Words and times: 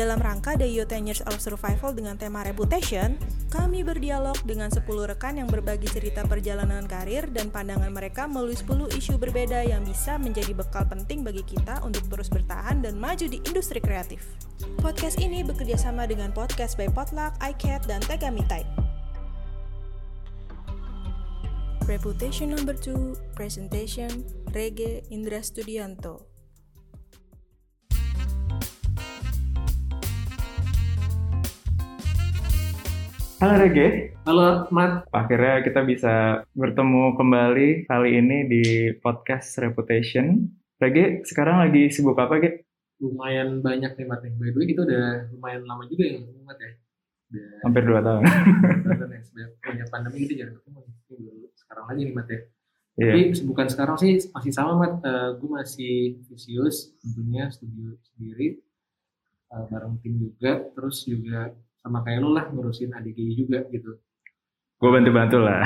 Dalam 0.00 0.16
rangka 0.16 0.56
The 0.56 0.64
You 0.64 0.88
10 0.88 1.12
Years 1.12 1.20
of 1.28 1.44
Survival 1.44 1.92
dengan 1.92 2.16
tema 2.16 2.40
Reputation, 2.40 3.20
kami 3.52 3.84
berdialog 3.84 4.32
dengan 4.48 4.72
10 4.72 4.88
rekan 4.88 5.36
yang 5.36 5.44
berbagi 5.44 5.92
cerita 5.92 6.24
perjalanan 6.24 6.88
karir 6.88 7.28
dan 7.28 7.52
pandangan 7.52 7.92
mereka 7.92 8.24
melalui 8.24 8.56
10 8.56 8.96
isu 8.96 9.20
berbeda 9.20 9.60
yang 9.60 9.84
bisa 9.84 10.16
menjadi 10.16 10.56
bekal 10.56 10.88
penting 10.88 11.20
bagi 11.20 11.44
kita 11.44 11.84
untuk 11.84 12.08
terus 12.08 12.32
bertahan 12.32 12.80
dan 12.80 12.96
maju 12.96 13.28
di 13.28 13.44
industri 13.44 13.76
kreatif. 13.76 14.24
Podcast 14.80 15.20
ini 15.20 15.44
bekerja 15.44 15.76
sama 15.76 16.08
dengan 16.08 16.32
podcast 16.32 16.80
by 16.80 16.88
Potluck, 16.88 17.36
iCat, 17.44 17.84
dan 17.84 18.00
Tegami 18.00 18.40
Type. 18.48 18.72
Reputation 21.84 22.56
number 22.56 22.72
2, 22.72 23.36
presentation, 23.36 24.24
Rege 24.56 25.04
Indra 25.12 25.44
Studianto. 25.44 26.29
Halo 33.40 33.56
Rege, 33.56 34.12
Halo, 34.28 34.68
Mat. 34.68 35.08
akhirnya 35.16 35.64
kita 35.64 35.80
bisa 35.88 36.44
bertemu 36.52 37.16
kembali 37.16 37.88
kali 37.88 38.10
ini 38.20 38.44
di 38.44 38.64
podcast 39.00 39.56
Reputation. 39.64 40.44
Rege, 40.76 41.24
sekarang 41.24 41.64
lagi 41.64 41.88
sibuk 41.88 42.20
apa, 42.20 42.36
Ge? 42.36 42.68
Lumayan 43.00 43.64
banyak 43.64 43.96
nih, 43.96 44.04
Mat. 44.04 44.20
By 44.36 44.52
the 44.52 44.60
way, 44.60 44.68
kita 44.68 44.84
udah 44.84 45.32
lumayan 45.32 45.64
lama 45.64 45.88
juga 45.88 46.04
ketemu, 46.20 46.40
Mat 46.44 46.60
ya. 46.60 46.70
Udah 47.32 47.48
Hampir 47.64 47.82
2 47.88 48.04
tahun. 48.04 48.22
ya. 49.08 49.20
Sejak 49.24 49.48
punya 49.64 49.84
pandemi 49.88 50.16
kita 50.28 50.34
jarang 50.44 50.56
ketemu 50.60 50.80
sekarang 51.56 51.84
lagi 51.88 52.00
nih, 52.04 52.12
Mat 52.12 52.28
ya. 52.28 52.40
Iya. 53.00 53.12
Tapi 53.16 53.20
kesibukan 53.32 53.66
sekarang 53.72 53.96
sih 53.96 54.12
masih 54.36 54.52
sama, 54.52 54.72
Mat. 54.76 54.92
Eh, 55.00 55.28
gue 55.40 55.48
masih 55.48 55.94
Vicious, 56.28 56.92
tentunya 57.00 57.48
studio 57.48 57.96
sendiri. 58.04 58.60
Eh, 59.48 59.64
bareng 59.72 59.96
tim 60.04 60.20
juga. 60.20 60.60
Terus 60.76 61.08
juga 61.08 61.56
sama 61.80 62.04
kayak 62.04 62.20
lu 62.20 62.30
lah, 62.36 62.46
ngurusin 62.52 62.92
ADGI 62.92 63.34
juga 63.34 63.64
gitu. 63.72 63.96
Gue 64.80 64.90
bantu-bantu 64.92 65.38
lah. 65.40 65.64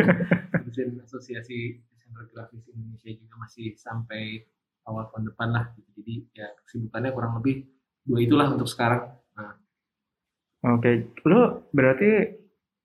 Ngurusin 0.60 1.00
Asosiasi 1.00 1.80
Desainer 1.92 2.28
Grafis 2.32 2.64
Indonesia 2.68 3.08
juga 3.16 3.34
masih 3.40 3.72
sampai 3.76 4.44
awal 4.84 5.08
tahun 5.12 5.32
depan 5.32 5.48
lah. 5.52 5.64
Gitu. 5.76 5.88
Jadi 6.00 6.14
ya 6.36 6.48
kesibukannya 6.64 7.10
kurang 7.16 7.32
lebih 7.40 7.64
dua 8.04 8.18
itulah 8.20 8.48
untuk 8.52 8.68
sekarang. 8.68 9.20
Oke, 10.60 11.08
lu 11.24 11.64
berarti 11.72 12.36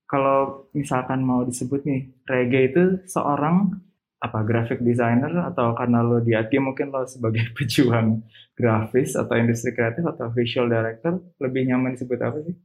kalau 0.07 0.71
misalkan 0.71 1.27
mau 1.27 1.43
disebut 1.43 1.83
nih, 1.83 2.07
Rege 2.23 2.71
itu 2.71 2.83
seorang 3.03 3.75
apa 4.25 4.41
graphic 4.41 4.81
designer 4.81 5.29
atau 5.53 5.77
karena 5.77 6.01
lo 6.01 6.17
di 6.17 6.33
AG 6.33 6.49
mungkin 6.57 6.89
lo 6.89 7.05
sebagai 7.05 7.45
pejuang 7.57 8.25
grafis 8.57 9.13
atau 9.13 9.37
industri 9.37 9.71
kreatif 9.77 10.01
atau 10.01 10.33
visual 10.33 10.65
director 10.65 11.21
lebih 11.37 11.69
nyaman 11.69 11.93
disebut 11.93 12.19
apa 12.25 12.37
sih? 12.41 12.55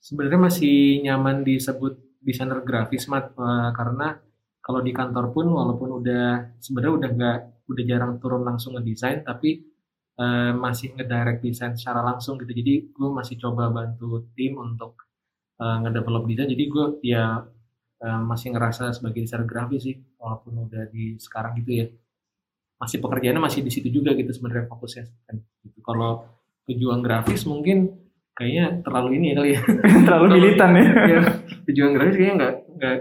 Sebenarnya 0.00 0.40
masih 0.40 0.76
nyaman 1.04 1.44
disebut 1.44 1.94
desainer 2.20 2.60
grafis 2.60 3.08
mat 3.08 3.32
Eh, 3.32 3.70
karena 3.72 4.16
kalau 4.60 4.80
di 4.84 4.92
kantor 4.92 5.32
pun 5.32 5.46
walaupun 5.48 5.88
udah 6.04 6.56
sebenarnya 6.60 6.94
udah 7.00 7.10
nggak 7.16 7.38
udah 7.70 7.84
jarang 7.88 8.12
turun 8.20 8.42
langsung 8.44 8.76
ngedesain 8.76 9.24
tapi 9.24 9.64
eh, 10.20 10.52
masih 10.52 10.92
ngedirect 10.96 11.40
desain 11.44 11.72
secara 11.76 12.00
langsung 12.04 12.36
gitu. 12.40 12.52
Jadi 12.52 12.74
gue 12.92 13.08
masih 13.08 13.36
coba 13.40 13.72
bantu 13.72 14.28
tim 14.36 14.52
untuk 14.60 15.08
eh, 15.62 15.76
ngedevelop 15.84 16.24
desain. 16.28 16.48
Jadi 16.52 16.64
gue 16.68 16.86
ya 17.08 17.24
masih 18.00 18.56
ngerasa 18.56 18.96
sebagai 18.96 19.20
desainer 19.28 19.44
grafis 19.44 19.84
sih 19.84 19.96
walaupun 20.20 20.68
udah 20.68 20.84
di 20.92 21.16
sekarang 21.16 21.56
gitu 21.64 21.84
ya. 21.84 21.86
Masih 22.76 23.00
pekerjaannya 23.00 23.40
masih 23.40 23.60
di 23.64 23.72
situ 23.72 23.88
juga 23.88 24.12
gitu 24.12 24.28
sebenarnya 24.30 24.68
fokusnya 24.68 25.04
kan. 25.26 25.36
Gitu. 25.64 25.80
Kalau 25.80 26.28
pejuang 26.68 27.00
grafis 27.00 27.48
mungkin 27.48 27.90
kayaknya 28.36 28.84
terlalu 28.84 29.20
ini 29.20 29.34
kali 29.34 29.50
ya. 29.56 29.60
Terlalu 30.06 30.26
militan 30.38 30.70
ya. 30.76 30.86
ya 31.08 31.20
pejuang 31.64 31.92
grafis 31.96 32.14
kayaknya 32.16 32.36
nggak 32.36 32.54
nggak 32.76 32.96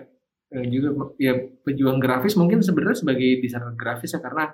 nggak 0.50 0.66
juga 0.74 0.90
ya 1.22 1.34
pejuang 1.62 1.97
grafis 2.02 2.34
mungkin 2.34 2.66
sebenarnya 2.66 2.97
sebagai 3.06 3.29
desainer 3.38 3.75
grafis 3.78 4.18
ya 4.18 4.19
karena 4.19 4.50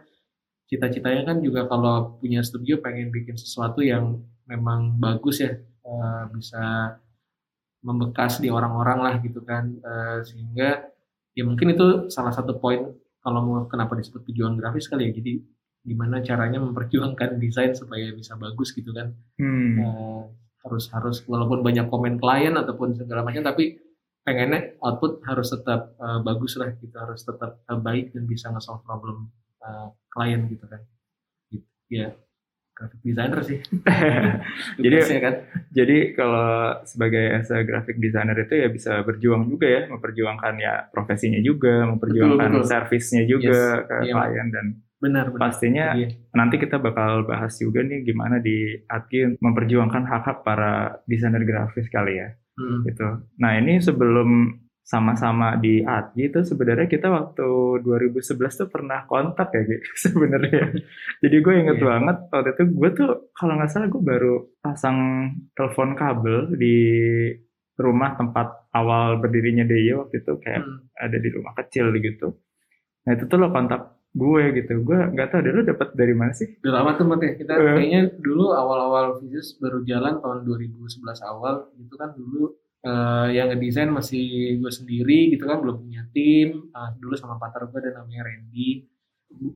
cita-citanya 0.66 1.24
kan 1.24 1.38
juga 1.40 1.70
kalau 1.70 2.18
punya 2.20 2.42
studio 2.44 2.82
pengen 2.84 3.14
bikin 3.14 3.38
sesuatu 3.38 3.80
yang 3.86 4.20
memang 4.50 4.98
bagus 5.00 5.42
ya 5.42 5.56
eh, 5.62 6.24
bisa 6.36 6.98
membekas 7.86 8.42
di 8.42 8.50
orang-orang 8.50 9.00
lah 9.00 9.16
gitu 9.22 9.46
kan 9.46 9.78
Eh, 9.78 10.20
sehingga 10.26 10.95
ya 11.36 11.44
mungkin 11.44 11.76
itu 11.76 12.08
salah 12.08 12.32
satu 12.32 12.58
poin 12.58 12.96
kalau 13.20 13.40
mau 13.44 13.60
kenapa 13.68 14.00
disebut 14.00 14.24
pejuang 14.26 14.56
grafis 14.56 14.88
kali 14.88 15.10
ya. 15.10 15.12
Jadi 15.20 15.34
gimana 15.86 16.24
caranya 16.24 16.58
memperjuangkan 16.64 17.38
desain 17.44 17.76
supaya 17.76 18.10
bisa 18.16 18.40
bagus 18.40 18.72
gitu 18.72 18.96
kan. 18.96 19.12
Hmm. 19.38 19.76
Eh, 19.78 20.24
harus 20.66 20.90
harus 20.90 21.22
walaupun 21.30 21.62
banyak 21.62 21.92
komen 21.92 22.18
klien 22.18 22.58
ataupun 22.58 22.98
segala 22.98 23.22
macam 23.22 23.46
tapi 23.46 23.78
pengennya 24.26 24.82
output 24.82 25.22
harus 25.28 25.54
tetap 25.54 25.94
eh, 26.00 26.20
bagus 26.24 26.58
lah 26.58 26.74
gitu. 26.80 26.96
Harus 26.96 27.22
tetap 27.28 27.62
eh, 27.68 27.80
baik 27.80 28.16
dan 28.16 28.24
bisa 28.26 28.50
nge-solve 28.50 28.82
problem 28.88 29.30
eh, 29.62 29.88
klien 30.10 30.48
gitu 30.48 30.66
kan. 30.66 30.82
Gitu. 31.52 31.68
ya 31.94 32.10
graphic 32.76 33.00
designer 33.02 33.40
sih 33.42 33.60
Jadi- 34.84 35.20
kan 35.20 35.36
Jadi 35.72 35.98
kalau 36.12 36.48
sebagai 36.84 37.26
as 37.34 37.50
a 37.50 37.60
graphic 37.62 37.98
designer 37.98 38.36
itu 38.38 38.54
ya 38.56 38.68
bisa 38.68 39.00
berjuang 39.02 39.44
juga 39.46 39.68
ya, 39.68 39.82
memperjuangkan 39.88 40.54
ya 40.56 40.74
profesinya 40.88 41.40
juga, 41.40 41.84
memperjuangkan 41.86 42.50
betul. 42.54 42.64
servisnya 42.66 43.24
juga 43.24 43.52
Yes, 43.82 43.88
ke 43.90 43.96
iya. 44.02 44.14
klien 44.14 44.48
dan 44.50 44.66
benar 44.96 45.26
benar 45.28 45.42
pastinya 45.42 45.86
Iya. 45.94 46.08
nanti 46.32 46.56
kita 46.56 46.78
bakal 46.78 47.24
bahas 47.24 47.56
juga 47.56 47.80
nih 47.80 48.04
gimana 48.04 48.40
di 48.40 48.56
ATGI 48.82 49.38
memperjuangkan 49.38 50.04
hak-hak 50.04 50.38
para 50.42 50.72
desainer 51.06 51.44
grafis 51.44 51.88
kali 51.88 52.18
ya 52.18 52.32
Hmm. 52.56 52.88
gitu. 52.88 53.04
Nah 53.36 53.52
ini 53.56 53.84
sebelum 53.84 54.48
sama-sama 54.86 55.58
di 55.58 55.82
ATGI 55.82 56.30
itu 56.30 56.40
sebenarnya 56.46 56.86
kita 56.86 57.10
waktu 57.10 57.48
2011 57.82 58.22
tuh 58.56 58.70
pernah 58.70 59.02
kontak 59.04 59.50
ya 59.50 59.66
gitu 59.66 59.90
sebenarnya. 60.06 60.78
Jadi 61.20 61.36
gue 61.36 61.54
inget 61.56 61.78
Iya. 61.78 61.86
banget 61.88 62.18
waktu 62.30 62.50
itu 62.52 62.64
gue 62.72 62.90
tuh 62.94 63.10
kalau 63.32 63.54
nggak 63.56 63.68
salah 63.68 63.88
gue 63.88 64.04
baru 64.04 64.34
pasang 64.60 64.98
telepon 65.52 65.94
kabel 65.94 66.54
di 66.54 66.78
rumah 67.76 68.14
tempat 68.14 68.48
awal 68.72 69.18
berdirinya 69.18 69.66
dia 69.66 69.98
waktu 69.98 70.22
itu 70.22 70.38
kayak 70.38 70.62
Hmm. 70.62 70.86
ada 70.96 71.18
di 71.18 71.30
rumah 71.30 71.52
kecil 71.56 71.90
gitu. 71.98 72.38
Nah 73.04 73.12
itu 73.12 73.26
tuh 73.26 73.38
lo 73.38 73.50
kontak 73.50 73.82
gue 74.12 74.44
gitu. 74.54 74.80
Gue 74.82 75.02
nggak 75.08 75.28
tahu 75.28 75.40
deh 75.42 75.52
lo 75.52 75.62
dapet 75.62 75.92
dari 75.92 76.14
mana 76.14 76.32
sih? 76.32 76.48
udah 76.62 76.72
lama 76.74 76.94
tuh 76.94 77.04
Mat, 77.04 77.20
ya 77.20 77.34
kita 77.34 77.52
Eh. 77.54 77.74
kayaknya 77.74 78.02
dulu 78.16 78.54
awal-awal 78.54 79.18
Visus 79.18 79.58
baru 79.58 79.82
jalan 79.82 80.18
tahun 80.18 80.46
2011 80.46 80.94
awal 81.22 81.68
itu 81.76 81.96
kan 81.96 82.14
dulu 82.14 82.54
eh, 82.86 83.28
yang 83.34 83.50
ngedesain 83.50 83.90
masih 83.90 84.26
gue 84.56 84.72
sendiri 84.72 85.20
gitu 85.30 85.44
kan 85.44 85.58
belum 85.58 85.78
punya 85.80 86.06
tim 86.08 86.70
Ah, 86.70 86.94
dulu 86.94 87.14
sama 87.14 87.36
partner 87.36 87.66
gue 87.66 87.80
ada 87.80 87.92
namanya 87.98 88.22
Randy 88.24 88.86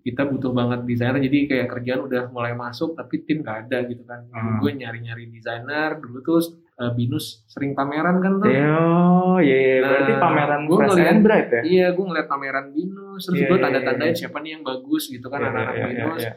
kita 0.01 0.25
butuh 0.25 0.51
banget 0.51 0.83
desainer 0.83 1.21
jadi 1.21 1.39
kayak 1.47 1.67
kerjaan 1.69 2.01
udah 2.01 2.27
mulai 2.27 2.51
masuk 2.53 2.93
tapi 2.93 3.23
tim 3.23 3.39
gak 3.39 3.65
ada 3.65 3.85
gitu 3.85 4.03
kan 4.03 4.27
Hmm. 4.27 4.59
gue 4.59 4.71
nyari-nyari 4.75 5.29
desainer 5.29 5.95
dulu 5.95 6.19
tuh 6.19 6.41
eh, 6.75 6.91
Binus 6.91 7.45
sering 7.45 7.71
pameran 7.73 8.17
kan 8.17 8.33
tuh 8.37 8.49
Oh, 8.49 9.37
iya, 9.37 9.55
iya. 9.55 9.75
berarti 9.79 10.11
Nah, 10.11 10.19
pameran 10.19 10.61
gua 10.65 10.77
Fresh 10.79 10.91
ngeliat- 10.91 11.21
Bright 11.21 11.49
ya? 11.49 11.61
iya 11.63 11.87
gue 11.89 12.03
ngeliat 12.03 12.27
pameran 12.27 12.65
Binus 12.69 13.21
terus 13.21 13.37
Iya, 13.37 13.47
gue 13.47 13.57
iya, 13.57 13.63
iya. 14.09 14.17
siapa 14.17 14.37
nih 14.39 14.51
yang 14.51 14.63
bagus 14.63 15.03
gitu 15.07 15.27
kan 15.27 15.39
Iya, 15.39 15.47
anak-anak 15.47 15.71
iya, 15.71 15.85
iya, 15.85 15.87
Binus 15.95 16.21
iya. 16.21 16.33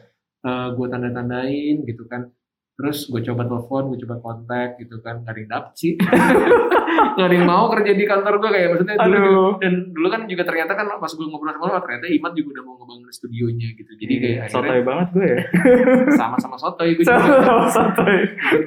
gue 0.69 0.87
tanda 0.87 1.09
tandain 1.09 1.77
gitu 1.81 2.03
kan 2.05 2.21
terus 2.73 3.05
gue 3.05 3.21
coba 3.23 3.45
telepon 3.45 3.83
gue 3.87 3.99
coba 4.01 4.15
kontak 4.19 4.69
gitu 4.77 4.97
kan 4.99 5.21
gak 5.21 5.29
ada 5.29 5.39
yang 5.39 5.51
dapet 5.51 5.73
sih 5.75 5.93
gak 7.15 7.21
ada 7.21 7.35
yang 7.35 7.45
mau 7.45 7.69
kerja 7.69 7.91
di 7.91 8.03
kantor 8.03 8.33
gue 8.35 8.49
kayak 8.49 8.67
maksudnya 8.71 8.95
dulu 8.97 9.57
dan 9.57 9.73
dulu 9.89 10.07
kan 10.09 10.21
juga 10.25 10.43
ternyata 10.43 10.73
kan 10.73 10.89
pas 10.91 11.09
gue 11.09 11.21
ngobrol 11.23 11.51
sama 11.51 11.65
lo 11.67 11.79
ternyata 11.79 12.05
Imat 12.07 12.33
juga 12.33 12.49
udah 12.51 12.63
mau 12.63 12.75
ngebangun 12.75 13.09
studionya 13.09 13.67
gitu 13.71 13.91
jadi 13.95 14.13
kayak 14.15 14.33
Iya, 14.35 14.43
sotoy 14.47 14.61
akhirnya 14.63 14.83
banget 14.83 15.07
gue 15.11 15.27
ya. 15.27 15.39
sama-sama 16.19 16.55
sotoy 16.57 16.89
gue 16.91 17.03
juga 17.03 17.21
Sama 17.45 17.67
sotoy. 17.69 18.17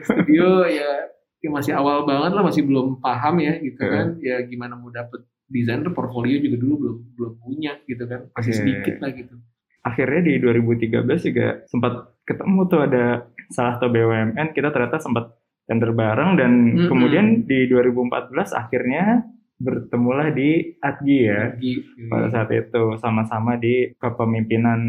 Studio 0.00 0.48
ya, 0.64 0.90
ya 1.36 1.48
masih 1.48 1.72
awal 1.72 2.02
banget 2.04 2.30
lah 2.32 2.42
masih 2.42 2.62
belum 2.62 2.98
paham 2.98 3.34
ya 3.38 3.58
gitu 3.58 3.80
Iya. 3.80 3.90
kan 3.92 4.06
ya 4.18 4.36
gimana 4.44 4.74
mau 4.74 4.88
dapet 4.88 5.20
desainer 5.46 5.90
portfolio 5.90 6.38
juga 6.38 6.56
dulu 6.56 6.74
belum 6.76 6.96
belum 7.12 7.32
punya 7.36 7.72
gitu 7.84 8.02
kan 8.04 8.30
masih 8.32 8.50
Iya. 8.50 8.58
sedikit 8.60 8.96
lah 9.00 9.10
gitu 9.12 9.34
Akhirnya 9.82 10.18
di 10.20 10.34
2013 10.38 10.90
juga 11.24 11.62
sempat 11.64 11.92
ketemu 12.22 12.60
tuh 12.66 12.80
ada 12.82 13.22
salah 13.50 13.76
satu 13.78 13.90
BUMN, 13.90 14.52
kita 14.52 14.70
ternyata 14.70 14.98
sempat 14.98 15.34
tender 15.66 15.90
bareng 15.90 16.38
dan 16.38 16.50
Mm-mm. 16.78 16.88
kemudian 16.88 17.26
di 17.42 17.66
2014 17.66 18.54
akhirnya 18.54 19.26
bertemulah 19.56 20.30
di 20.36 20.76
ATGI 20.78 21.18
ya. 21.24 21.42
Gitu. 21.56 22.12
pada 22.12 22.28
saat 22.28 22.52
itu 22.52 23.00
sama-sama 23.00 23.56
di 23.56 23.88
kepemimpinan 23.96 24.80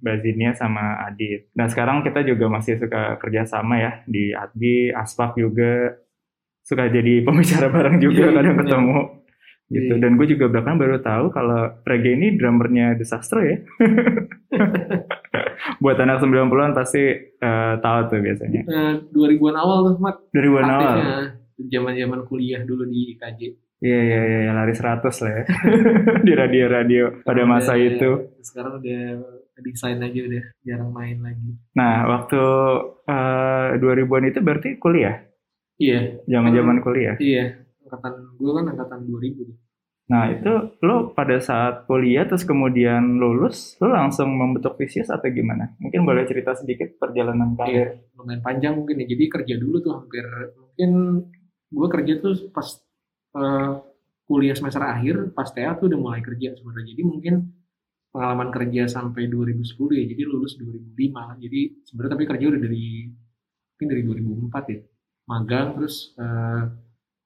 Mbak 0.00 0.16
Zinia 0.24 0.50
sama 0.56 0.96
Adit. 1.04 1.52
Nah 1.52 1.68
sekarang 1.68 2.00
kita 2.00 2.24
juga 2.24 2.48
masih 2.48 2.80
suka 2.80 3.20
kerjasama 3.20 3.76
ya 3.78 3.92
di 4.08 4.32
ADGI, 4.32 4.96
Aspak 4.96 5.36
juga 5.36 6.00
suka 6.64 6.88
jadi 6.88 7.20
pembicara 7.26 7.68
bareng 7.68 8.00
juga 8.00 8.32
Iya, 8.32 8.32
kadang 8.32 8.56
iya. 8.56 8.60
ketemu 8.64 8.98
gitu. 9.64 9.94
Dan 10.00 10.10
gue 10.16 10.26
juga 10.28 10.46
bahkan 10.48 10.76
baru 10.80 11.00
tahu 11.00 11.24
kalau 11.28 11.72
Rege 11.84 12.16
ini 12.16 12.36
drummernya 12.40 12.96
The 12.96 13.04
Sastro 13.04 13.44
ya. 13.44 13.60
Buat 15.76 15.96
anak 15.98 16.20
90-an 16.20 16.72
pasti 16.72 17.02
eh, 17.18 17.74
tahu 17.76 17.98
tuh 18.06 18.18
biasanya. 18.18 18.62
Eh, 18.62 18.92
2000-an 19.08 19.56
awal 19.56 19.78
tuh 19.86 19.94
mat 19.98 20.16
2000-an 20.30 20.66
awal. 20.66 20.84
aktifnya 20.92 21.18
zaman-zaman 21.66 22.20
kuliah 22.24 22.60
dulu 22.60 22.84
di 22.84 23.14
IKJ 23.14 23.40
Iya 23.78 24.00
iya 24.00 24.20
iya 24.22 24.38
ya, 24.42 24.52
lari 24.54 24.72
100 24.72 24.80
lah 25.04 25.32
ya. 25.34 25.44
di 26.26 26.32
radio-radio 26.32 27.04
pada 27.20 27.42
masa 27.44 27.74
Udah- 27.74 27.84
itu. 27.86 28.10
sekarang 28.40 28.72
udah 28.78 29.02
desain 29.56 29.98
aja 29.98 30.20
udah 30.20 30.44
jarang 30.60 30.90
main 30.90 31.20
lagi 31.20 31.52
Nah, 31.72 32.08
waktu 32.08 32.40
eh, 33.04 33.68
2000-an 33.76 34.24
itu 34.26 34.38
berarti 34.40 34.68
kuliah, 34.76 35.20
iya 35.76 36.16
zaman-zaman 36.24 36.80
kuliah. 36.80 37.14
iya 37.18 37.60
angkatan 37.80 38.12
gue 38.34 38.50
kan 38.52 38.64
angkatan 38.66 38.98
2000 39.04 39.42
tuh. 39.42 39.56
Nah, 40.04 40.28
itu 40.28 40.52
lo 40.84 41.16
pada 41.16 41.40
saat 41.40 41.88
kuliah 41.88 42.28
terus 42.28 42.44
kemudian 42.44 43.16
lulus, 43.16 43.80
lo 43.80 43.88
langsung 43.88 44.36
membentuk 44.36 44.76
Vicious 44.76 45.08
atau 45.08 45.32
gimana? 45.32 45.72
Mungkin 45.80 46.04
boleh 46.04 46.28
cerita 46.28 46.52
sedikit 46.52 47.00
perjalanan 47.00 47.56
karir. 47.56 48.12
lumayan 48.12 48.44
panjang 48.44 48.76
mungkin 48.76 49.00
ya. 49.00 49.06
Jadi 49.08 49.24
kerja 49.32 49.54
dulu 49.56 49.80
tuh 49.80 49.92
hampir 49.96 50.24
mungkin 50.60 50.90
gue 51.72 51.88
kerja 51.88 52.12
tuh 52.20 52.34
pas 52.52 52.68
eh, 53.40 53.72
kuliah 54.28 54.56
semester 54.56 54.84
akhir 54.84 55.32
pas 55.32 55.48
TA 55.48 55.72
tuh 55.80 55.88
udah 55.88 55.98
mulai 56.00 56.20
kerja 56.20 56.52
sebenarnya. 56.52 56.92
Jadi 56.92 57.02
mungkin 57.08 57.34
pengalaman 58.12 58.52
kerja 58.52 58.84
sampai 58.92 59.32
2010 59.32 59.72
ya. 59.88 60.04
Jadi 60.04 60.22
lulus 60.28 60.60
2005 60.60 61.44
jadi 61.48 61.60
sebenarnya 61.88 62.12
tapi 62.12 62.24
kerja 62.28 62.44
udah 62.52 62.60
dari 62.60 63.08
mungkin 63.72 63.88
dari 63.88 64.02
2004 64.04 64.68
ya. 64.68 64.80
Magang 65.32 65.68
terus 65.80 66.12
eh, 66.20 66.62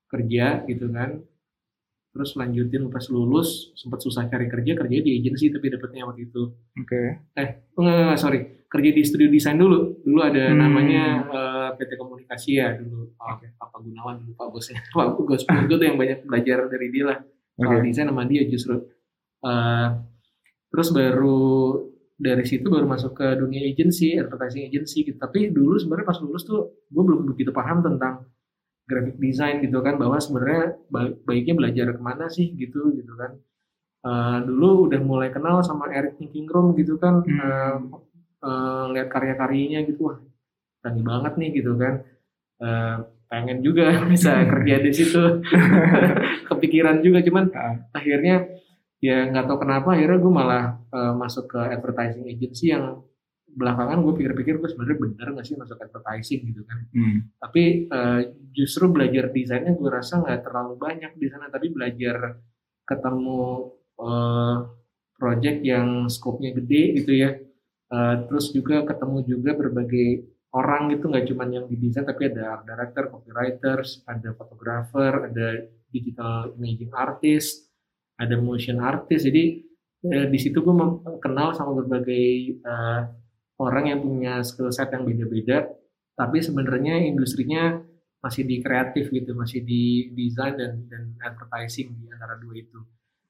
kerja 0.06 0.62
gitu 0.70 0.86
kan 0.94 1.18
terus 2.18 2.34
lanjutin 2.34 2.90
pas 2.90 3.06
lulus 3.06 3.70
sempat 3.72 4.02
susah 4.02 4.26
cari 4.26 4.50
kerja 4.50 4.74
kerja 4.74 4.96
di 4.98 5.10
agensi 5.16 5.54
tapi 5.54 5.70
dapetnya 5.70 6.02
waktu 6.02 6.26
itu 6.26 6.50
Oke. 6.74 7.30
Oh, 7.78 7.86
enggak, 7.86 7.94
enggak, 8.02 8.18
sorry. 8.18 8.40
Kerja 8.66 8.90
di 8.90 9.00
studio 9.00 9.30
desain 9.30 9.54
dulu. 9.54 10.02
Dulu 10.02 10.18
ada 10.20 10.50
Hmm. 10.50 10.58
namanya 10.58 11.02
eh, 11.24 11.68
PT 11.78 11.94
Komunikasi 11.94 12.50
ya 12.52 12.74
dulu. 12.74 13.14
Pak, 13.14 13.54
Pak 13.54 13.78
Gunawan 13.78 14.18
dulu 14.18 14.34
Pak 14.34 14.48
bosnya. 14.50 14.82
Pak 14.98 15.14
Gus 15.22 15.46
gue 15.46 15.76
tuh 15.78 15.86
yang 15.86 15.94
banyak 15.94 16.26
belajar 16.26 16.66
dari 16.66 16.90
dia 16.90 17.04
lah. 17.06 17.18
Soal 17.54 17.78
Oke. 17.78 17.86
desain 17.86 18.04
sama 18.04 18.26
dia 18.26 18.42
justru. 18.44 18.82
Eh, 19.40 19.88
terus 20.68 20.90
baru 20.90 21.40
dari 22.18 22.42
situ 22.42 22.66
baru 22.66 22.84
masuk 22.84 23.14
ke 23.14 23.38
dunia 23.38 23.62
agency, 23.62 24.18
advertising 24.18 24.66
agency 24.66 25.06
gitu. 25.06 25.16
Tapi 25.16 25.48
dulu 25.48 25.78
sebenarnya 25.78 26.04
pas 26.04 26.18
lulus 26.18 26.42
tuh 26.42 26.82
gue 26.90 27.02
belum 27.02 27.30
begitu 27.30 27.54
paham 27.54 27.78
tentang 27.80 28.26
graphic 28.88 29.16
design 29.20 29.56
gitu 29.60 29.78
kan 29.80 29.94
bahwa 30.00 30.16
sebenarnya 30.18 30.62
ba- 30.88 31.14
baiknya 31.22 31.54
belajar 31.54 31.86
ke 31.92 32.00
mana 32.00 32.26
sih 32.28 32.48
gitu 32.56 32.96
gitu 32.96 33.12
kan. 33.14 33.36
Eh, 34.00 34.38
dulu 34.46 34.88
udah 34.88 35.00
mulai 35.02 35.28
kenal 35.28 35.58
sama 35.60 35.90
Eric 35.90 36.16
Thinking 36.16 36.46
Room 36.48 36.72
gitu 36.74 36.96
kan 36.96 37.20
Hmm. 37.20 37.38
eh, 37.38 37.76
eh, 38.46 38.84
lihat 38.94 39.08
karya-karyanya 39.10 39.80
gitu 39.84 40.00
wah 40.08 40.18
canggih 40.82 41.04
banget 41.04 41.32
nih 41.36 41.50
gitu 41.60 41.74
kan 41.76 41.94
Eh, 42.58 42.96
pengen 43.30 43.62
juga 43.62 43.86
bisa 44.12 44.32
kerja 44.50 44.74
di 44.82 44.90
situ 44.90 45.22
kepikiran 46.48 46.98
juga 47.02 47.18
cuman 47.22 47.44
Ah. 47.54 47.74
akhirnya 47.92 48.50
ya 48.98 49.30
nggak 49.30 49.46
tahu 49.46 49.58
kenapa 49.62 49.94
akhirnya 49.94 50.18
gue 50.18 50.32
malah 50.32 50.64
eh, 50.90 51.14
masuk 51.14 51.44
ke 51.52 51.60
advertising 51.70 52.26
agency 52.26 52.74
yang 52.74 53.02
belakangan 53.54 54.04
gue 54.04 54.14
pikir-pikir 54.18 54.60
gue 54.60 54.68
sebenarnya 54.68 54.98
bener 55.00 55.26
nggak 55.34 55.46
sih 55.46 55.56
masuk 55.56 55.78
advertising 55.78 56.40
gitu 56.48 56.62
kan 56.68 56.78
Hmm. 56.92 57.18
tapi 57.40 57.88
eh, 57.88 58.20
justru 58.52 58.88
belajar 58.88 59.30
desainnya 59.30 59.72
gue 59.74 59.90
rasa 59.90 60.20
nggak 60.20 60.44
terlalu 60.44 60.74
banyak 60.76 61.12
di 61.16 61.26
sana 61.28 61.48
tapi 61.48 61.72
belajar 61.72 62.38
ketemu 62.84 63.40
eh, 63.98 64.56
project 65.18 65.58
yang 65.62 66.06
skopnya 66.06 66.50
gede 66.54 66.82
gitu 67.02 67.12
ya 67.14 67.30
Eh, 67.88 68.16
terus 68.28 68.52
juga 68.52 68.84
ketemu 68.84 69.24
juga 69.24 69.56
berbagai 69.56 70.28
orang 70.52 70.92
gitu 70.92 71.08
nggak 71.08 71.24
cuma 71.32 71.48
yang 71.48 71.64
di 71.72 71.80
desain 71.80 72.04
tapi 72.04 72.28
ada 72.28 72.60
art 72.60 72.64
director, 72.68 73.08
copywriters, 73.08 74.04
ada 74.04 74.36
fotografer, 74.36 75.32
ada 75.32 75.64
digital 75.88 76.52
imaging 76.60 76.92
artist, 76.92 77.64
ada 78.20 78.36
motion 78.36 78.84
artist. 78.84 79.24
Jadi 79.24 79.64
eh, 80.04 80.26
di 80.28 80.36
situ 80.36 80.60
gue 80.60 80.74
kenal 81.24 81.56
sama 81.56 81.80
berbagai 81.80 82.28
eh, 82.60 83.00
orang 83.58 83.84
yang 83.90 84.00
punya 84.02 84.40
skill 84.46 84.70
set 84.70 84.94
yang 84.94 85.04
beda-beda, 85.04 85.66
tapi 86.14 86.38
sebenarnya 86.42 87.02
industrinya 87.04 87.78
masih 88.18 88.42
di 88.46 88.58
kreatif 88.58 89.10
gitu, 89.14 89.34
masih 89.34 89.62
di 89.62 90.10
desain 90.14 90.58
dan 90.58 90.86
dan 90.90 91.14
advertising 91.22 91.94
di 91.94 92.06
antara 92.10 92.34
dua 92.38 92.54
itu. 92.58 92.78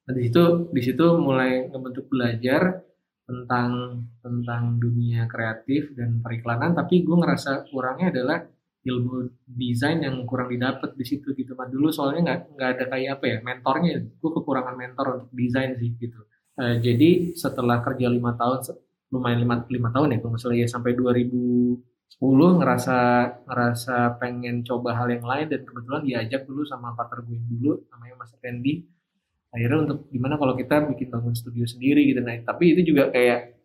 Nah, 0.09 0.13
di 0.17 0.25
situ 0.25 0.43
di 0.73 0.81
situ 0.81 1.05
mulai 1.21 1.69
ngebentuk 1.69 2.09
belajar 2.09 2.81
tentang 3.29 4.01
tentang 4.25 4.81
dunia 4.81 5.29
kreatif 5.29 5.93
dan 5.93 6.17
periklanan, 6.25 6.73
tapi 6.73 7.05
gue 7.05 7.13
ngerasa 7.13 7.69
kurangnya 7.69 8.09
adalah 8.09 8.41
ilmu 8.81 9.29
desain 9.45 10.01
yang 10.01 10.25
kurang 10.25 10.49
didapat 10.49 10.97
di 10.97 11.05
situ 11.05 11.37
gitu. 11.37 11.53
Mas 11.53 11.69
dulu 11.69 11.93
soalnya 11.93 12.25
nggak 12.25 12.39
nggak 12.57 12.69
ada 12.73 12.85
kayak 12.89 13.09
apa 13.21 13.25
ya 13.29 13.37
mentornya, 13.45 14.01
gue 14.01 14.31
kekurangan 14.33 14.73
mentor 14.73 15.05
untuk 15.21 15.31
desain 15.37 15.77
sih 15.77 15.93
gitu. 16.01 16.19
Eh, 16.57 16.75
jadi 16.81 17.09
setelah 17.37 17.79
kerja 17.85 18.09
lima 18.09 18.33
tahun, 18.33 18.65
lumayan 19.09 19.41
lima, 19.41 19.65
lima 19.65 19.89
tahun 19.89 20.13
ya 20.13 20.17
kalau 20.21 20.37
salah. 20.37 20.57
Ya 20.57 20.67
sampai 20.69 20.93
2010 20.93 21.81
ngerasa 22.61 22.97
ngerasa 23.45 24.21
pengen 24.21 24.61
coba 24.61 24.93
hal 24.97 25.09
yang 25.09 25.25
lain. 25.25 25.49
Dan 25.49 25.65
kebetulan 25.65 26.01
diajak 26.05 26.45
dulu 26.45 26.61
sama 26.65 26.93
partner 26.93 27.25
gue 27.25 27.37
dulu 27.37 27.85
namanya 27.89 28.15
Mas 28.21 28.33
Randy. 28.37 28.85
Akhirnya 29.49 29.77
untuk 29.89 30.05
gimana 30.13 30.37
kalau 30.37 30.53
kita 30.53 30.85
bikin 30.93 31.09
bangun 31.09 31.33
studio 31.33 31.65
sendiri 31.65 32.05
gitu. 32.05 32.21
Nah 32.21 32.37
tapi 32.45 32.77
itu 32.77 32.93
juga 32.93 33.09
kayak 33.09 33.57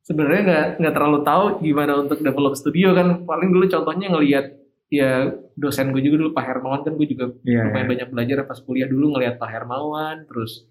sebenarnya 0.00 0.42
nggak 0.48 0.66
nggak 0.80 0.94
terlalu 0.96 1.18
tahu 1.28 1.44
gimana 1.60 1.92
untuk 2.00 2.18
develop 2.24 2.56
studio 2.56 2.96
kan. 2.96 3.28
Paling 3.28 3.52
dulu 3.52 3.68
contohnya 3.68 4.08
ngelihat 4.16 4.46
ya 4.88 5.28
dosen 5.58 5.92
gue 5.92 6.00
juga 6.00 6.24
dulu 6.24 6.30
Pak 6.32 6.44
Hermawan 6.48 6.80
kan. 6.88 6.96
Gue 6.96 7.04
juga 7.04 7.36
Iya. 7.44 7.68
lumayan 7.68 7.88
banyak 7.92 8.08
belajar 8.08 8.36
pas 8.48 8.56
kuliah 8.64 8.88
dulu 8.88 9.12
ngelihat 9.12 9.36
Pak 9.36 9.50
Hermawan 9.52 10.24
terus 10.24 10.64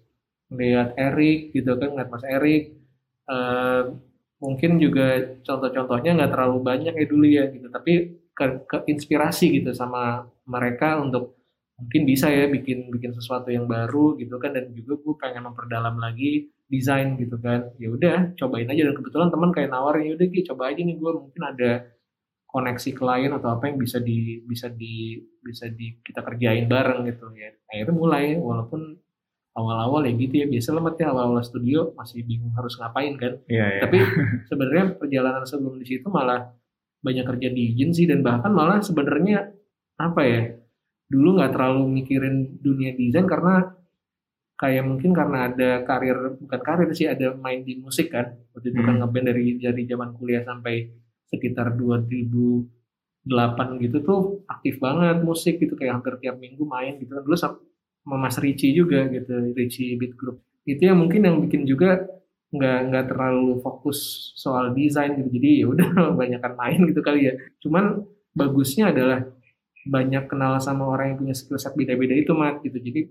ngelihat 0.50 0.94
Erik 0.98 1.54
gitu 1.54 1.74
kan 1.78 1.94
ngeliat 1.94 2.10
Mas 2.10 2.26
Erik 2.26 2.74
mungkin 4.42 4.76
juga 4.76 5.36
contoh-contohnya 5.42 6.16
nggak 6.16 6.32
terlalu 6.32 6.58
banyak 6.60 6.94
ya 6.94 7.06
dulu 7.08 7.26
ya 7.26 7.44
gitu. 7.52 7.66
Tapi 7.72 7.92
ke, 8.36 8.44
ke 8.68 8.76
inspirasi 8.92 9.60
gitu 9.60 9.72
sama 9.72 10.28
mereka 10.44 11.00
untuk 11.00 11.40
mungkin 11.76 12.08
bisa 12.08 12.32
ya 12.32 12.48
bikin 12.48 12.88
bikin 12.88 13.12
sesuatu 13.16 13.48
yang 13.48 13.64
baru 13.68 14.16
gitu 14.20 14.36
kan. 14.36 14.52
Dan 14.52 14.72
juga 14.76 15.00
gue 15.00 15.14
pengen 15.16 15.48
memperdalam 15.48 15.96
lagi 15.96 16.52
desain 16.68 17.16
gitu 17.16 17.40
kan. 17.40 17.72
Ya 17.80 17.88
udah 17.92 18.36
cobain 18.36 18.68
aja. 18.68 18.82
Dan 18.92 18.94
kebetulan 18.96 19.28
teman 19.32 19.50
kayak 19.56 19.72
nawarin 19.72 20.04
ya 20.08 20.12
udah 20.20 20.26
coba 20.52 20.62
aja 20.72 20.80
nih 20.84 20.96
gue 21.00 21.10
mungkin 21.16 21.42
ada 21.42 21.70
koneksi 22.46 22.90
klien 22.96 23.32
atau 23.36 23.48
apa 23.52 23.68
yang 23.68 23.76
bisa 23.76 24.00
di 24.00 24.40
bisa 24.48 24.72
di 24.72 25.20
bisa 25.44 25.68
di 25.68 26.00
kita 26.00 26.24
kerjain 26.24 26.68
bareng 26.68 27.08
gitu 27.08 27.32
ya. 27.36 27.52
Akhirnya 27.72 27.94
mulai. 27.96 28.36
Walaupun 28.36 29.05
awal-awal 29.56 30.04
ya 30.04 30.12
gitu 30.14 30.44
ya. 30.44 30.46
Biasa 30.46 30.68
lemet 30.76 30.94
ya 31.00 31.06
awal-awal 31.10 31.40
studio 31.40 31.90
masih 31.96 32.22
bingung 32.22 32.52
harus 32.52 32.76
ngapain 32.76 33.16
kan. 33.16 33.40
Iya, 33.48 33.66
iya. 33.66 33.80
tapi 33.82 33.98
sebenarnya 34.52 34.84
perjalanan 35.00 35.42
sebelum 35.48 35.80
di 35.80 35.86
situ 35.88 36.06
malah 36.12 36.52
banyak 37.00 37.24
kerja 37.24 37.48
di 37.50 37.72
agensi 37.72 38.04
dan 38.04 38.20
bahkan 38.20 38.52
malah 38.52 38.82
sebenarnya 38.82 39.48
apa 39.96 40.20
ya 40.26 40.40
dulu 41.06 41.38
nggak 41.38 41.54
terlalu 41.54 41.86
mikirin 42.02 42.58
dunia 42.58 42.90
desain 42.98 43.30
karena 43.30 43.72
kayak 44.56 44.84
mungkin 44.88 45.12
karena 45.12 45.52
ada 45.52 45.84
karir 45.84 46.34
bukan 46.40 46.60
karir 46.64 46.90
sih 46.96 47.06
ada 47.06 47.36
main 47.36 47.62
di 47.62 47.76
musik 47.78 48.10
kan. 48.10 48.34
Waktu 48.56 48.72
itu 48.72 48.80
kan 48.82 48.96
Hmm. 48.96 49.00
ngeband 49.04 49.26
dari 49.28 49.44
dari 49.60 49.82
zaman 49.84 50.16
kuliah 50.16 50.42
sampai 50.42 50.90
sekitar 51.28 51.76
2008 51.76 52.66
gitu 53.84 53.98
tuh 54.02 54.20
aktif 54.48 54.80
banget 54.80 55.20
musik 55.22 55.60
gitu. 55.60 55.76
Kayak 55.76 56.00
hampir 56.00 56.16
tiap 56.24 56.40
minggu 56.40 56.64
main 56.64 56.96
gitu 56.98 57.12
kan. 57.14 57.22
Dulu 57.22 57.36
sama 58.06 58.30
Mas 58.30 58.38
Ricci 58.38 58.70
juga 58.70 59.10
gitu 59.10 59.50
Ricci 59.50 59.98
Beat 59.98 60.14
Group. 60.14 60.38
Itu 60.62 60.86
yang 60.86 61.02
mungkin 61.02 61.26
yang 61.26 61.42
bikin 61.42 61.66
juga 61.66 62.06
nggak 62.54 62.78
nggak 62.94 63.04
terlalu 63.10 63.58
fokus 63.58 64.30
soal 64.38 64.70
desain 64.70 65.18
gitu. 65.18 65.26
Jadi 65.26 65.50
ya 65.58 65.66
udah 65.66 65.88
banyakkan 66.22 66.54
main 66.54 66.86
gitu 66.86 67.02
kali 67.02 67.26
ya. 67.26 67.34
Cuman 67.58 68.06
bagusnya 68.30 68.94
adalah 68.94 69.26
banyak 69.86 70.26
kenal 70.30 70.58
sama 70.62 70.86
orang 70.86 71.14
yang 71.14 71.18
punya 71.18 71.34
skill 71.34 71.58
set 71.58 71.74
beda-beda 71.74 72.14
itu 72.14 72.30
mat 72.30 72.62
gitu. 72.62 72.78
Jadi 72.78 73.10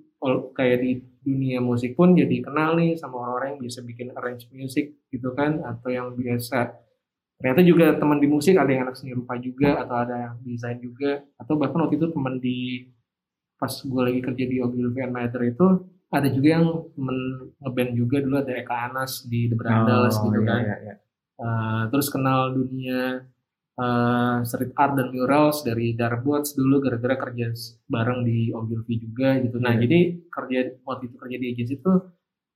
kayak 0.55 0.77
di 0.79 0.91
dunia 1.23 1.59
musik 1.59 1.99
pun 1.99 2.15
jadi 2.15 2.39
kenal 2.39 2.79
nih 2.79 2.95
sama 2.95 3.19
orang-orang 3.19 3.55
yang 3.55 3.61
bisa 3.67 3.79
bikin 3.83 4.15
arrange 4.15 4.47
music 4.55 4.95
gitu 5.11 5.35
kan 5.35 5.59
atau 5.59 5.91
yang 5.91 6.15
biasa. 6.15 6.71
Ternyata 7.35 7.61
juga 7.67 7.85
teman 7.99 8.23
di 8.23 8.27
musik 8.31 8.55
ada 8.55 8.71
yang 8.71 8.87
anak 8.87 8.95
seni 8.95 9.11
rupa 9.11 9.35
juga 9.35 9.83
atau 9.83 9.95
ada 10.07 10.15
yang 10.15 10.35
desain 10.47 10.79
juga 10.79 11.19
atau 11.35 11.59
bahkan 11.59 11.83
waktu 11.83 11.99
itu 11.99 12.07
teman 12.11 12.39
di 12.39 12.87
pas 13.55 13.71
gue 13.71 14.01
lagi 14.03 14.19
kerja 14.19 14.45
di 14.45 14.57
Ogilvy 14.59 14.99
and 15.01 15.13
Mather 15.15 15.41
itu 15.47 15.65
ada 16.11 16.27
juga 16.31 16.47
yang 16.59 16.65
ngeband 17.59 17.91
juga 17.95 18.17
dulu 18.23 18.35
ada 18.39 18.53
Eka 18.55 18.75
Anas 18.91 19.25
di 19.27 19.47
The 19.51 19.55
Brandals 19.57 20.15
Oh, 20.19 20.29
gitu 20.29 20.43
iya, 20.43 20.47
kan 20.47 20.61
iya, 20.63 20.77
iya. 20.83 20.95
Uh, 21.35 21.83
terus 21.91 22.07
kenal 22.07 22.55
dunia 22.55 23.27
uh, 23.75 24.39
street 24.47 24.71
art 24.79 24.95
dan 24.95 25.11
murals 25.11 25.67
dari 25.67 25.91
Darbots 25.91 26.55
dulu 26.55 26.79
gara-gara 26.79 27.19
kerja 27.19 27.51
bareng 27.91 28.23
di 28.23 28.51
Ogilvy 28.55 28.95
juga 29.03 29.35
gitu. 29.43 29.59
Nah 29.59 29.75
Iya. 29.75 29.81
jadi 29.83 29.99
kerja 30.31 30.59
waktu 30.87 31.03
itu 31.11 31.15
kerja 31.19 31.37
di 31.39 31.47
agensi 31.51 31.73
itu 31.75 31.91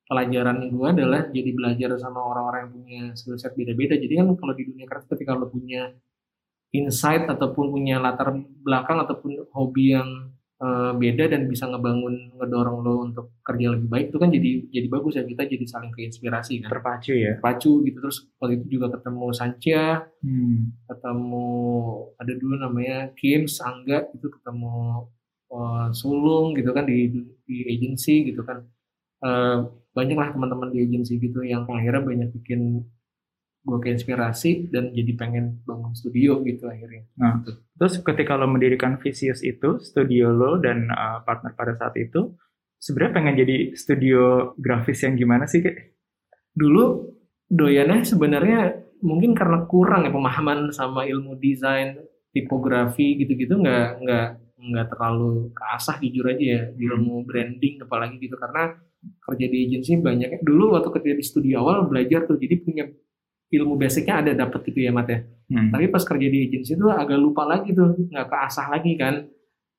pelajaran 0.10 0.58
gue 0.74 0.88
adalah 0.90 1.22
jadi 1.30 1.52
belajar 1.54 1.90
sama 2.02 2.24
orang-orang 2.24 2.60
yang 2.66 2.74
punya 2.74 3.02
skill 3.14 3.38
set 3.38 3.54
beda-beda. 3.54 3.94
Jadi 4.00 4.14
kan 4.18 4.34
kalau 4.40 4.54
di 4.58 4.64
dunia 4.66 4.86
kreatif 4.90 5.10
ketika 5.14 5.38
lo 5.38 5.52
punya 5.52 5.92
insight 6.74 7.26
ataupun 7.30 7.70
punya 7.74 8.02
latar 8.02 8.34
belakang 8.66 9.04
ataupun 9.06 9.50
hobi 9.54 9.98
yang 9.98 10.34
uh, 10.60 10.92
beda 10.96 11.32
dan 11.32 11.48
bisa 11.48 11.66
ngebangun 11.68 12.36
ngedorong 12.36 12.80
lo 12.84 12.94
untuk 13.08 13.40
kerja 13.42 13.74
lebih 13.74 13.88
baik 13.90 14.06
itu 14.12 14.20
kan 14.20 14.30
jadi 14.30 14.52
jadi 14.70 14.88
bagus 14.92 15.14
ya. 15.18 15.24
Kita 15.26 15.44
jadi 15.48 15.66
saling 15.66 15.92
keinspirasi 15.96 16.54
kan. 16.64 16.70
Terpacu 16.70 17.14
ya. 17.16 17.34
Terpacu 17.40 17.72
gitu. 17.88 17.98
Terus 18.00 18.18
waktu 18.38 18.54
itu 18.62 18.80
juga 18.80 18.88
ketemu 19.00 19.26
Sancha 19.36 19.84
hmm. 20.22 20.88
ketemu 20.88 21.48
ada 22.20 22.34
dulu 22.36 22.56
namanya 22.60 22.98
Kim 23.16 23.48
Angga 23.48 24.08
itu 24.14 24.28
ketemu 24.28 25.08
uh, 25.52 25.88
Sulung 25.96 26.54
gitu 26.54 26.72
kan 26.76 26.86
di 26.86 27.12
di 27.48 27.58
agency 27.66 28.30
gitu 28.30 28.44
kan. 28.44 28.64
Uh, 29.20 29.68
banyak 29.92 30.16
lah 30.16 30.32
teman-teman 30.32 30.72
di 30.72 30.80
agency 30.86 31.20
gitu 31.20 31.44
yang 31.44 31.68
akhirnya 31.68 32.00
banyak 32.00 32.30
bikin 32.40 32.88
gue 33.70 33.80
keinspirasi 33.86 34.74
dan 34.74 34.90
jadi 34.92 35.14
pengen 35.14 35.62
bangun 35.64 35.94
studio 35.94 36.42
gitu 36.42 36.66
akhirnya. 36.66 37.06
Nah, 37.16 37.46
terus 37.78 38.02
ketika 38.02 38.34
lo 38.36 38.50
mendirikan 38.50 38.98
Vicious 38.98 39.46
itu, 39.46 39.78
studio 39.80 40.34
lo 40.34 40.58
dan 40.58 40.90
uh, 40.90 41.22
partner 41.22 41.54
pada 41.54 41.78
saat 41.78 41.94
itu, 42.02 42.34
sebenarnya 42.82 43.14
pengen 43.14 43.36
jadi 43.38 43.58
studio 43.78 44.54
grafis 44.58 45.06
yang 45.06 45.16
gimana 45.16 45.46
sih 45.46 45.62
kayak? 45.62 45.96
Dulu 46.58 47.14
doyannya 47.48 48.02
sebenarnya 48.02 48.60
mungkin 49.06 49.32
karena 49.38 49.64
kurang 49.70 50.04
ya 50.04 50.12
pemahaman 50.12 50.74
sama 50.74 51.06
ilmu 51.06 51.38
desain, 51.38 52.02
tipografi 52.34 53.18
gitu-gitu 53.22 53.58
nggak 53.58 54.04
nggak 54.04 54.28
nggak 54.60 54.88
terlalu 54.92 55.56
keasah 55.56 55.98
jujur 56.04 56.26
aja 56.30 56.44
ya 56.44 56.62
hmm. 56.68 56.76
ilmu 56.78 57.16
branding 57.24 57.80
apalagi 57.80 58.20
gitu 58.20 58.36
karena 58.36 58.76
kerja 59.00 59.46
di 59.48 59.58
agensi 59.72 59.96
banyak 59.96 60.44
dulu 60.44 60.76
waktu 60.76 60.90
kerja 60.92 61.14
di 61.16 61.24
studio 61.24 61.64
awal 61.64 61.88
belajar 61.88 62.28
tuh 62.28 62.36
jadi 62.36 62.60
punya 62.60 62.84
ilmu 63.50 63.76
basicnya 63.76 64.22
ada 64.22 64.32
dapat 64.38 64.62
gitu 64.70 64.86
ya 64.86 64.92
Mat 64.94 65.10
ya. 65.10 65.20
Hmm. 65.50 65.74
Tapi 65.74 65.90
pas 65.90 66.06
kerja 66.06 66.28
di 66.30 66.46
agensi 66.46 66.78
itu 66.78 66.86
agak 66.86 67.18
lupa 67.18 67.44
lagi 67.50 67.74
tuh, 67.74 67.98
nggak 67.98 68.28
keasah 68.30 68.68
lagi 68.70 68.94
kan. 68.96 69.26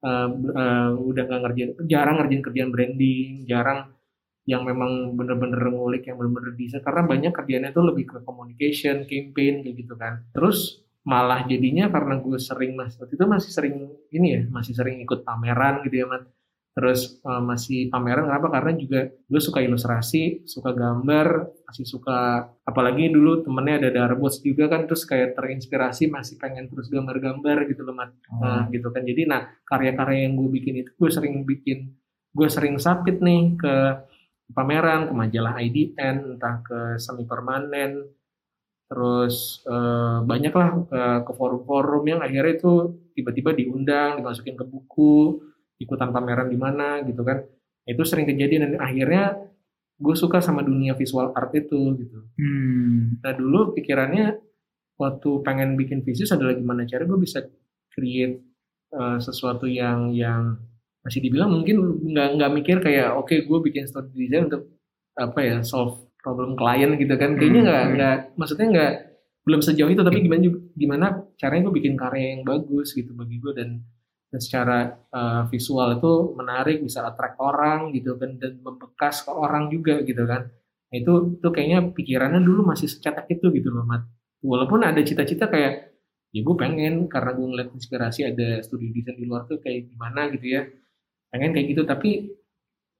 Uh, 0.00 0.32
uh, 0.56 0.90
udah 0.96 1.28
nggak 1.28 1.40
ngerjain, 1.44 1.70
jarang 1.84 2.16
ngerjain 2.16 2.40
kerjaan 2.40 2.70
branding, 2.72 3.44
jarang 3.44 3.92
yang 4.48 4.64
memang 4.64 5.12
bener-bener 5.12 5.60
ngulik 5.60 6.08
yang 6.08 6.16
bener-bener 6.16 6.56
bisa 6.56 6.80
karena 6.80 7.04
banyak 7.04 7.32
kerjanya 7.36 7.68
tuh 7.70 7.84
lebih 7.84 8.08
ke 8.08 8.18
communication, 8.24 9.04
campaign 9.04 9.60
kayak 9.60 9.76
gitu 9.76 9.94
kan. 10.00 10.24
Terus 10.32 10.80
malah 11.04 11.44
jadinya 11.48 11.88
karena 11.88 12.20
gue 12.20 12.36
sering 12.36 12.76
mas 12.76 12.96
waktu 13.00 13.16
itu 13.16 13.24
masih 13.24 13.50
sering 13.52 13.76
ini 14.12 14.28
ya 14.36 14.42
masih 14.52 14.76
sering 14.76 15.00
ikut 15.00 15.24
pameran 15.24 15.80
gitu 15.88 16.04
ya 16.04 16.06
mat 16.08 16.28
terus 16.80 17.20
uh, 17.28 17.44
masih 17.44 17.92
pameran 17.92 18.25
kenapa? 18.25 18.49
Karena 18.49 18.72
juga 18.72 19.00
gue 19.12 19.40
suka 19.44 19.60
ilustrasi 19.60 20.49
suka 20.49 20.72
gambar 20.72 21.52
masih 21.68 21.84
suka 21.84 22.49
apalagi 22.64 23.12
dulu 23.12 23.44
temennya 23.44 23.84
ada 23.84 23.90
darbots 23.92 24.40
juga 24.40 24.72
kan 24.72 24.88
terus 24.88 25.04
kayak 25.04 25.37
terinspirasi 25.37 26.08
masih 26.08 26.40
pengen 26.40 26.72
terus 26.72 26.88
gambar-gambar 26.88 27.68
gitu 27.68 27.84
loh 27.84 27.92
mat. 27.92 28.16
Oh. 28.32 28.40
nah 28.40 28.64
gitu 28.72 28.88
kan. 28.88 29.04
Jadi 29.04 29.28
nah 29.28 29.52
karya-karya 29.68 30.25
yang 30.25 30.40
gue 30.40 30.49
bikin 30.56 30.75
itu 30.80 30.90
gue 30.96 31.10
sering 31.12 31.44
bikin 31.44 31.92
gue 32.32 32.49
sering 32.49 32.80
sapit 32.80 33.20
nih 33.20 33.60
ke 33.60 33.75
pameran 34.56 35.12
ke 35.12 35.12
majalah 35.12 35.60
IDN 35.60 36.40
entah 36.40 36.64
ke 36.64 36.96
semi 36.96 37.28
permanen. 37.28 38.08
Terus 38.88 39.60
uh, 39.68 40.25
banyaklah 40.25 40.68
uh, 40.88 41.20
ke 41.28 41.32
forum-forum 41.37 42.08
yang 42.08 42.25
akhirnya 42.25 42.56
itu 42.56 42.96
tiba-tiba 43.12 43.52
diundang 43.52 44.25
dimasukin 44.25 44.56
ke 44.56 44.64
buku 44.64 45.44
ikutan 45.80 46.12
pameran 46.12 46.52
di 46.52 46.58
mana 46.60 47.00
gitu 47.02 47.25
kan 47.25 47.40
itu 47.88 48.02
sering 48.04 48.28
terjadi 48.28 48.68
dan 48.68 48.70
akhirnya 48.78 49.50
gue 50.00 50.14
suka 50.16 50.40
sama 50.40 50.60
dunia 50.60 50.96
visual 50.96 51.32
art 51.32 51.52
itu 51.56 51.96
gitu 51.96 52.18
hmm. 52.37 53.25
nah 53.25 53.32
dulu 53.32 53.72
pikirannya 53.72 54.37
waktu 55.00 55.30
pengen 55.40 55.80
bikin 55.80 56.04
visual 56.04 56.28
adalah 56.37 56.54
gimana 56.56 56.84
cara 56.84 57.08
gue 57.08 57.18
bisa 57.20 57.40
create 57.92 58.44
uh, 58.92 59.16
sesuatu 59.16 59.64
yang 59.64 60.12
yang 60.12 60.60
masih 61.00 61.25
dibilang 61.25 61.49
mungkin 61.49 61.80
nggak 62.12 62.28
nggak 62.37 62.50
mikir 62.60 62.76
kayak 62.84 63.16
oke 63.16 63.32
okay, 63.32 63.49
gue 63.49 63.58
bikin 63.64 63.88
story 63.88 64.12
design 64.12 64.52
untuk 64.52 64.68
apa 65.16 65.40
ya 65.40 65.56
solve 65.64 66.12
problem 66.20 66.52
klien 66.56 66.96
gitu 67.00 67.16
kan 67.16 67.40
kayaknya 67.40 67.60
nggak 67.64 67.84
hmm. 67.84 67.92
nggak 67.96 68.16
maksudnya 68.37 68.66
nggak 68.68 68.92
belum 69.49 69.60
sejauh 69.64 69.88
itu 69.88 70.04
tapi 70.04 70.20
gimana 70.20 70.40
gimana 70.76 71.06
caranya 71.40 71.68
gue 71.68 71.75
bikin 71.80 71.96
karya 71.96 72.37
yang 72.37 72.42
bagus 72.44 72.92
gitu 72.92 73.16
bagi 73.16 73.40
gue 73.40 73.52
dan 73.56 73.80
dan 74.30 74.40
secara 74.40 74.78
uh, 75.10 75.42
visual 75.50 75.99
itu 75.99 76.12
menarik 76.38 76.78
bisa 76.87 77.02
attract 77.02 77.37
orang 77.42 77.90
gitu 77.90 78.14
kan 78.14 78.38
dan 78.38 78.62
membekas 78.62 79.26
ke 79.26 79.32
orang 79.34 79.66
juga 79.75 79.99
gitu 80.06 80.22
kan. 80.22 80.46
Nah, 80.90 80.96
itu 80.96 81.38
itu 81.38 81.49
kayaknya 81.50 81.78
pikirannya 81.90 82.40
dulu 82.42 82.70
masih 82.70 82.87
secetak 82.87 83.26
itu 83.26 83.50
gitu 83.50 83.75
loh 83.75 83.82
mat. 83.82 84.06
Walaupun 84.42 84.87
ada 84.87 85.02
cita-cita 85.02 85.50
kayak 85.50 85.99
ya 86.30 86.40
gue 86.46 86.56
pengen 86.56 87.10
karena 87.10 87.30
gue 87.34 87.46
ngeliat 87.46 87.70
inspirasi 87.75 88.30
ada 88.30 88.62
studi 88.62 88.94
desain 88.94 89.18
di 89.18 89.26
luar 89.26 89.50
tuh 89.50 89.58
kayak 89.58 89.90
gimana 89.90 90.30
gitu 90.30 90.46
ya. 90.46 90.62
Pengen 91.30 91.50
kayak 91.50 91.66
gitu 91.75 91.82
tapi 91.82 92.30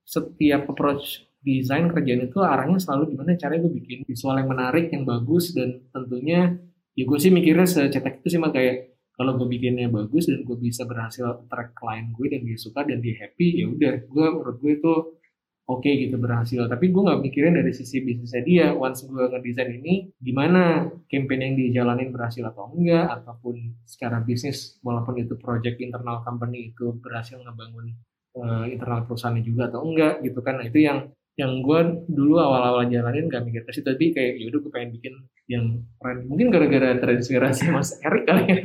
setiap 0.03 0.67
approach 0.67 1.31
desain 1.41 1.87
kerjaan 1.89 2.27
itu 2.27 2.39
arahnya 2.43 2.83
selalu 2.83 3.17
gimana 3.17 3.39
caranya 3.39 3.65
gue 3.65 3.73
bikin 3.81 4.03
visual 4.05 4.35
yang 4.37 4.51
menarik 4.51 4.93
yang 4.93 5.07
bagus 5.07 5.57
dan 5.57 5.81
tentunya 5.95 6.59
ya 6.99 7.05
gue 7.07 7.19
sih 7.23 7.33
mikirnya 7.33 7.65
secetak 7.65 8.21
itu 8.21 8.37
sih 8.37 8.41
mah 8.43 8.53
kayak 8.53 8.90
kalau 9.21 9.37
gue 9.37 9.53
bikinnya 9.53 9.93
bagus 9.93 10.33
dan 10.33 10.49
gue 10.49 10.57
bisa 10.57 10.89
berhasil 10.89 11.45
track 11.45 11.77
klien 11.77 12.09
gue 12.09 12.27
dan 12.33 12.41
dia 12.41 12.57
suka 12.57 12.89
dan 12.89 13.05
dia 13.05 13.21
happy 13.21 13.61
ya 13.61 13.69
udah. 13.69 14.09
Gue 14.09 14.27
menurut 14.33 14.57
gue 14.65 14.73
itu 14.81 14.95
oke 15.69 15.85
okay 15.85 16.09
gitu 16.09 16.17
berhasil. 16.17 16.65
Tapi 16.65 16.89
gue 16.89 17.03
nggak 17.05 17.21
mikirin 17.21 17.53
dari 17.53 17.69
sisi 17.77 18.01
bisnisnya 18.01 18.41
dia. 18.41 18.67
Once 18.73 19.05
gue 19.05 19.21
ngedesain 19.21 19.77
ini 19.77 20.09
gimana? 20.17 20.89
Campaign 21.05 21.53
yang 21.53 21.55
dijalanin 21.61 22.09
berhasil 22.17 22.49
atau 22.49 22.73
enggak? 22.73 23.21
Ataupun 23.21 23.85
secara 23.85 24.25
bisnis 24.25 24.81
walaupun 24.81 25.21
itu 25.21 25.37
project 25.37 25.77
internal 25.85 26.25
company 26.25 26.73
itu 26.73 26.97
berhasil 26.97 27.37
ngebangun 27.37 27.93
uh, 28.41 28.65
internal 28.73 29.05
perusahaannya 29.05 29.45
juga 29.45 29.69
atau 29.69 29.85
enggak 29.85 30.25
gitu 30.25 30.41
kan. 30.41 30.65
Nah 30.65 30.65
itu 30.65 30.81
yang 30.81 31.13
yang 31.37 31.61
gue 31.61 32.09
dulu 32.09 32.41
awal-awal 32.41 32.89
jalanin 32.89 33.29
gak 33.29 33.45
mikir 33.45 33.65
ke 33.65 33.73
tapi 33.81 34.13
kayak 34.13 34.41
yaudah 34.45 34.61
gue 34.61 34.73
pengen 34.73 34.91
bikin 34.93 35.15
yang 35.51 35.83
keren. 35.99 36.31
Mungkin 36.31 36.55
gara-gara 36.55 36.95
terinspirasi 37.03 37.75
Mas 37.75 37.99
Erik 37.99 38.25
kali 38.31 38.45
ya. 38.55 38.63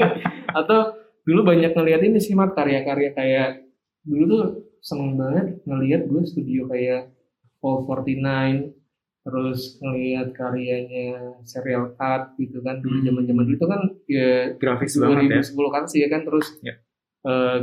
Atau 0.62 0.94
dulu 1.26 1.42
banyak 1.42 1.74
ngeliat 1.74 2.00
ini 2.06 2.22
sih 2.22 2.38
mat 2.38 2.54
karya-karya 2.54 3.10
kayak 3.12 3.50
dulu 4.06 4.24
tuh 4.30 4.44
seneng 4.78 5.18
banget 5.18 5.60
ngeliat 5.66 6.06
gue 6.06 6.22
studio 6.24 6.70
kayak 6.70 7.10
Paul 7.58 7.84
49 7.84 8.72
terus 9.28 9.76
ngeliat 9.84 10.32
karyanya 10.32 11.36
serial 11.44 11.92
cut 12.00 12.32
gitu 12.40 12.64
kan 12.64 12.80
dulu 12.80 13.04
zaman 13.04 13.28
zaman 13.28 13.44
dulu 13.44 13.56
itu 13.60 13.66
kan 13.68 13.80
ya 14.08 14.56
grafis 14.56 14.96
banget 14.96 15.28
ya. 15.28 15.68
kan 15.68 15.84
sih 15.84 16.00
ya 16.00 16.08
kan 16.08 16.22
terus 16.24 16.46
ya. 16.64 16.74
uh, 17.28 17.58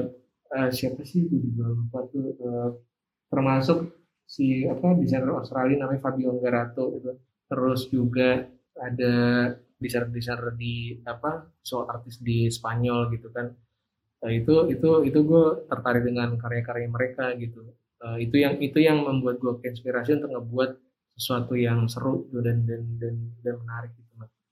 uh, 0.54 0.70
siapa 0.70 1.02
sih 1.02 1.26
gue 1.26 1.42
juga 1.42 1.74
lupa 1.74 2.06
tuh 2.14 2.38
uh, 2.38 2.70
termasuk 3.34 3.98
si 4.30 4.70
apa 4.70 4.94
desainer 4.94 5.34
Australia 5.34 5.82
namanya 5.82 6.06
Fabio 6.06 6.38
Garato 6.38 7.02
itu 7.02 7.12
terus 7.50 7.82
juga 7.90 8.46
ada 8.80 9.14
desainer-desainer 9.80 10.56
di 10.56 11.00
apa 11.04 11.52
soal 11.64 11.88
artis 11.92 12.20
di 12.20 12.48
Spanyol 12.48 13.12
gitu 13.16 13.32
kan. 13.32 13.52
Nah, 14.24 14.32
itu 14.32 14.72
itu 14.72 14.90
itu 15.06 15.20
gue 15.22 15.46
tertarik 15.70 16.04
dengan 16.08 16.34
karya-karya 16.40 16.88
mereka 16.90 17.36
gitu. 17.36 17.76
Uh, 18.02 18.18
itu 18.20 18.40
yang 18.40 18.60
itu 18.60 18.80
yang 18.80 19.04
membuat 19.04 19.40
gue 19.40 19.54
inspirasi 19.64 20.20
untuk 20.20 20.36
ngebuat 20.36 20.72
sesuatu 21.16 21.56
yang 21.56 21.88
seru 21.88 22.28
gitu, 22.28 22.44
dan 22.44 22.68
dan 22.68 22.84
dan 23.00 23.16
dan 23.40 23.56
menarik 23.64 23.92
gitu 23.96 24.04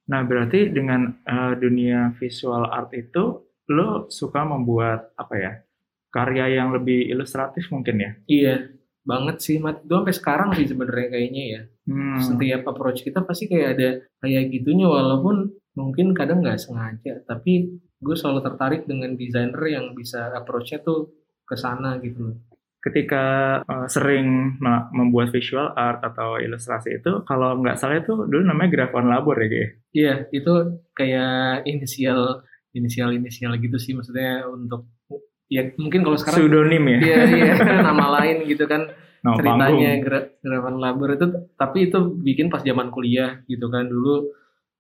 nah 0.04 0.20
berarti 0.20 0.68
dengan 0.68 1.16
uh, 1.24 1.56
dunia 1.56 2.12
visual 2.20 2.68
art 2.68 2.92
itu 2.92 3.40
lo 3.72 4.12
suka 4.12 4.44
membuat 4.44 5.16
apa 5.16 5.36
ya 5.40 5.54
karya 6.12 6.60
yang 6.60 6.76
lebih 6.76 7.10
ilustratif 7.10 7.72
mungkin 7.72 7.96
ya? 7.98 8.12
Iya 8.28 8.56
banget 9.08 9.42
sih 9.42 9.58
mat. 9.58 9.82
Itu 9.82 9.96
sampai 9.98 10.16
sekarang 10.16 10.50
sih 10.60 10.68
sebenarnya 10.70 11.08
kayaknya 11.10 11.44
ya 11.48 11.62
hmm. 11.88 12.20
setiap 12.20 12.62
approach 12.70 13.04
kita 13.04 13.24
pasti 13.24 13.52
kayak 13.52 13.70
ada 13.78 13.90
kayak 14.24 14.52
gitunya 14.52 14.88
walaupun 14.88 15.52
mungkin 15.78 16.14
kadang 16.14 16.42
nggak 16.42 16.62
sengaja. 16.62 17.22
Tapi 17.26 17.80
gue 18.04 18.16
selalu 18.16 18.40
tertarik 18.46 18.82
dengan 18.86 19.16
desainer 19.16 19.64
yang 19.66 19.96
bisa 19.98 20.34
approachnya 20.36 20.84
tuh 20.84 21.14
ke 21.48 21.56
sana 21.58 21.98
gitu 22.04 22.32
loh. 22.32 22.38
Ketika 22.84 23.24
uh, 23.64 23.88
sering 23.88 24.60
membuat 24.92 25.32
visual 25.32 25.72
art 25.72 26.04
atau 26.04 26.36
ilustrasi 26.36 27.00
itu 27.00 27.24
kalau 27.24 27.56
nggak 27.64 27.80
salah 27.80 28.04
itu 28.04 28.12
dulu 28.28 28.44
namanya 28.44 28.76
grafon 28.76 29.08
labor 29.08 29.40
ya 29.40 29.48
Iya, 29.48 29.64
yeah, 29.96 30.18
itu 30.36 30.84
kayak 30.92 31.64
inisial 31.64 32.44
inisial 32.76 33.16
inisial 33.16 33.56
gitu 33.56 33.80
sih 33.80 33.96
maksudnya 33.96 34.44
untuk 34.52 34.92
ya 35.48 35.64
mungkin 35.80 36.04
kalau 36.04 36.20
sekarang 36.20 36.44
pseudonym 36.44 36.84
ya? 36.92 37.00
Iya 37.00 37.20
iya 37.32 37.54
nama 37.88 38.20
lain 38.20 38.52
gitu 38.52 38.68
kan 38.68 38.92
no, 39.24 39.40
ceritanya 39.40 39.92
gerakan 40.44 40.76
labor 40.78 41.16
itu 41.16 41.28
tapi 41.56 41.90
itu 41.90 42.00
bikin 42.20 42.52
pas 42.52 42.62
zaman 42.62 42.92
kuliah 42.92 43.42
gitu 43.48 43.72
kan 43.72 43.88
dulu 43.88 44.30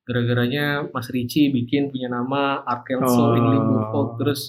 gara-garanya 0.03 0.91
Mas 0.91 1.07
Ricci 1.07 1.47
bikin 1.49 1.87
punya 1.87 2.11
nama 2.11 2.59
Arkelso 2.67 3.31
oh. 3.31 3.39
English 3.39 4.19
terus 4.19 4.41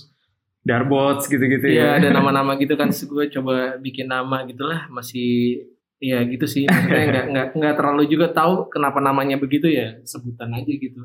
Darbots 0.65 1.29
gitu-gitu 1.29 1.69
ya. 1.69 1.77
Iya, 1.77 1.89
ada 2.01 2.09
nama-nama 2.17 2.57
gitu 2.57 2.73
kan. 2.73 2.89
gue 2.89 3.29
coba 3.29 3.77
bikin 3.77 4.09
nama 4.09 4.49
gitulah, 4.49 4.89
masih 4.89 5.61
Iya 6.05 6.21
gitu 6.29 6.45
sih, 6.45 6.69
maksudnya 6.69 7.05
nggak 7.13 7.27
nggak 7.33 7.49
nggak 7.57 7.75
terlalu 7.81 8.03
juga 8.11 8.29
tahu 8.35 8.69
kenapa 8.69 9.01
namanya 9.01 9.41
begitu 9.41 9.73
ya 9.73 9.97
sebutan 10.05 10.53
aja 10.53 10.69
gitu. 10.69 11.01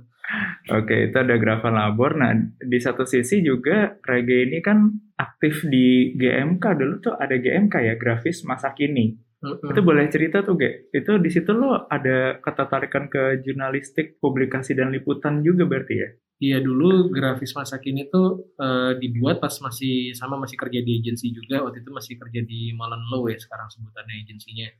Oke, 0.75 1.07
itu 1.07 1.15
ada 1.15 1.39
Grafa 1.39 1.71
Labor. 1.71 2.19
Nah, 2.19 2.35
di 2.59 2.79
satu 2.81 3.07
sisi 3.07 3.39
juga 3.39 3.95
Reggae 4.03 4.49
ini 4.49 4.59
kan 4.59 4.91
aktif 5.19 5.67
di 5.67 6.15
GMK 6.15 6.63
dulu 6.79 6.93
tuh 7.03 7.13
ada 7.19 7.35
GMK 7.35 7.75
ya, 7.83 7.93
grafis 7.99 8.47
masa 8.47 8.71
kini. 8.71 9.19
Mm-mm. 9.39 9.71
Itu 9.71 9.83
boleh 9.83 10.07
cerita 10.07 10.43
tuh, 10.43 10.55
Ge? 10.55 10.91
Itu 10.95 11.19
di 11.19 11.27
situ 11.27 11.51
lo 11.51 11.87
ada 11.91 12.39
ketertarikan 12.39 13.11
ke 13.11 13.43
jurnalistik, 13.43 14.19
publikasi 14.23 14.75
dan 14.75 14.95
liputan 14.95 15.43
juga 15.43 15.67
berarti 15.67 15.95
ya? 15.95 16.09
Iya 16.39 16.63
dulu 16.63 17.11
grafis 17.11 17.51
masa 17.51 17.83
kini 17.83 18.07
tuh 18.07 18.55
eh, 18.55 18.95
dibuat 18.95 19.43
pas 19.43 19.51
masih 19.59 20.15
sama 20.15 20.39
masih 20.39 20.55
kerja 20.55 20.79
di 20.79 21.03
agensi 21.03 21.35
juga 21.35 21.67
waktu 21.67 21.83
itu 21.83 21.91
masih 21.91 22.15
kerja 22.15 22.39
di 22.47 22.71
Mullen 22.71 23.11
Low 23.11 23.27
ya 23.27 23.35
sekarang 23.35 23.67
sebutannya 23.67 24.23
agensinya 24.23 24.71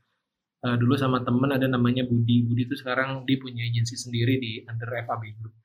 Eh, 0.60 0.76
dulu 0.76 0.92
sama 0.92 1.24
temen 1.24 1.48
ada 1.48 1.64
namanya 1.64 2.04
Budi 2.04 2.44
Budi 2.44 2.68
tuh 2.68 2.76
sekarang 2.76 3.24
dia 3.24 3.40
punya 3.40 3.64
agensi 3.64 3.96
sendiri 3.96 4.36
di 4.36 4.60
under 4.68 4.92
FAB 5.08 5.22
Group 5.40 5.56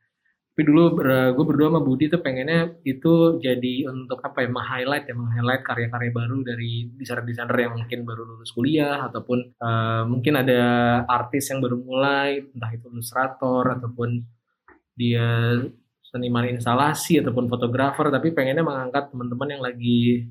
tapi 0.55 0.71
dulu 0.71 1.03
gue 1.35 1.45
berdua 1.51 1.67
sama 1.67 1.83
Budi 1.83 2.07
tuh 2.07 2.23
pengennya 2.23 2.79
itu 2.87 3.43
jadi 3.43 3.91
untuk 3.91 4.23
apa 4.23 4.39
ya 4.39 4.47
meng-highlight 4.47 5.03
ya 5.03 5.11
meng-highlight 5.11 5.67
karya-karya 5.67 6.15
baru 6.15 6.47
dari 6.47 6.87
desainer-desainer 6.95 7.59
yang 7.59 7.75
mungkin 7.75 8.07
baru 8.07 8.23
lulus 8.23 8.55
kuliah 8.55 9.03
ataupun 9.03 9.51
eh, 9.51 10.03
mungkin 10.07 10.39
ada 10.39 10.63
artis 11.11 11.51
yang 11.51 11.59
baru 11.59 11.75
mulai 11.75 12.39
entah 12.55 12.71
itu 12.71 12.87
ilustrator 12.87 13.67
ataupun 13.67 14.23
dia 14.95 15.59
seniman 16.07 16.47
instalasi 16.47 17.19
ataupun 17.19 17.51
fotografer 17.51 18.07
tapi 18.07 18.31
pengennya 18.31 18.63
mengangkat 18.63 19.11
teman-teman 19.11 19.59
yang 19.59 19.59
lagi 19.59 20.23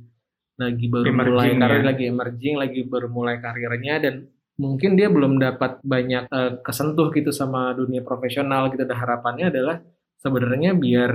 lagi 0.56 0.86
baru 0.88 1.12
mulai 1.12 1.52
Emerging, 1.52 1.60
karir 1.60 1.76
ya. 1.76 1.84
lagi 1.84 2.04
emerging 2.08 2.56
lagi 2.56 2.80
baru 2.88 3.12
mulai 3.12 3.44
karirnya 3.44 4.00
dan 4.00 4.24
mungkin 4.56 4.96
dia 4.96 5.12
belum 5.12 5.36
dapat 5.36 5.84
banyak 5.84 6.32
eh, 6.32 6.52
kesentuh 6.64 7.12
gitu 7.12 7.28
sama 7.28 7.76
dunia 7.76 8.00
profesional 8.00 8.72
gitu 8.72 8.88
dan 8.88 8.96
harapannya 8.96 9.52
adalah 9.52 9.84
sebenarnya 10.24 10.72
biar 10.72 11.12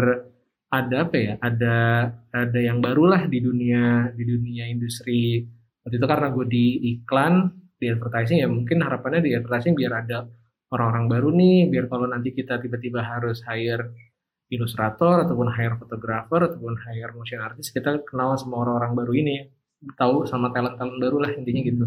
ada 0.69 0.95
apa 1.09 1.15
ya 1.17 1.33
ada 1.41 1.75
ada 2.29 2.59
yang 2.61 2.77
baru 2.77 3.09
lah 3.09 3.25
di 3.25 3.41
dunia 3.41 4.13
di 4.13 4.23
dunia 4.23 4.69
industri. 4.69 5.41
Waktu 5.81 5.97
itu 5.97 6.05
karena 6.05 6.29
gue 6.29 6.45
di 6.45 6.65
iklan 6.93 7.49
di 7.81 7.89
advertising 7.89 8.37
ya 8.43 8.47
mungkin 8.51 8.85
harapannya 8.85 9.25
di 9.25 9.33
advertising 9.33 9.73
biar 9.73 10.05
ada 10.05 10.29
orang-orang 10.69 11.05
baru 11.09 11.29
nih 11.33 11.57
biar 11.73 11.85
kalau 11.89 12.05
nanti 12.05 12.29
kita 12.35 12.61
tiba-tiba 12.61 13.01
harus 13.01 13.41
hire 13.49 13.89
ilustrator 14.53 15.25
ataupun 15.25 15.49
hire 15.49 15.79
fotografer 15.81 16.53
ataupun 16.53 16.77
hire 16.85 17.11
motion 17.17 17.41
artist 17.41 17.73
kita 17.73 18.05
kenal 18.05 18.37
sama 18.37 18.61
orang-orang 18.61 18.93
baru 18.93 19.13
ini 19.17 19.35
tahu 19.97 20.27
sama 20.29 20.53
talent-talent 20.53 20.99
baru 20.99 21.17
lah 21.23 21.31
intinya 21.33 21.61
gitu. 21.65 21.85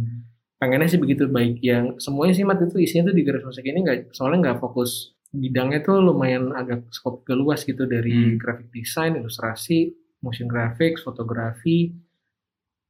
Pengennya 0.58 0.88
sih 0.90 0.98
begitu 0.98 1.26
baik 1.26 1.58
yang 1.62 1.98
semuanya 1.98 2.34
sih 2.34 2.46
mat 2.46 2.58
itu 2.62 2.78
isinya 2.82 3.10
tuh 3.10 3.14
di 3.14 3.22
garis 3.22 3.44
musik 3.46 3.66
ini 3.66 3.78
nggak 3.82 4.14
soalnya 4.14 4.50
nggak 4.50 4.58
fokus 4.62 5.14
bidangnya 5.32 5.80
tuh 5.80 5.98
lumayan 5.98 6.52
agak 6.52 6.92
skop 6.92 7.24
ke 7.24 7.32
luas 7.32 7.64
gitu 7.64 7.88
dari 7.88 8.12
Hmm. 8.12 8.36
graphic 8.36 8.68
design 8.70 9.16
ilustrasi 9.16 9.90
motion 10.20 10.46
graphics 10.46 11.00
fotografi 11.00 11.90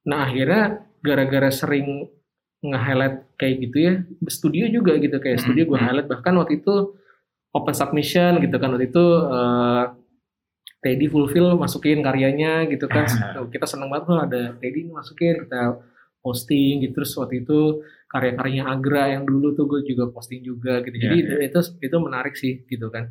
nah 0.03 0.27
akhirnya 0.27 0.83
gara-gara 1.01 1.49
sering 1.49 2.11
nge-highlight 2.63 3.39
kayak 3.39 3.57
gitu 3.63 3.77
ya 3.79 3.95
studio 4.27 4.67
juga 4.69 4.99
gitu 4.99 5.19
kayak 5.19 5.39
Hmm, 5.39 5.45
studio 5.47 5.63
gue 5.71 5.79
hmm. 5.79 5.87
highlight 5.87 6.09
bahkan 6.11 6.35
waktu 6.35 6.59
itu 6.59 6.95
open 7.55 7.75
submission 7.75 8.39
gitu 8.39 8.57
kan 8.59 8.75
waktu 8.75 8.91
itu 8.91 9.05
eh, 9.31 9.85
Teddy 10.83 11.07
fulfill 11.07 11.55
masukin 11.55 12.03
karyanya 12.03 12.67
gitu 12.67 12.91
kan 12.91 13.07
kita 13.55 13.67
seneng 13.67 13.87
banget 13.87 14.05
tuh 14.11 14.19
ada 14.19 14.41
Teddy 14.59 14.91
masukin 14.91 15.47
kita 15.47 15.79
posting 16.23 16.83
gitu 16.83 17.03
terus 17.03 17.15
waktu 17.15 17.43
itu 17.43 17.83
karya-karyanya 18.13 18.69
Agra 18.69 19.09
yang 19.17 19.25
dulu 19.25 19.57
tuh 19.57 19.65
gue 19.65 19.81
juga 19.89 20.13
posting 20.13 20.45
juga 20.45 20.85
gitu. 20.85 20.93
Jadi 21.01 21.17
Iya, 21.25 21.49
itu 21.49 21.61
itu 21.81 21.97
menarik 21.97 22.37
sih 22.37 22.63
gitu 22.69 22.93
kan. 22.93 23.09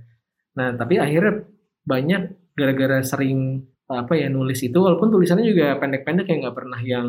Nah 0.53 0.77
tapi 0.77 1.01
akhirnya 1.01 1.50
banyak 1.81 2.54
gara-gara 2.54 3.02
sering 3.02 3.65
apa 3.89 4.13
ya 4.15 4.30
nulis 4.30 4.62
itu 4.62 4.78
walaupun 4.78 5.10
tulisannya 5.10 5.43
juga 5.49 5.75
pendek-pendek 5.82 6.30
ya 6.30 6.36
nggak 6.47 6.56
pernah 6.56 6.80
yang 6.80 7.08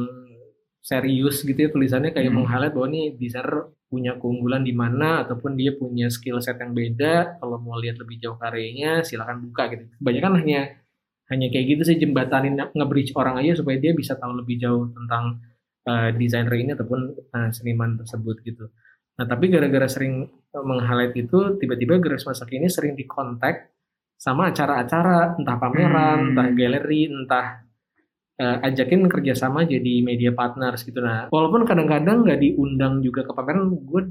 serius 0.82 1.46
gitu 1.46 1.54
ya 1.54 1.70
tulisannya 1.70 2.10
kayak 2.10 2.32
Hmm. 2.32 2.42
meng-highlight 2.42 2.74
bahwa 2.74 2.88
nih 2.90 3.14
desainer 3.14 3.70
punya 3.86 4.18
keunggulan 4.18 4.66
di 4.66 4.74
mana 4.74 5.22
ataupun 5.22 5.54
dia 5.54 5.76
punya 5.76 6.08
skill 6.10 6.40
set 6.42 6.58
yang 6.58 6.74
beda 6.74 7.38
kalau 7.38 7.60
mau 7.62 7.78
lihat 7.78 8.00
lebih 8.02 8.18
jauh 8.18 8.34
karyanya 8.40 9.04
silakan 9.06 9.46
buka 9.46 9.68
gitu. 9.70 9.84
Kebanyakan 10.00 10.42
hanya 10.42 10.60
hanya 11.30 11.46
kayak 11.54 11.66
gitu 11.76 11.82
sih 11.86 11.96
jembatanin 12.02 12.58
nge-bridge 12.58 13.14
orang 13.14 13.38
aja 13.38 13.62
supaya 13.62 13.78
dia 13.78 13.92
bisa 13.94 14.18
tahu 14.18 14.42
lebih 14.42 14.58
jauh 14.58 14.90
tentang 14.90 15.38
uh, 15.86 16.10
desainer 16.14 16.54
ini 16.54 16.70
ataupun 16.74 17.00
uh, 17.32 17.50
seniman 17.50 17.98
tersebut 17.98 18.42
gitu. 18.46 18.70
Nah 19.18 19.26
tapi 19.28 19.52
gara-gara 19.52 19.86
sering 19.90 20.26
uh, 20.28 20.64
meng-highlight 20.64 21.14
itu 21.18 21.58
tiba-tiba 21.58 21.98
Grace 21.98 22.24
Masak 22.26 22.50
ini 22.54 22.70
sering 22.70 22.94
dikontak 22.94 23.70
sama 24.16 24.54
acara-acara 24.54 25.34
entah 25.34 25.56
pameran, 25.58 26.18
Hmm. 26.22 26.28
entah 26.32 26.48
galeri, 26.54 27.10
entah 27.10 27.46
uh, 28.38 28.56
ajakin 28.62 29.10
kerjasama 29.10 29.66
jadi 29.66 30.06
media 30.06 30.30
partners 30.30 30.86
gitu. 30.86 31.02
Nah 31.02 31.26
walaupun 31.34 31.66
kadang-kadang 31.66 32.22
nggak 32.22 32.38
diundang 32.38 33.02
juga 33.02 33.26
ke 33.26 33.32
pameran, 33.34 33.74
gue 33.74 34.02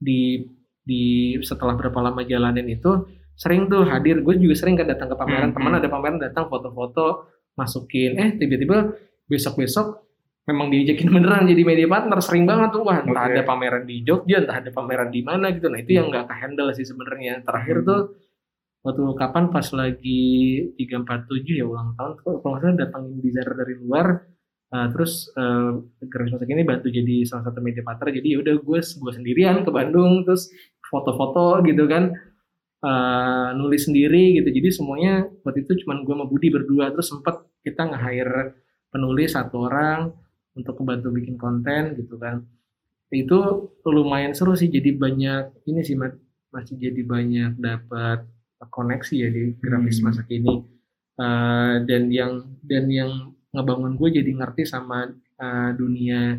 di 0.00 0.48
di 0.88 1.36
setelah 1.44 1.76
berapa 1.76 2.00
lama 2.00 2.24
jalanin 2.24 2.64
itu 2.72 3.04
sering 3.36 3.68
tuh 3.68 3.84
hadir. 3.84 4.24
Gue 4.24 4.40
juga 4.40 4.56
sering 4.56 4.80
kan 4.80 4.88
datang 4.88 5.12
ke 5.12 5.16
pameran, 5.20 5.52
Hmm, 5.52 5.56
teman 5.60 5.72
hmm. 5.76 5.80
ada 5.84 5.88
pameran 5.92 6.18
datang 6.18 6.48
foto-foto 6.48 7.28
masukin, 7.58 8.16
eh 8.16 8.30
tiba-tiba 8.38 8.96
besok-besok 9.28 10.07
memang 10.48 10.72
diajakin 10.72 11.08
beneran 11.12 11.44
jadi 11.44 11.60
media 11.60 11.88
partner 11.92 12.18
sering 12.24 12.48
banget 12.48 12.72
tuh 12.72 12.80
wah 12.80 13.04
entah 13.04 13.28
Oke. 13.28 13.36
ada 13.36 13.42
pameran 13.44 13.84
di 13.84 14.00
Jogja 14.00 14.40
entah 14.40 14.64
ada 14.64 14.72
pameran 14.72 15.12
di 15.12 15.20
mana 15.20 15.52
gitu. 15.52 15.68
Nah 15.68 15.78
itu 15.84 15.92
yang 16.00 16.08
nggak 16.08 16.24
kehandle 16.24 16.72
sih 16.72 16.88
sebenarnya. 16.88 17.44
Terakhir 17.44 17.84
Hmm. 17.84 17.86
tuh 17.86 18.00
waktu 18.80 19.04
kapan 19.20 19.44
pas 19.52 19.66
lagi 19.76 20.22
347 20.80 21.60
ya 21.60 21.68
ulang 21.68 21.92
tahun 22.00 22.16
tuh 22.24 22.40
kalau 22.40 22.56
nggak 22.56 22.62
salah 22.64 22.76
datangin 22.80 23.20
desainer 23.20 23.52
dari 23.52 23.74
luar. 23.76 24.08
Uh, 24.68 24.84
terus 24.92 25.32
uh, 25.32 25.80
Grace 26.12 26.28
Masak 26.28 26.44
ini 26.52 26.60
bantu 26.60 26.92
jadi 26.92 27.24
salah 27.24 27.44
satu 27.48 27.60
media 27.60 27.84
partner. 27.84 28.08
Jadi 28.12 28.36
ya 28.36 28.38
udah 28.40 28.54
gue 28.60 28.80
gue 28.80 29.12
sendirian 29.12 29.64
ke 29.64 29.70
Bandung 29.72 30.24
terus 30.24 30.48
foto-foto 30.88 31.60
gitu 31.68 31.84
kan. 31.84 32.12
Uh, 32.78 33.52
nulis 33.56 33.84
sendiri 33.84 34.40
gitu. 34.40 34.48
Jadi 34.48 34.68
semuanya 34.72 35.24
waktu 35.44 35.64
itu 35.64 35.84
cuman 35.84 36.04
gue 36.04 36.14
sama 36.16 36.24
Budi 36.28 36.48
berdua. 36.52 36.92
Terus 36.92 37.08
sempet 37.12 37.36
kita 37.64 37.84
nge-hire 37.84 38.60
penulis 38.92 39.36
satu 39.36 39.68
orang 39.68 40.27
untuk 40.58 40.74
membantu 40.82 41.08
bikin 41.18 41.36
konten 41.38 41.82
gitu 41.98 42.18
kan. 42.18 42.42
Itu 43.12 43.38
lumayan 43.88 44.32
seru 44.36 44.52
sih 44.58 44.68
jadi 44.68 44.90
banyak 45.04 45.64
ini 45.70 45.80
sih 45.86 45.96
masih 46.54 46.76
jadi 46.76 47.00
banyak 47.14 47.50
dapat 47.60 48.18
koneksi 48.76 49.14
ya 49.22 49.28
di 49.32 49.42
grafis 49.62 49.98
Hmm. 50.02 50.06
masa 50.10 50.22
kini. 50.28 50.54
Eh, 51.18 51.74
dan 51.88 52.02
yang 52.14 52.32
dan 52.62 52.84
yang 52.90 53.12
ngebangun 53.54 53.94
gue 53.98 54.08
jadi 54.22 54.30
ngerti 54.38 54.62
sama 54.68 55.08
eh, 55.38 55.70
dunia 55.80 56.36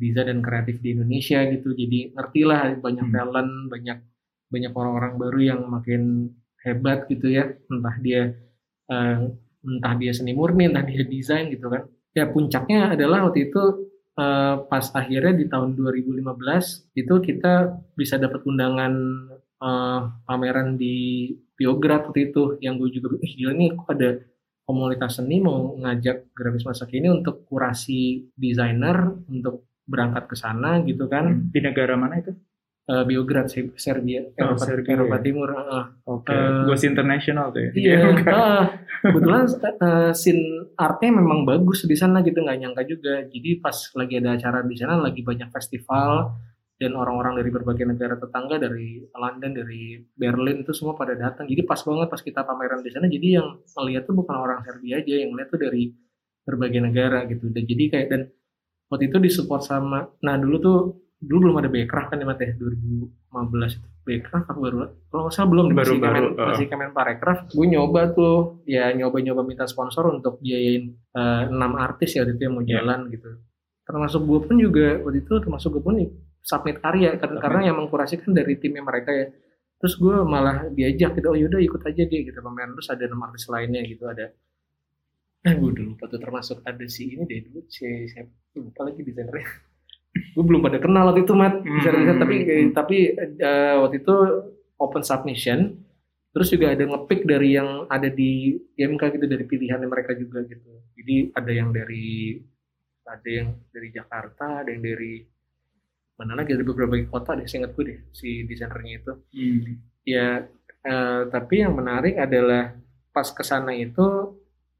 desain 0.00 0.28
dan 0.30 0.40
kreatif 0.46 0.76
di 0.84 0.94
Indonesia 0.96 1.40
gitu. 1.52 1.68
Jadi 1.74 2.14
ngerti 2.14 2.40
lah 2.48 2.74
banyak 2.78 3.06
Hmm. 3.10 3.14
talent 3.16 3.52
banyak 3.72 3.98
banyak 4.52 4.72
orang-orang 4.72 5.14
baru 5.22 5.38
yang 5.42 5.60
makin 5.68 6.02
hebat 6.64 7.06
gitu 7.12 7.26
ya. 7.30 7.44
Entah 7.72 7.96
dia 8.02 8.22
eh, 8.94 9.18
entah 9.66 9.94
dia 9.98 10.12
seni 10.14 10.32
murni 10.38 10.70
entah 10.70 10.84
dia 10.86 11.02
desain 11.02 11.50
gitu 11.50 11.66
kan 11.74 11.82
ya 12.16 12.24
puncaknya 12.34 12.96
adalah 12.96 13.28
waktu 13.28 13.52
itu 13.52 13.62
eh, 14.16 14.54
pas 14.70 14.84
akhirnya 15.00 15.34
di 15.40 15.44
tahun 15.52 15.76
2015 15.76 16.96
itu 16.96 17.14
kita 17.28 17.52
bisa 17.98 18.16
dapat 18.16 18.40
undangan 18.48 18.92
eh, 19.62 20.00
pameran 20.26 20.68
di 20.80 20.96
Biograd 21.56 22.08
waktu 22.08 22.32
itu 22.32 22.42
yang 22.64 22.76
gue 22.80 22.88
juga 22.92 23.16
ih 23.24 23.32
gila 23.36 23.52
nih 23.56 23.68
kok 23.76 23.88
ada 23.96 24.10
komunitas 24.66 25.12
seni 25.22 25.36
mau 25.40 25.78
ngajak 25.78 26.34
grafis 26.36 26.66
masa 26.68 26.84
kini 26.90 27.08
untuk 27.08 27.46
kurasi 27.48 28.28
desainer 28.36 28.98
untuk 29.30 29.64
berangkat 29.86 30.24
ke 30.26 30.36
sana 30.36 30.82
gitu 30.84 31.06
kan 31.06 31.48
Di 31.54 31.60
negara 31.62 31.94
mana 31.94 32.18
itu? 32.20 32.34
Eh, 32.86 33.02
Biograd 33.02 33.50
sih 33.50 33.66
Serbia 33.74 34.22
Oh, 34.38 34.54
Eropa, 34.54 34.62
Serbia. 34.62 34.94
Eropa 34.94 35.18
Timur 35.18 35.50
heeh. 35.50 35.84
Oke. 36.06 36.30
Eh, 36.30 36.62
Ghost 36.70 36.86
International 36.86 37.50
tuh 37.50 37.66
ya? 37.66 37.70
Iya, 37.74 37.98
Bukan. 38.14 38.30
ah, 38.30 38.64
kebetulan 39.02 39.42
uh, 39.82 40.12
scene 40.14 40.70
artnya 40.78 41.10
memang 41.18 41.42
bagus 41.42 41.82
di 41.82 41.98
sana 41.98 42.22
gitu 42.22 42.38
nggak 42.38 42.62
nyangka 42.62 42.82
juga. 42.86 43.26
Jadi 43.26 43.58
pas 43.58 43.74
lagi 43.74 44.14
ada 44.22 44.38
acara 44.38 44.62
di 44.62 44.76
sana 44.78 45.02
lagi 45.02 45.26
banyak 45.26 45.50
festival 45.50 46.30
dan 46.78 46.94
orang-orang 46.94 47.42
dari 47.42 47.50
berbagai 47.50 47.90
negara 47.90 48.14
tetangga 48.22 48.62
dari 48.62 49.02
London, 49.18 49.50
dari 49.50 49.82
Berlin 50.14 50.62
itu 50.62 50.70
semua 50.70 50.94
pada 50.94 51.18
datang. 51.18 51.50
Jadi 51.50 51.66
pas 51.66 51.82
banget 51.82 52.06
pas 52.06 52.22
kita 52.22 52.46
pameran 52.46 52.86
di 52.86 52.90
sana. 52.94 53.10
Jadi 53.10 53.28
yang 53.34 53.66
ngeliat 53.74 54.06
tuh 54.06 54.14
bukan 54.14 54.36
orang 54.38 54.62
Serbia 54.62 55.02
aja, 55.02 55.14
yang 55.26 55.34
ngeliat 55.34 55.50
tuh 55.50 55.58
dari 55.58 55.90
berbagai 56.46 56.80
negara 56.86 57.26
gitu. 57.26 57.50
Dan 57.50 57.66
jadi 57.66 57.84
kayak 57.90 58.06
dan 58.14 58.22
waktu 58.86 59.10
itu 59.10 59.18
disupport 59.18 59.62
sama. 59.66 60.06
Nah 60.22 60.38
dulu 60.38 60.56
tuh 60.62 60.78
dulu 61.16 61.48
belum 61.48 61.56
ada 61.64 61.70
Backcraft 61.72 62.08
kan 62.12 62.20
ya 62.20 62.26
Mat 62.28 62.40
ya? 62.40 62.52
2015 62.52 63.78
itu. 63.80 63.88
Backcraft 64.06 64.46
apa 64.52 64.58
baru? 64.60 64.76
Kalau 65.10 65.22
nggak 65.26 65.34
salah 65.34 65.48
belum 65.50 65.64
deh, 65.66 65.76
masih 65.76 65.98
Baru-baru, 65.98 66.14
Kemen, 66.14 66.24
uh. 66.36 66.46
masih 66.52 66.66
Kemenparekraf. 66.70 67.38
Gue 67.50 67.66
nyoba 67.66 68.00
tuh 68.14 68.36
ya 68.68 68.84
nyoba-nyoba 68.94 69.42
minta 69.42 69.64
sponsor 69.66 70.12
untuk 70.12 70.38
biayain 70.38 70.94
eh, 70.94 71.42
enam 71.50 71.72
artis 71.80 72.14
ya 72.14 72.22
waktu 72.22 72.36
itu 72.38 72.42
yang 72.46 72.54
mau 72.54 72.64
Iya. 72.64 72.72
jalan 72.78 73.00
gitu. 73.10 73.28
Termasuk 73.86 74.20
gue 74.26 74.40
pun 74.46 74.56
juga 74.60 74.86
waktu 75.02 75.18
itu 75.24 75.32
termasuk 75.42 75.68
gue 75.78 75.82
pun 75.82 75.96
submit 76.46 76.78
karya 76.78 77.18
karena, 77.18 77.38
karena 77.42 77.60
yang 77.72 77.76
mengkurasikan 77.82 78.30
dari 78.30 78.54
timnya 78.60 78.84
mereka 78.84 79.10
ya. 79.10 79.26
Terus 79.76 79.94
gue 80.00 80.16
malah 80.24 80.68
diajak 80.72 81.18
gitu 81.20 81.26
oh 81.32 81.36
yaudah 81.36 81.60
ikut 81.60 81.82
aja 81.84 82.02
dia 82.08 82.20
gitu 82.24 82.38
pameran 82.40 82.72
terus 82.72 82.88
ada 82.88 83.04
nama 83.10 83.28
artis 83.28 83.44
lainnya 83.50 83.82
gitu 83.84 84.06
ada. 84.06 84.30
Nah 85.44 85.52
gue 85.52 85.70
dulu 85.72 85.90
tuh 85.98 86.18
termasuk 86.18 86.62
ada 86.62 86.84
si 86.86 87.12
ini 87.14 87.22
deh 87.26 87.40
dulu 87.50 87.60
si 87.68 87.84
siapa 88.08 88.30
lupa 88.56 88.88
lagi 88.88 89.00
desainernya 89.04 89.75
gue 90.32 90.44
belum 90.44 90.60
pada 90.60 90.78
kenal 90.78 91.08
waktu 91.08 91.22
itu 91.22 91.34
mat 91.34 91.54
desainer 91.60 92.14
Hmm. 92.14 92.22
tapi 92.22 92.36
tapi 92.72 92.96
eh, 93.18 93.74
waktu 93.76 93.96
itu 94.00 94.14
open 94.76 95.02
submission 95.02 95.58
terus 96.30 96.52
juga 96.52 96.72
ada 96.72 96.84
ngepick 96.84 97.24
dari 97.24 97.56
yang 97.56 97.88
ada 97.88 98.08
di 98.08 98.52
IMK 98.76 99.02
gitu 99.14 99.24
dari 99.24 99.44
pilihan 99.44 99.80
mereka 99.84 100.12
juga 100.12 100.44
gitu 100.44 100.68
jadi 100.94 101.32
ada 101.32 101.50
yang 101.50 101.68
dari 101.70 102.36
ada 103.04 103.28
yang 103.28 103.48
dari 103.70 103.88
Jakarta 103.88 104.60
ada 104.60 104.68
yang 104.68 104.82
dari 104.82 105.24
mana 106.16 106.32
lagi 106.34 106.52
dari 106.52 106.64
beberapa 106.64 106.96
kota 107.06 107.36
deh 107.36 107.44
seingat 107.44 107.72
gue 107.72 107.84
deh 107.84 107.98
si 108.12 108.44
desainernya 108.44 108.92
itu 109.00 109.12
Hmm. 109.32 109.62
ya 110.04 110.44
eh, 110.82 111.22
tapi 111.28 111.54
yang 111.60 111.72
menarik 111.72 112.16
adalah 112.16 112.72
pas 113.10 113.28
ke 113.28 113.40
sana 113.40 113.72
itu 113.72 114.36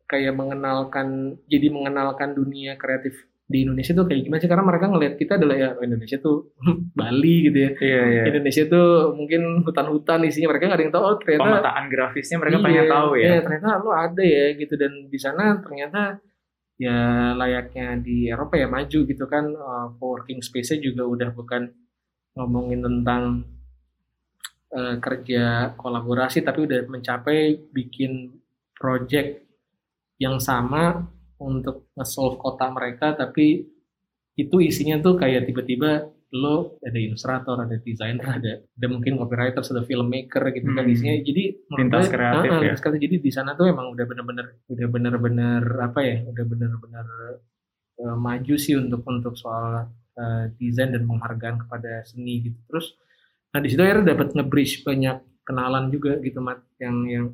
kayak 0.07 0.37
mengenalkan 0.37 1.41
jadi 1.45 1.67
mengenalkan 1.67 2.31
dunia 2.31 2.77
kreatif 2.77 3.17
di 3.47 3.63
Indonesia 3.63 3.95
tuh 3.95 4.11
kayak 4.11 4.27
gimana 4.27 4.41
sih 4.43 4.51
karena 4.51 4.67
mereka 4.67 4.87
ngelihat 4.91 5.15
kita 5.15 5.33
adalah 5.39 5.55
ya 5.55 5.71
Indonesia 5.79 6.19
tuh 6.19 6.51
Bali 6.99 7.47
gitu 7.47 7.59
ya 7.63 7.71
Iya, 7.79 8.01
iya. 8.11 8.23
Indonesia 8.35 8.65
tuh 8.67 9.15
mungkin 9.15 9.63
hutan-hutan 9.63 10.27
isinya 10.27 10.51
mereka 10.51 10.67
nggak 10.67 10.79
ada 10.79 10.85
yang 10.91 10.95
tahu 10.95 11.05
oh 11.07 11.17
ternyata 11.23 11.43
Pemetaan 11.47 11.85
grafisnya 11.87 12.37
mereka 12.43 12.57
Iya, 12.59 12.65
pengen 12.67 12.87
tahu 12.91 13.11
ya. 13.15 13.23
iya, 13.27 13.37
ternyata 13.47 13.69
lo 13.79 13.91
ada 13.95 14.23
ya 14.27 14.45
gitu 14.59 14.75
dan 14.75 14.93
di 15.07 15.19
sana 15.19 15.45
ternyata 15.63 16.19
ya 16.77 16.99
layaknya 17.33 17.87
di 18.03 18.29
Eropa 18.29 18.59
ya 18.59 18.69
maju 18.69 18.99
gitu 19.07 19.25
kan 19.25 19.49
uh, 19.49 19.95
co-working 19.97 20.43
space-nya 20.43 20.83
juga 20.83 21.07
udah 21.07 21.31
bukan 21.33 21.71
ngomongin 22.37 22.85
tentang 22.85 23.47
uh, 24.75 24.97
kerja 25.01 25.73
kolaborasi 25.79 26.43
tapi 26.43 26.67
udah 26.69 26.85
mencapai 26.85 27.57
bikin 27.73 28.37
project 28.77 29.41
yang 30.19 30.37
sama 30.37 31.09
untuk 31.41 31.93
nge-solve 31.97 32.37
kota 32.41 32.73
mereka 32.73 33.13
tapi 33.17 33.67
itu 34.37 34.57
isinya 34.61 35.01
tuh 35.01 35.17
kayak 35.17 35.49
tiba-tiba 35.49 36.13
lo 36.37 36.77
ada 36.85 36.99
ilustrator, 36.99 37.57
ada 37.63 37.79
desainer, 37.81 38.27
ada 38.27 38.53
ada 38.61 38.87
mungkin 38.91 39.17
copywriter, 39.17 39.63
ada 39.63 39.83
filmmaker 39.87 40.43
gitu 40.53 40.69
kan 40.75 40.85
Hmm. 40.85 40.93
isinya. 40.93 41.15
Jadi 41.23 41.45
Lintas 41.79 42.11
kreatif 42.13 42.51
ah, 42.51 42.59
ah, 42.61 42.65
ya. 42.67 42.75
kreatif. 42.77 43.01
Jadi 43.01 43.17
di 43.23 43.31
sana 43.33 43.55
tuh 43.57 43.71
emang 43.71 43.95
udah 43.95 44.05
bener-bener 44.05 44.47
udah 44.69 44.87
bener-bener 44.91 45.63
apa 45.81 46.01
ya, 46.05 46.17
udah 46.27 46.45
bener-bener 46.45 47.07
eh, 48.03 48.17
maju 48.17 48.55
sih 48.59 48.75
untuk 48.77 49.01
untuk 49.09 49.35
soal 49.39 49.89
eh, 50.19 50.45
desain 50.61 50.93
dan 50.93 51.07
penghargaan 51.09 51.57
kepada 51.65 52.05
seni 52.05 52.45
gitu. 52.51 52.59
Terus 52.69 52.87
nah 53.55 53.61
di 53.65 53.69
situ 53.73 53.81
akhirnya 53.81 54.13
dapat 54.13 54.37
nge-bridge 54.37 54.85
banyak 54.85 55.17
kenalan 55.47 55.89
juga 55.95 56.19
gitu 56.21 56.43
mat 56.45 56.61
yang 56.83 56.97
yang 57.09 57.27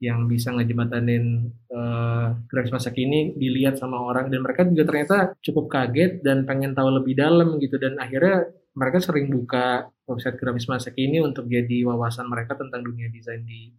yang 0.00 0.24
bisa 0.24 0.48
ngejembatanin 0.56 1.52
eh 1.68 2.26
grafis 2.48 2.72
masa 2.72 2.90
kini 2.90 3.36
dilihat 3.36 3.76
sama 3.76 4.00
orang. 4.00 4.32
Dan 4.32 4.40
mereka 4.40 4.64
juga 4.64 4.88
ternyata 4.88 5.16
cukup 5.44 5.68
kaget 5.68 6.24
dan 6.24 6.48
pengen 6.48 6.72
tahu 6.72 6.88
lebih 7.00 7.14
dalam 7.20 7.60
gitu. 7.60 7.76
Dan 7.76 8.00
akhirnya 8.00 8.48
mereka 8.72 8.98
sering 9.04 9.28
buka 9.28 9.92
website 10.08 10.40
grafis 10.40 10.66
masa 10.72 10.90
kini 10.96 11.20
untuk 11.20 11.46
jadi 11.46 11.84
wawasan 11.84 12.26
mereka 12.32 12.56
tentang 12.56 12.80
dunia 12.80 13.12
desain 13.12 13.44
di 13.44 13.76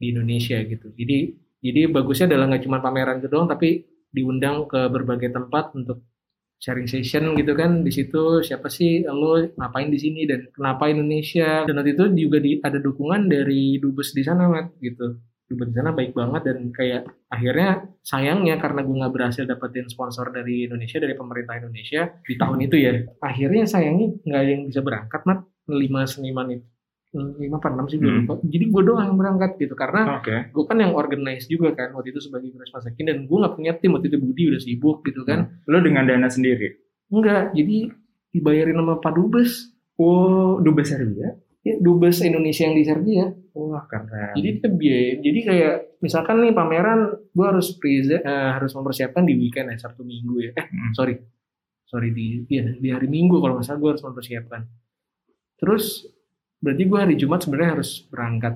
di 0.00 0.06
Indonesia 0.16 0.56
gitu. 0.64 0.88
Jadi 0.96 1.36
jadi 1.60 1.92
bagusnya 1.92 2.32
adalah 2.32 2.56
nggak 2.56 2.64
cuma 2.64 2.80
pameran 2.80 3.20
itu 3.20 3.28
doang 3.28 3.44
tapi 3.52 3.84
diundang 4.10 4.64
ke 4.64 4.88
berbagai 4.88 5.28
tempat 5.28 5.76
untuk 5.76 6.08
sharing 6.56 6.88
session 6.88 7.36
gitu 7.36 7.52
kan. 7.52 7.84
Di 7.84 7.92
situ 7.92 8.40
siapa 8.40 8.72
sih 8.72 9.04
lo 9.04 9.44
ngapain 9.60 9.92
di 9.92 10.00
sini 10.00 10.24
dan 10.24 10.48
kenapa 10.56 10.88
Indonesia? 10.88 11.68
Dan 11.68 11.76
waktu 11.76 11.92
itu 11.92 12.04
juga 12.28 12.38
di, 12.40 12.56
ada 12.64 12.80
dukungan 12.80 13.28
dari 13.28 13.76
dubes 13.76 14.16
di 14.16 14.24
sana 14.24 14.48
mat 14.48 14.72
gitu 14.80 15.29
sana 15.50 15.90
baik 15.90 16.14
banget 16.14 16.42
dan 16.46 16.58
kayak 16.70 17.02
akhirnya 17.26 17.90
sayangnya 18.06 18.54
karena 18.62 18.86
gue 18.86 18.96
nggak 19.02 19.14
berhasil 19.14 19.42
dapetin 19.42 19.90
sponsor 19.90 20.30
dari 20.30 20.70
Indonesia 20.70 21.02
dari 21.02 21.18
pemerintah 21.18 21.58
Indonesia 21.58 22.06
di 22.22 22.34
tahun 22.38 22.58
itu 22.70 22.76
ya. 22.78 22.92
Akhirnya 23.18 23.66
sayangnya 23.66 24.14
nggak 24.22 24.42
yang 24.46 24.62
bisa 24.70 24.80
berangkat 24.80 25.20
mat. 25.26 25.42
Lima 25.66 26.06
seniman 26.06 26.50
itu. 26.54 26.66
Lima 27.10 27.58
apa 27.58 27.74
enam 27.74 27.90
sih 27.90 27.98
Hmm. 27.98 28.22
jadi 28.46 28.70
gue 28.70 28.82
doang 28.86 29.02
yang 29.02 29.18
berangkat 29.18 29.58
gitu 29.58 29.74
karena 29.74 30.22
Oke. 30.22 30.54
gue 30.54 30.64
kan 30.70 30.78
yang 30.78 30.94
organize 30.94 31.50
juga 31.50 31.74
kan 31.74 31.90
waktu 31.90 32.14
itu 32.14 32.22
sebagai 32.22 32.54
Grace 32.54 32.70
Masakin 32.70 33.04
dan 33.10 33.18
gue 33.26 33.36
nggak 33.42 33.54
punya 33.58 33.72
tim. 33.82 33.90
Waktu 33.98 34.14
itu 34.14 34.18
Budi 34.22 34.42
udah 34.54 34.62
sibuk 34.62 35.02
gitu 35.02 35.26
kan. 35.26 35.58
Lo 35.66 35.82
dengan 35.82 36.06
dana 36.06 36.30
sendiri. 36.30 36.78
enggak 37.10 37.50
jadi 37.58 37.90
dibayarin 38.30 38.78
sama 38.78 39.02
Pak 39.02 39.12
Dubes. 39.18 39.74
Oh, 39.98 40.62
dubes 40.62 40.88
Serbia? 40.88 41.34
Ya 41.60 41.74
Dubes 41.76 42.24
Indonesia 42.24 42.64
yang 42.64 42.76
di 42.76 42.84
Serbia. 42.84 43.24
Wah, 43.52 43.84
keren. 43.90 44.32
jadi 44.38 44.62
biaya 44.70 45.10
jadi 45.20 45.40
kayak 45.44 45.74
misalkan 46.00 46.40
nih 46.40 46.54
pameran 46.54 47.00
gue 47.34 47.46
harus 47.46 47.74
present 47.76 48.22
eh, 48.22 48.50
harus 48.56 48.72
mempersiapkan 48.72 49.26
di 49.26 49.34
weekend 49.36 49.68
ya 49.74 49.76
Sabtu 49.76 50.02
Minggu 50.06 50.34
ya. 50.40 50.50
Eh 50.56 50.66
Hmm. 50.66 50.92
sorry. 50.96 51.14
Sorry 51.84 52.14
di 52.14 52.46
iya, 52.46 52.70
di 52.78 52.88
hari 52.94 53.10
Minggu 53.10 53.42
kalau 53.42 53.58
nggak 53.58 53.66
salah 53.66 53.80
gue 53.82 53.90
harus 53.90 54.04
mempersiapkan. 54.06 54.62
Terus 55.58 56.06
berarti 56.62 56.82
gue 56.86 56.98
hari 56.98 57.14
Jumat 57.18 57.42
sebenarnya 57.42 57.70
harus 57.80 58.06
berangkat 58.06 58.54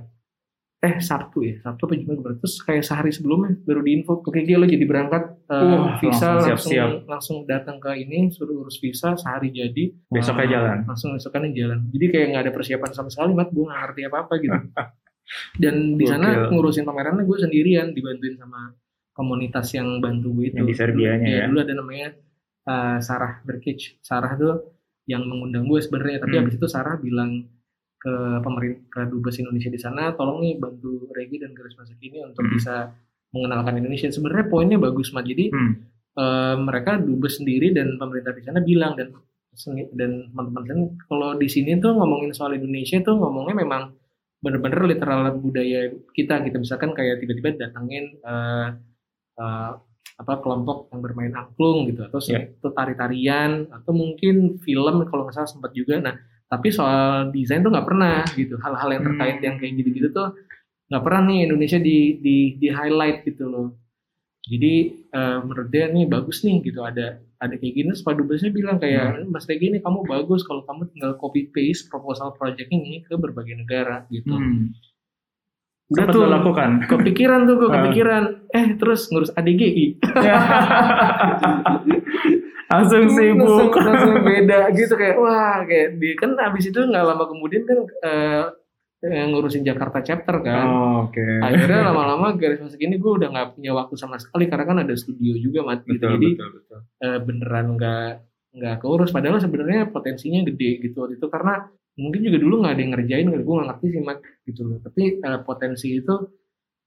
eh 0.84 1.00
Sabtu 1.00 1.38
ya 1.40 1.56
Sabtu 1.58 1.82
apa 1.82 1.94
Jumat 1.94 2.18
berarti 2.18 2.38
terus 2.38 2.56
kayak 2.58 2.82
sehari 2.82 3.08
sebelumnya 3.08 3.56
baru 3.58 3.80
diinfo. 3.80 4.20
Oke 4.20 4.40
Gil, 4.40 4.56
lo 4.56 4.66
jadi 4.66 4.84
berangkat 4.84 5.22
eh, 5.46 5.56
Wah, 5.56 5.96
visa 5.96 6.12
langsung 6.12 6.28
langsung 6.28 6.44
siap-siap. 6.44 6.88
langsung 7.06 7.36
datang 7.44 7.76
ke 7.78 7.90
ini 7.96 8.28
suruh 8.28 8.60
urus 8.60 8.76
visa 8.76 9.14
sehari 9.14 9.48
jadi. 9.50 9.96
Besoknya 10.06 10.44
Eh, 10.44 10.50
jalan. 10.50 10.78
langsung 10.84 11.10
besokannya 11.12 11.50
jalan. 11.52 11.78
Jadi 11.88 12.04
kayak 12.06 12.26
nggak 12.28 12.42
ada 12.42 12.52
persiapan 12.52 12.90
sama 12.90 13.08
sekali 13.08 13.32
mat. 13.32 13.48
Gue 13.48 13.64
nggak 13.64 13.80
ngerti 13.82 14.00
apa 14.04 14.16
apa 14.20 14.34
gitu. 14.36 14.58
Dan 15.62 15.74
di 15.94 16.04
sana 16.04 16.26
ngurusin 16.46 16.84
pamerannya 16.84 17.24
gue 17.24 17.38
sendirian 17.38 17.90
dibantuin 17.90 18.36
sama 18.36 18.76
komunitas 19.10 19.72
yang 19.72 19.98
bantu 19.98 20.34
gue 20.34 20.46
itu. 20.50 20.56
Yang 20.58 20.68
di 20.68 20.76
Serbianya 20.76 21.24
Dulu- 21.24 21.32
ya. 21.32 21.44
dulu 21.46 21.58
ada 21.60 21.74
namanya 21.74 22.08
uh, 22.64 22.98
Sarah 22.98 23.40
Berkic. 23.40 23.98
Sarah 24.00 24.34
tuh 24.34 24.54
yang 25.04 25.24
mengundang 25.24 25.64
gue 25.64 25.78
sebenarnya. 25.78 26.20
Tapi 26.20 26.34
Hmm. 26.34 26.40
habis 26.42 26.54
itu 26.54 26.66
Sarah 26.66 26.96
bilang 26.96 27.48
ke 28.04 28.14
pemerintah 28.44 28.84
ke 28.92 29.00
dubes 29.08 29.40
Indonesia 29.40 29.72
di 29.72 29.80
sana 29.80 30.12
tolong 30.12 30.44
nih 30.44 30.60
bantu 30.60 31.08
Regi 31.08 31.40
dan 31.40 31.56
Garis 31.56 31.72
Masa 31.74 31.96
Kini 31.96 32.20
untuk 32.20 32.44
Hmm. 32.44 32.52
bisa 32.52 32.92
mengenalkan 33.32 33.80
Indonesia. 33.80 34.12
Sebenarnya 34.12 34.46
poinnya 34.46 34.76
bagus 34.76 35.08
mat. 35.10 35.24
Jadi 35.24 35.48
Hmm. 35.48 35.72
eh, 36.14 36.56
mereka 36.60 37.00
dubes 37.00 37.40
sendiri 37.40 37.72
dan 37.72 37.96
pemerintah 37.96 38.30
di 38.30 38.44
sana 38.44 38.60
bilang 38.60 38.92
dan 38.94 39.08
dan 39.94 40.10
teman-teman 40.34 40.98
kalau 41.06 41.34
di 41.34 41.46
sini 41.46 41.78
tuh 41.78 41.94
ngomongin 41.94 42.30
soal 42.30 42.54
Indonesia 42.54 42.98
tuh 43.00 43.14
ngomongnya 43.14 43.54
memang 43.56 43.94
bener-bener 44.38 44.82
literal 44.84 45.30
budaya 45.34 45.88
kita 46.12 46.42
gitu. 46.44 46.58
Misalkan 46.58 46.90
kayak 46.92 47.18
tiba-tiba 47.18 47.56
datangin 47.56 48.18
eh, 48.20 48.68
eh, 49.38 49.72
apa 50.14 50.34
kelompok 50.38 50.94
yang 50.94 51.00
bermain 51.02 51.34
angklung 51.34 51.90
gitu 51.90 52.04
atau 52.04 52.22
seni- 52.22 52.54
atau 52.54 52.70
tari-tarian 52.70 53.66
atau 53.72 53.90
mungkin 53.90 54.62
film 54.62 55.02
kalau 55.08 55.26
nggak 55.26 55.34
salah 55.34 55.50
sempat 55.50 55.74
juga. 55.74 55.98
Nah 55.98 56.14
tapi 56.54 56.70
soal 56.70 57.34
desain 57.34 57.60
tuh 57.66 57.74
nggak 57.74 57.88
pernah 57.90 58.22
gitu. 58.38 58.54
Hal-hal 58.62 58.88
yang 58.94 59.02
terkait 59.10 59.36
Hmm. 59.42 59.46
yang 59.50 59.56
kayak 59.58 59.72
gitu-gitu 59.82 60.08
tuh 60.14 60.28
nggak 60.88 61.02
pernah 61.02 61.20
nih 61.26 61.38
Indonesia 61.50 61.78
di 61.82 61.98
di 62.22 62.36
di 62.62 62.68
highlight 62.70 63.26
gitu 63.26 63.50
loh. 63.50 63.68
Jadi 64.46 64.74
eh, 65.10 65.38
menurut 65.42 65.68
dia 65.72 65.90
nih 65.90 66.04
bagus 66.06 66.46
nih 66.46 66.62
gitu. 66.62 66.80
Ada 66.84 67.18
ada 67.42 67.54
kayak 67.60 67.74
gini 67.74 67.90
Pak 67.92 68.14
Dubesnya 68.16 68.50
bilang 68.54 68.78
kayak 68.80 69.26
Mas 69.28 69.44
Regi 69.44 69.68
ini 69.68 69.78
kamu 69.82 70.06
bagus 70.08 70.46
kalau 70.46 70.62
kamu 70.64 70.88
tinggal 70.94 71.12
copy 71.20 71.50
paste 71.52 71.90
proposal 71.92 72.32
project 72.32 72.70
ini 72.70 73.04
ke 73.04 73.18
berbagai 73.18 73.56
negara 73.58 74.06
gitu. 74.08 74.32
Hmm. 74.32 74.72
Udah 75.96 76.07
tuh. 76.09 76.26
lakukan. 76.26 76.70
kepikiran 76.90 77.40
tuh 77.44 77.54
gue 77.57 77.68
Ah. 77.68 77.74
kepikiran 77.80 78.22
eh 78.50 78.66
terus 78.74 79.07
ngurus 79.09 79.30
ADGI 79.33 79.87
langsung 82.66 83.07
sibuk. 83.09 83.70
langsung, 83.70 83.87
langsung 83.87 84.14
beda 84.20 84.59
gitu 84.76 84.94
kayak 84.94 85.14
wah 85.14 85.62
kayak 85.62 85.94
di 85.94 86.16
kan 86.16 86.35
abis 86.35 86.64
itu 86.68 86.80
nggak 86.80 87.04
lama 87.04 87.24
kemudian 87.24 87.62
kan 87.62 87.78
eh, 88.02 88.42
eh, 89.04 89.24
ngurusin 89.26 89.62
Jakarta 89.62 90.00
chapter 90.00 90.40
kan 90.40 90.64
Oh, 90.64 91.07
Oke. 91.07 91.22
akhirnya 91.38 91.85
lama-lama 91.85 92.35
garis 92.35 92.59
masuk 92.59 92.80
ini 92.80 92.96
gue 92.96 93.12
udah 93.14 93.28
nggak 93.28 93.48
punya 93.54 93.72
waktu 93.72 93.94
sama 93.94 94.16
sekali 94.16 94.48
karena 94.48 94.64
kan 94.64 94.78
ada 94.80 94.94
studio 94.94 95.37
juga 95.37 95.62
mat 95.62 95.85
gitu. 95.85 96.00
Betul, 96.00 96.11
jadi 96.14 96.28
betul, 96.33 96.48
betul. 96.52 96.78
eh, 97.00 97.18
beneran 97.20 97.66
nggak 97.74 98.11
nggak 98.54 98.76
keurus 98.80 99.11
padahal 99.11 99.38
sebenarnya 99.38 99.90
potensinya 99.90 100.40
gede 100.44 100.70
gitu 100.80 100.96
waktu 100.96 101.14
itu 101.14 101.26
karena 101.26 101.68
mungkin 101.94 102.20
juga 102.22 102.38
dulu 102.38 102.54
nggak 102.59 102.72
ada 102.72 102.80
yang 102.80 102.92
ngerjain 102.92 103.26
gue 103.28 103.54
nggak 103.54 103.68
ngerti 103.68 103.87
sih 103.88 104.02
mat 104.02 104.18
gitu 104.42 104.61
loh 104.62 104.78
tapi 104.78 105.02
eh, 105.16 105.40
potensi 105.40 105.88
itu 105.94 106.14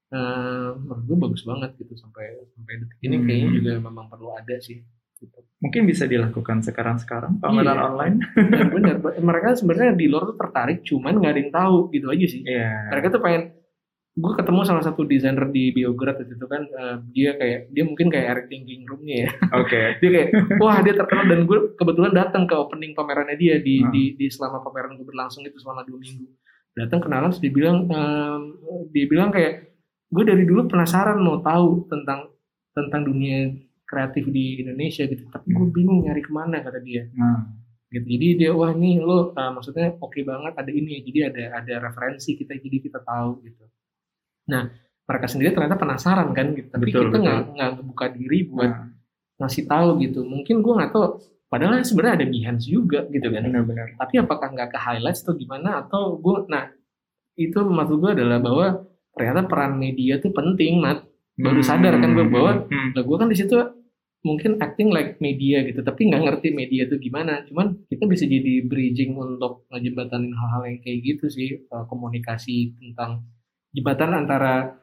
eh, 0.09 0.69
menurut 0.73 1.03
gue 1.03 1.17
bagus 1.21 1.41
banget 1.43 1.71
gitu 1.75 1.93
sampai 1.93 2.25
sampai 2.49 2.73
detik 2.79 2.99
ini 3.01 3.15
Hmm. 3.15 3.25
kayaknya 3.25 3.49
juga 3.53 3.71
memang 3.81 4.05
perlu 4.07 4.31
ada 4.31 4.55
sih 4.57 4.79
gitu. 5.17 5.39
Mungkin 5.57 5.81
bisa 5.83 6.05
dilakukan 6.05 6.61
sekarang-sekarang 6.61 7.41
pameran 7.41 7.73
Iya. 7.73 7.83
online. 7.83 8.15
Dan 8.53 8.67
bener 8.69 8.95
mereka 9.17 9.57
sebenarnya 9.57 9.93
di 9.93 10.05
luar 10.05 10.29
tuh 10.29 10.37
tertarik 10.37 10.79
cuman 10.81 11.17
nggak 11.17 11.31
ada 11.33 11.41
yang 11.41 11.51
tahu 11.51 11.77
gitu 11.89 12.07
aja 12.07 12.25
sih 12.25 12.41
Iya. 12.43 12.93
mereka 12.93 13.07
tuh 13.09 13.21
pengen 13.21 13.43
gue 14.17 14.31
ketemu 14.33 14.65
salah 14.65 14.81
satu 14.81 15.05
desainer 15.05 15.45
di 15.53 15.69
Biograd 15.69 16.17
itu 16.25 16.41
kan 16.49 16.65
uh, 16.73 16.97
dia 17.13 17.37
kayak 17.37 17.69
dia 17.69 17.83
mungkin 17.85 18.09
kayak 18.09 18.25
Eric 18.33 18.45
Thinking 18.49 18.81
Roomnya 18.89 19.29
ya. 19.29 19.31
Oke. 19.53 19.69
Okay. 19.69 19.85
dia 20.01 20.09
kayak 20.09 20.29
wah 20.57 20.77
dia 20.81 20.93
terkenal. 20.97 21.25
Dan 21.29 21.45
gue 21.45 21.59
kebetulan 21.77 22.13
datang 22.17 22.49
ke 22.49 22.55
opening 22.57 22.97
pamerannya 22.97 23.37
dia 23.37 23.61
di 23.61 23.85
Hmm. 23.85 23.93
di, 23.93 24.17
di 24.17 24.25
selama 24.33 24.65
pameran 24.65 24.97
gue 24.97 25.05
berlangsung 25.05 25.45
itu 25.45 25.61
selama 25.61 25.85
dua 25.85 26.01
minggu. 26.01 26.25
Datang 26.73 26.99
kenalan 27.05 27.29
terus 27.29 27.41
dia 27.45 27.53
bilang 27.53 27.85
um, 27.85 28.41
dia 28.89 29.05
bilang 29.05 29.29
kayak 29.29 29.69
gue 30.09 30.23
dari 30.25 30.43
dulu 30.49 30.65
penasaran 30.65 31.21
mau 31.21 31.37
tahu 31.45 31.85
tentang 31.85 32.33
tentang 32.73 33.05
dunia 33.05 33.53
kreatif 33.85 34.25
di 34.33 34.65
Indonesia 34.65 35.05
gitu. 35.05 35.29
Tapi 35.29 35.45
gue 35.53 35.67
Hmm. 35.69 35.75
bingung 35.77 35.99
nyari 36.01 36.25
ke 36.25 36.33
mana 36.33 36.65
kata 36.65 36.81
dia. 36.81 37.05
Nah 37.13 37.53
gitu. 37.93 38.03
Jadi 38.03 38.27
dia 38.43 38.51
wah 38.51 38.73
nih 38.75 38.99
lo 38.99 39.31
uh, 39.31 39.51
maksudnya 39.53 39.95
oke 39.95 40.19
banget 40.25 40.53
ada 40.59 40.71
ini 40.73 40.99
jadi 41.07 41.31
ada 41.31 41.43
ada 41.63 41.73
referensi 41.87 42.35
kita 42.35 42.57
jadi 42.59 42.83
kita 42.83 42.99
tahu 43.05 43.45
gitu 43.47 43.63
nah 44.47 44.71
mereka 45.07 45.25
sendiri 45.31 45.55
ternyata 45.55 45.79
penasaran 45.79 46.35
kan 46.35 46.51
gitu. 46.51 46.67
Tapi 46.67 46.83
Betul, 46.91 47.03
kita 47.09 47.17
nggak 47.23 47.41
nggak 47.55 47.71
buka 47.87 48.05
diri 48.11 48.39
buat 48.51 48.67
nah, 48.67 48.91
ngasih 49.39 49.63
tahu 49.63 49.89
gitu. 50.03 50.19
Mungkin 50.27 50.59
gue 50.59 50.73
nggak 50.75 50.91
tahu. 50.91 51.05
Padahal 51.47 51.79
sebenarnya 51.79 52.15
ada 52.19 52.27
Behance 52.27 52.67
juga 52.67 53.07
gitu 53.07 53.27
kan. 53.31 53.47
Benar-benar. 53.47 53.95
Tapi 53.95 54.13
apakah 54.19 54.51
nggak 54.51 54.69
ke 54.75 54.79
highlights 54.83 55.23
atau 55.23 55.39
gimana? 55.39 55.79
Atau 55.79 56.19
gue 56.19 56.51
nah 56.51 56.67
itu 57.39 57.55
maksud 57.55 58.03
gue 58.03 58.11
adalah 58.19 58.43
bahwa 58.43 58.83
ternyata 59.15 59.47
peran 59.47 59.79
media 59.79 60.19
tuh 60.19 60.35
penting 60.35 60.83
mat. 60.83 61.07
Baru 61.39 61.63
sadar 61.63 61.95
kan 62.03 62.11
gue 62.11 62.27
bahwa 62.27 62.67
Hmm. 62.67 62.91
lah 62.91 63.03
gue 63.07 63.17
kan 63.17 63.31
di 63.31 63.37
situ 63.39 63.55
mungkin 64.25 64.59
acting 64.59 64.91
like 64.91 65.21
media 65.23 65.63
gitu 65.63 65.85
tapi 65.85 66.09
nggak 66.11 66.19
ngerti 66.19 66.51
media 66.51 66.83
itu 66.83 66.99
gimana. 66.99 67.47
Cuman 67.47 67.79
kita 67.87 68.03
bisa 68.11 68.27
jadi 68.27 68.67
bridging 68.67 69.15
untuk 69.15 69.63
ngejembatanin 69.71 70.35
hal-hal 70.35 70.67
yang 70.67 70.83
kayak 70.83 70.99
gitu 70.99 71.31
sih 71.31 71.63
eh, 71.63 71.85
komunikasi 71.87 72.75
tentang 72.75 73.23
jembatan 73.77 74.17
antara 74.17 74.73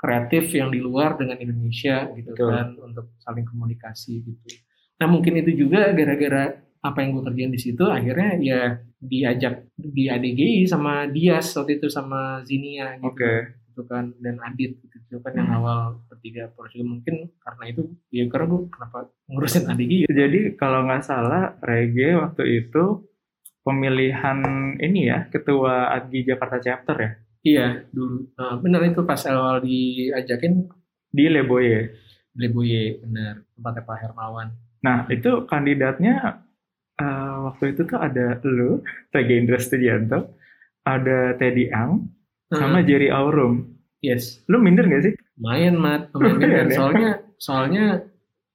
kreatif 0.00 0.48
yang 0.56 0.72
di 0.72 0.80
luar 0.80 1.20
dengan 1.20 1.36
Indonesia 1.36 2.08
gitu 2.16 2.32
Betul. 2.32 2.48
kan 2.48 2.66
untuk 2.80 3.06
saling 3.20 3.44
komunikasi 3.44 4.24
gitu. 4.24 4.48
Nah 4.96 5.06
mungkin 5.12 5.36
itu 5.44 5.52
juga 5.52 5.92
gara-gara 5.92 6.56
apa 6.80 6.98
yang 7.04 7.20
gue 7.20 7.24
kerjain 7.28 7.52
di 7.52 7.60
situ 7.60 7.84
akhirnya 7.84 8.40
ya 8.40 8.62
diajak 8.96 9.68
di 9.76 10.08
ADGI 10.08 10.64
sama 10.64 11.04
Dias 11.04 11.52
waktu 11.52 11.76
itu 11.76 11.92
sama 11.92 12.40
Zinia 12.48 12.96
gitu. 12.96 13.12
Oke. 13.12 13.60
Gitu 13.68 13.82
kan 13.84 14.16
dan 14.24 14.40
Adit 14.40 14.80
gitu 14.80 14.96
itu 14.96 15.18
kan 15.20 15.36
yang 15.36 15.52
Hmm. 15.52 15.58
awal 15.60 15.80
bertiga 16.08 16.48
project. 16.48 16.80
Mungkin 16.80 17.36
karena 17.36 17.64
itu 17.68 17.82
ya 18.08 18.24
karena 18.32 18.46
gue 18.48 18.60
kenapa 18.72 18.98
ngurusin 19.28 19.68
ADG 19.68 19.92
ya? 20.04 20.08
Jadi 20.08 20.40
kalau 20.56 20.88
nggak 20.88 21.04
salah 21.04 21.60
Rege 21.60 22.16
waktu 22.16 22.64
itu 22.64 23.04
pemilihan 23.60 24.40
ini 24.80 25.12
ya 25.12 25.28
ketua 25.28 25.92
ADGI 25.92 26.32
Jakarta 26.32 26.56
Chapter 26.56 26.96
ya 26.96 27.12
iya 27.42 27.84
dulu. 27.90 28.28
Nah, 28.36 28.60
benar 28.60 28.80
itu 28.84 29.00
pas 29.02 29.22
awal 29.26 29.62
diajakin. 29.62 30.68
Di 31.10 31.26
Leboye. 31.26 31.90
Leboye 32.36 33.00
benar 33.02 33.42
tempatnya 33.56 33.82
Pak 33.82 33.96
Hermawan. 33.98 34.48
Nah 34.80 35.04
itu 35.10 35.44
kandidatnya 35.44 36.40
eh, 36.96 37.34
waktu 37.48 37.74
itu 37.74 37.82
tuh 37.84 37.98
ada 37.98 38.38
lu, 38.44 38.80
Rege 39.10 39.34
Indra 39.34 39.58
Studianto, 39.58 40.36
ada 40.84 41.34
Teddy 41.34 41.72
Ang, 41.72 42.06
sama 42.50 42.80
Hmm, 42.80 42.86
Jerry 42.86 43.08
Aurum. 43.10 43.66
yes. 44.00 44.40
Lu 44.46 44.60
minder 44.60 44.86
nggak 44.86 45.02
sih? 45.04 45.14
lumayan 45.40 45.76
mat. 45.80 46.12
Lumayan. 46.12 46.36
kan 46.38 46.50
ya. 46.52 46.64
soalnya 46.76 47.10
soalnya 47.40 47.84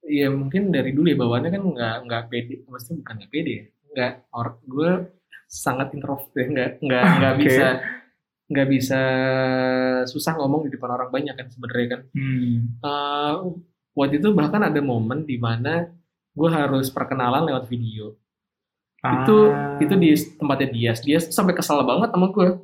ya 0.06 0.30
mungkin 0.30 0.70
dari 0.70 0.94
dulu 0.94 1.10
ya 1.10 1.18
bawaannya 1.18 1.50
kan 1.50 1.62
nggak 1.74 1.96
nggak 2.06 2.22
pede. 2.30 2.54
Maksudnya 2.66 2.96
bukan 3.02 3.14
nggak 3.18 3.32
pede 3.34 3.50
ya. 3.52 3.64
Nggak 3.92 4.12
or 4.32 4.46
gue 4.64 4.90
sangat 5.46 5.88
introvert 5.94 6.30
ya. 6.34 6.46
Nggak 6.46 6.68
nggak 6.80 7.04
nggak 7.18 7.34
Oke. 7.38 7.42
bisa 7.42 7.66
nggak 8.46 8.68
bisa 8.68 9.00
susah 10.04 10.32
ngomong 10.34 10.64
di 10.64 10.70
depan 10.70 10.86
orang 10.88 11.10
banyak 11.10 11.34
kan 11.34 11.46
sebenarnya 11.46 11.86
kan 11.88 12.00
Hmm. 12.10 12.54
Eh, 12.78 13.32
waktu 13.92 14.14
itu 14.16 14.28
bahkan 14.30 14.62
ada 14.62 14.78
momen 14.78 15.22
di 15.22 15.34
mana 15.36 15.90
gue 16.30 16.48
harus 16.48 16.86
perkenalan 16.88 17.42
lewat 17.44 17.66
video 17.66 18.14
itu 19.02 19.36
Ah. 19.46 19.78
itu 19.78 19.94
di 19.94 20.08
tempatnya 20.36 20.68
Dias 20.68 20.98
Dias 21.00 21.26
tuh 21.26 21.34
sampai 21.34 21.54
kesal 21.54 21.82
banget 21.82 22.10
sama 22.10 22.28
gue 22.28 22.58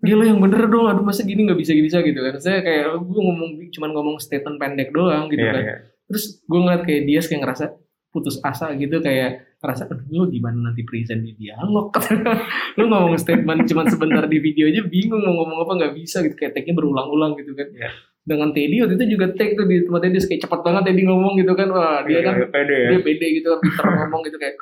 dia 0.00 0.14
lo 0.14 0.24
yang 0.24 0.38
bener 0.38 0.66
dong 0.66 0.86
aduh 0.86 1.02
masa 1.02 1.20
gini 1.20 1.44
nggak 1.44 1.58
bisa 1.58 1.72
bisa 1.72 1.98
gitu 2.00 2.18
kan 2.18 2.34
saya 2.38 2.60
kayak 2.60 2.96
gue 2.96 3.20
ngomong 3.20 3.50
cuman 3.70 3.90
ngomong 3.92 4.16
statement 4.16 4.56
pendek 4.56 4.90
doang 4.90 5.28
gitu 5.28 5.38
Iya, 5.38 5.52
kan 5.52 5.62
iya. 5.62 5.76
terus 6.06 6.40
gue 6.40 6.58
ngeliat 6.58 6.82
kayak 6.82 7.02
Dias 7.04 7.26
kayak 7.26 7.42
ngerasa 7.42 7.64
putus 8.08 8.40
asa 8.40 8.72
gitu 8.74 8.98
kayak 8.98 9.45
ngerasa 9.66 9.90
lu 10.08 10.30
gimana 10.30 10.70
nanti 10.70 10.86
present 10.86 11.20
di 11.20 11.34
dialog 11.34 11.90
lu 12.78 12.84
ngomong 12.86 13.18
statement 13.18 13.66
cuman 13.66 13.86
sebentar 13.86 14.22
di 14.24 14.38
video 14.38 14.70
aja 14.70 14.86
bingung 14.86 15.18
mau 15.20 15.42
ngomong 15.42 15.66
apa 15.66 15.72
nggak 15.74 15.92
bisa 15.98 16.22
gitu 16.22 16.38
kayak 16.38 16.54
tag-nya 16.54 16.72
berulang-ulang 16.72 17.34
gitu 17.34 17.52
kan 17.52 17.66
Iya. 17.68 17.90
dengan 18.22 18.50
Teddy 18.50 18.78
waktu 18.80 18.94
itu 18.94 19.06
juga 19.12 19.26
tag 19.34 19.54
tuh 19.54 19.66
di 19.66 19.82
tempatnya 19.82 20.10
dia 20.14 20.22
kayak 20.24 20.42
cepet 20.42 20.60
banget 20.62 20.82
Teddy 20.86 21.02
ngomong 21.04 21.32
gitu 21.36 21.52
kan 21.52 21.68
wah 21.70 22.00
dia 22.02 22.14
Iya, 22.14 22.20
kan 22.22 22.34
pede 22.48 22.76
ya. 22.78 22.88
dia 22.94 23.00
pede 23.02 23.26
gitu 23.34 23.46
kan 23.50 23.58
pinter 23.60 23.84
ngomong 23.90 24.20
gitu 24.24 24.36
kayak 24.38 24.54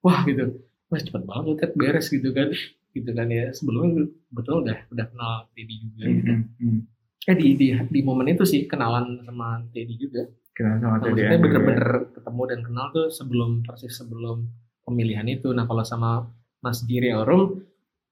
wah 0.00 0.20
gitu 0.22 0.44
wah 0.86 0.98
cepet 0.98 1.22
banget 1.22 1.42
lu 1.42 1.54
Ted 1.58 1.72
beres 1.74 2.06
gitu 2.06 2.28
kan 2.30 2.48
gitu 2.92 3.10
kan 3.10 3.26
ya 3.26 3.50
sebelumnya 3.50 4.06
betul 4.30 4.62
udah 4.62 4.78
udah 4.88 5.06
kenal 5.08 5.32
Teddy 5.52 5.74
juga 5.80 6.04
gitu. 6.06 6.30
Hmm, 6.30 6.44
hmm. 6.60 6.78
eh 7.24 7.36
di, 7.36 7.48
di 7.54 7.66
di 7.88 8.00
momen 8.02 8.26
itu 8.28 8.44
sih 8.44 8.66
kenalan 8.66 9.22
sama 9.24 9.64
Teddy 9.70 9.94
juga 9.96 10.26
Kenal 10.52 10.76
sama 10.76 10.88
Nah, 10.92 11.08
maksudnya 11.08 11.38
bener-bener 11.40 11.86
ketemu 12.12 12.42
dan 12.44 12.60
kenal 12.60 12.86
tuh 12.90 13.06
sebelum 13.08 13.50
persis 13.62 13.92
sebelum 13.92 14.36
pemilihan 14.82 15.24
itu 15.24 15.48
nah 15.50 15.64
kalau 15.64 15.80
sama 15.82 16.28
Mas 16.60 16.84
Giri 16.84 17.08
Aurum 17.10 17.64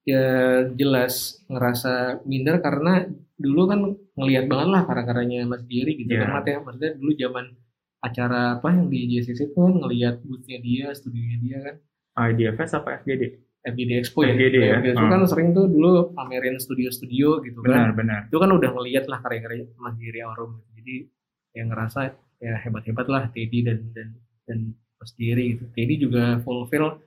ya 0.03 0.25
jelas 0.73 1.45
ngerasa 1.47 2.25
minder 2.25 2.59
karena 2.59 3.05
dulu 3.37 3.63
kan 3.67 3.81
ngelihat 4.17 4.49
banget 4.49 4.69
lah 4.69 4.83
karya-karyanya 4.85 5.45
Mas 5.45 5.63
Giri 5.65 5.97
gitu 5.99 6.11
Iya. 6.11 6.25
kan 6.27 6.43
ya 6.43 6.59
maksudnya 6.59 6.93
dulu 6.97 7.13
zaman 7.15 7.45
acara 8.01 8.57
apa 8.57 8.69
yang 8.73 8.89
di 8.89 9.01
JCC 9.11 9.53
itu 9.53 9.57
kan 9.57 9.77
ngelihat 9.77 10.25
boothnya 10.25 10.59
dia 10.59 10.89
studionya 10.91 11.37
dia 11.39 11.59
kan 11.61 11.75
IDFS 12.33 12.71
apa 12.75 13.05
FGD? 13.05 13.23
FGD 13.61 13.91
Expo 14.01 14.25
ya 14.25 14.33
FGD 14.33 14.57
ya? 14.57 14.77
itu 14.81 15.05
kan 15.05 15.21
sering 15.29 15.53
tuh 15.53 15.69
dulu 15.69 16.17
pamerin 16.17 16.57
studio-studio 16.57 17.45
gitu 17.45 17.61
Benar, 17.61 17.93
kan 17.93 17.95
benar. 17.95 18.21
itu 18.25 18.37
kan 18.41 18.49
udah 18.49 18.71
ngeliat 18.73 19.05
lah 19.05 19.21
karya-karya 19.21 19.69
Mas 19.77 20.01
Giri 20.01 20.25
Aurum 20.25 20.65
jadi 20.73 21.05
yang 21.53 21.69
ngerasa 21.69 22.17
ya 22.41 22.57
hebat-hebat 22.65 23.07
lah 23.07 23.23
Teddy 23.33 23.61
dan 23.69 23.79
dan 23.95 24.09
dan 24.49 24.59
Mas 25.01 25.13
gitu. 25.17 25.65
Teddy 25.77 25.95
juga 25.97 26.41
fulfill 26.45 27.01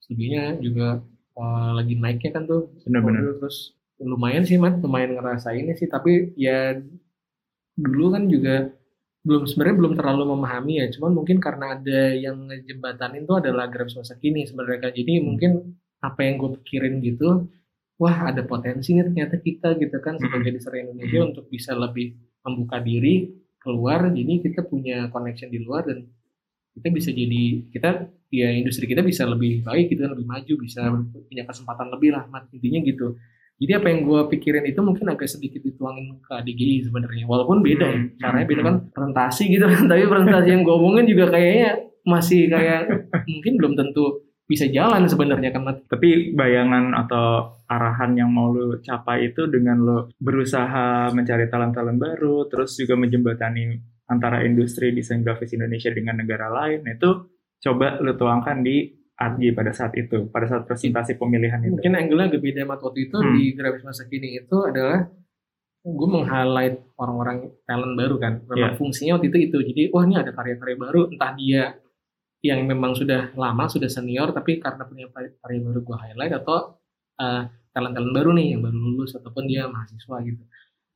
studionya 0.00 0.56
juga 0.60 1.00
uh, 1.36 1.70
lagi 1.76 1.96
naiknya 1.96 2.30
kan 2.40 2.44
tuh 2.48 2.72
Benar-benar. 2.84 3.40
Terus 3.40 3.76
lumayan 4.00 4.44
sih 4.44 4.58
mat 4.60 4.80
lumayan 4.82 5.16
ngerasa 5.16 5.54
ini 5.54 5.72
sih 5.78 5.86
tapi 5.88 6.34
ya 6.36 6.76
dulu 7.74 8.14
kan 8.14 8.26
juga 8.30 8.70
belum 9.24 9.48
sebenarnya 9.48 9.76
belum 9.80 9.92
terlalu 9.96 10.24
memahami 10.36 10.72
ya 10.84 10.86
cuman 10.92 11.12
mungkin 11.16 11.40
karena 11.40 11.78
ada 11.78 12.12
yang 12.12 12.44
ngejembatanin 12.50 13.24
tuh 13.24 13.40
adalah 13.40 13.70
Grabs 13.72 13.96
masa 13.96 14.14
kini 14.20 14.44
sebenarnya 14.44 14.90
kan 14.90 14.92
jadi 14.92 15.12
mungkin 15.24 15.74
apa 16.04 16.20
yang 16.20 16.36
gue 16.36 16.50
pikirin 16.60 17.00
gitu 17.00 17.48
wah 17.96 18.28
ada 18.28 18.44
potensi 18.44 18.92
nih 18.92 19.08
ternyata 19.08 19.40
kita 19.40 19.78
gitu 19.80 19.96
kan 20.04 20.20
sebagai 20.20 20.58
desainer 20.60 20.90
Indonesia 20.90 21.20
Mhm. 21.24 21.28
untuk 21.32 21.44
bisa 21.48 21.72
lebih 21.72 22.18
membuka 22.44 22.76
diri 22.84 23.32
keluar 23.64 24.12
jadi 24.12 24.32
kita 24.44 24.60
punya 24.62 25.08
connection 25.08 25.48
di 25.48 25.64
luar 25.64 25.88
dan 25.88 26.04
kita 26.74 26.90
bisa 26.92 27.10
jadi 27.10 27.64
kita 27.72 27.88
ya 28.28 28.50
industri 28.52 28.84
kita 28.84 29.00
bisa 29.00 29.24
lebih 29.24 29.64
baik 29.64 29.94
kan 29.94 30.12
lebih 30.12 30.26
maju 30.26 30.54
bisa 30.60 30.90
punya 31.24 31.42
kesempatan 31.46 31.88
lebih 31.88 32.12
lah 32.12 32.28
Mat. 32.28 32.50
intinya 32.52 32.84
gitu 32.84 33.16
jadi 33.54 33.78
apa 33.78 33.86
yang 33.86 34.02
gue 34.02 34.20
pikirin 34.34 34.66
itu 34.66 34.82
mungkin 34.82 35.06
agak 35.08 35.30
sedikit 35.30 35.62
dituangin 35.62 36.18
ke 36.18 36.32
ADGI 36.34 36.90
sebenarnya 36.90 37.24
walaupun 37.24 37.62
beda 37.62 37.86
ya 37.86 37.94
Hmm. 37.94 38.10
caranya 38.18 38.46
beda 38.50 38.62
kan 38.62 38.76
presentasi 38.90 39.44
gitu 39.48 39.64
kan 39.64 39.82
tapi 39.90 40.02
presentasi 40.04 40.48
yang 40.50 40.62
gue 40.66 40.74
omongin 40.74 41.06
juga 41.06 41.30
kayaknya 41.30 41.70
masih 42.04 42.50
kayak 42.50 42.80
mungkin 43.24 43.52
belum 43.56 43.72
tentu 43.78 44.04
bisa 44.44 44.68
jalan 44.68 45.08
sebenarnya 45.08 45.50
kan. 45.50 45.64
Tapi 45.88 46.36
bayangan 46.36 46.92
atau 46.92 47.56
arahan 47.64 48.12
yang 48.16 48.28
mau 48.28 48.52
lu 48.52 48.76
capai 48.84 49.32
itu 49.32 49.48
dengan 49.48 49.80
lo 49.80 49.98
berusaha 50.20 51.10
mencari 51.16 51.48
talent-talent 51.48 51.96
baru, 51.96 52.48
terus 52.52 52.76
juga 52.76 52.94
menjembatani 53.00 53.80
antara 54.04 54.44
industri 54.44 54.92
desain 54.92 55.24
grafis 55.24 55.56
Indonesia 55.56 55.88
dengan 55.88 56.20
negara 56.20 56.52
lain, 56.52 56.84
itu 56.84 57.10
coba 57.64 57.96
lu 58.04 58.12
tuangkan 58.20 58.60
di 58.60 58.92
ADGI 59.14 59.54
pada 59.56 59.72
saat 59.72 59.96
itu, 59.96 60.28
pada 60.28 60.44
saat 60.44 60.68
presentasi 60.68 61.16
pemilihan 61.16 61.62
itu. 61.64 61.78
mungkin 61.78 61.94
angle-nya 61.94 62.34
agak 62.34 62.42
beda 62.42 62.62
waktu 62.66 63.08
itu 63.08 63.16
Hmm. 63.16 63.32
di 63.38 63.44
grafis 63.56 63.86
masa 63.86 64.04
kini 64.10 64.42
itu 64.42 64.56
adalah 64.60 65.06
gue 65.84 66.08
meng-highlight 66.08 66.96
orang-orang 66.96 67.52
talent 67.68 67.94
baru 67.94 68.16
kan 68.16 68.40
memang 68.48 68.74
fungsinya 68.74 69.20
waktu 69.20 69.28
itu 69.28 69.38
itu 69.52 69.58
jadi 69.72 69.82
wah 69.92 70.04
ini 70.08 70.16
ada 70.16 70.32
karya-karya 70.32 70.76
baru 70.80 71.12
entah 71.12 71.32
dia 71.36 71.76
yang 72.44 72.60
memang 72.68 72.92
sudah 72.92 73.32
lama 73.34 73.64
sudah 73.72 73.88
senior 73.88 74.28
tapi 74.36 74.60
karena 74.60 74.84
punya 74.84 75.08
karya 75.40 75.60
baru 75.64 75.80
gue 75.80 75.96
highlight 75.96 76.34
atau 76.44 76.76
uh, 77.16 77.42
talent-talent 77.72 78.12
baru 78.12 78.30
nih 78.36 78.46
yang 78.54 78.60
baru 78.62 78.76
lulus 78.78 79.16
ataupun 79.18 79.48
dia 79.50 79.66
mahasiswa 79.66 80.16
gitu. 80.22 80.44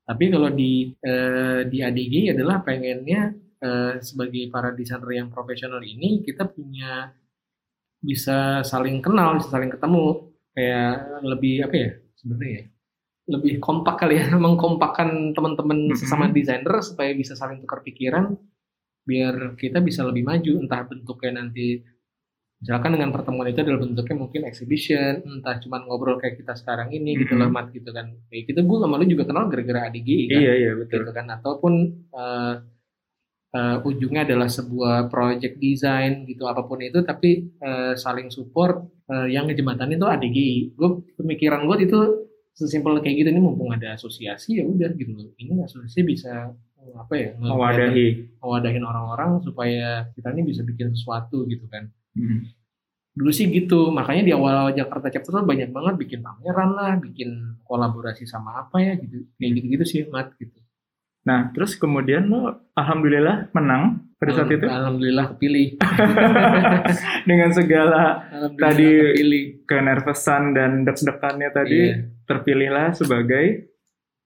Tapi 0.09 0.25
kalau 0.33 0.49
di 0.49 0.89
eh, 1.05 1.69
di 1.69 1.79
ADG 1.85 2.33
adalah 2.33 2.65
pengennya 2.65 3.29
eh, 3.61 3.95
sebagai 4.01 4.49
para 4.49 4.73
desainer 4.73 5.11
yang 5.21 5.29
profesional 5.29 5.85
ini 5.85 6.25
kita 6.25 6.49
punya 6.49 7.13
bisa 7.99 8.63
saling 8.63 9.03
kenal 9.05 9.37
bisa 9.37 9.51
saling 9.53 9.69
ketemu. 9.69 10.33
Kayak 10.55 10.95
lebih 11.23 11.55
apa 11.67 11.75
ya 11.77 11.91
sebenarnya 12.19 12.51
ya 12.51 12.65
lebih 13.29 13.55
kompak 13.61 13.95
kali 14.01 14.15
ya 14.17 14.27
mengkompakkan 14.45 15.37
teman-teman 15.37 15.93
Mhm. 15.93 15.99
sesama 15.99 16.33
desainer 16.33 16.81
supaya 16.81 17.13
bisa 17.13 17.37
saling 17.37 17.61
tukar 17.61 17.85
pikiran 17.85 18.33
biar 19.09 19.57
kita 19.57 19.81
bisa 19.81 20.05
lebih 20.05 20.21
maju 20.23 20.53
entah 20.61 20.85
bentuknya 20.85 21.41
nanti 21.41 21.81
misalkan 22.59 22.91
dengan 22.99 23.15
pertemuan 23.15 23.47
itu 23.47 23.63
adalah 23.63 23.81
bentuknya 23.81 24.17
mungkin 24.19 24.43
exhibition 24.45 25.15
entah 25.25 25.57
cuman 25.57 25.87
ngobrol 25.87 26.19
kayak 26.19 26.37
kita 26.37 26.53
sekarang 26.53 26.91
ini 26.91 27.15
gitu 27.17 27.33
Mhm. 27.33 27.41
loh 27.41 27.49
mat 27.49 27.71
gitu 27.71 27.89
kan. 27.89 28.07
Kayak 28.29 28.45
kita 28.51 28.61
gue 28.63 28.79
sama 28.79 28.99
lu 28.99 29.07
juga 29.07 29.25
kenal 29.25 29.47
gara-gara 29.47 29.81
ADGI 29.87 30.25
kan? 30.29 30.41
Iya 30.43 30.53
iya 30.59 30.71
betul. 30.75 31.07
gitu 31.07 31.13
kan. 31.15 31.27
Ataupun 31.31 31.73
eh, 32.13 32.55
eh, 33.55 33.77
ujungnya 33.89 34.23
adalah 34.27 34.49
sebuah 34.51 35.09
project 35.09 35.57
design 35.57 36.27
gitu 36.27 36.45
apa 36.45 36.67
pun 36.67 36.83
itu 36.83 36.99
tapi 37.01 37.31
eh, 37.49 37.95
saling 37.95 38.29
support 38.29 38.77
eh, 39.07 39.33
yang 39.33 39.47
ngejematanin 39.47 39.97
itu 39.97 40.07
ADGI 40.07 40.51
gue 40.75 40.89
pemikiran 41.17 41.63
gue 41.65 41.77
itu 41.87 41.99
sesimpel 42.53 42.99
kayak 42.99 43.23
gitu 43.23 43.29
ini 43.31 43.39
mumpung 43.39 43.71
ada 43.71 43.95
asosiasi 43.95 44.59
ya 44.59 44.67
udah 44.67 44.91
gitu. 44.99 45.15
Loh 45.15 45.31
ini 45.39 45.63
asosiasi 45.63 46.03
bisa 46.03 46.51
apa 46.95 47.13
ya 47.13 47.29
Mewadahi. 47.37 48.09
mewadahin 48.37 48.83
orang-orang 48.83 49.41
supaya 49.41 49.89
kita 50.13 50.31
ini 50.31 50.43
bisa 50.47 50.63
bikin 50.63 50.91
sesuatu 50.91 51.45
gitu 51.45 51.67
kan 51.67 51.91
Hmm. 52.13 52.49
dulu 53.13 53.29
sih 53.29 53.47
gitu 53.47 53.91
makanya 53.91 54.23
di 54.23 54.33
awal 54.33 54.71
Jakarta 54.71 55.09
Chapter 55.09 55.33
tuh 55.35 55.45
banyak 55.45 55.69
banget 55.69 55.95
bikin 55.99 56.21
pameran 56.21 56.71
lah 56.73 56.95
bikin 56.97 57.31
kolaborasi 57.63 58.25
sama 58.25 58.61
apa 58.61 58.79
ya 58.79 58.95
gitu 58.95 59.27
kayak 59.35 59.53
gitu-gitu 59.55 59.85
sih 59.85 60.01
mat 60.07 60.33
gitu 60.35 60.55
Nah 61.21 61.51
terus 61.51 61.75
kemudian 61.75 62.25
lo 62.25 62.41
alhamdulillah 62.73 63.53
menang 63.53 64.01
pada 64.17 64.33
saat 64.33 64.49
itu 64.49 64.65
Alhamdulillah 64.65 65.31
kepilih. 65.31 65.77
dengan 67.29 67.51
segala 67.51 68.25
Tadi- 68.57 69.13
kepilih. 69.13 69.45
kenervesan 69.63 70.43
dan 70.53 70.83
deg-degannya 70.83 71.51
tadi 71.51 71.81
Iya, 71.85 71.95
terpilihlah 72.25 72.89
sebagai 72.93 73.69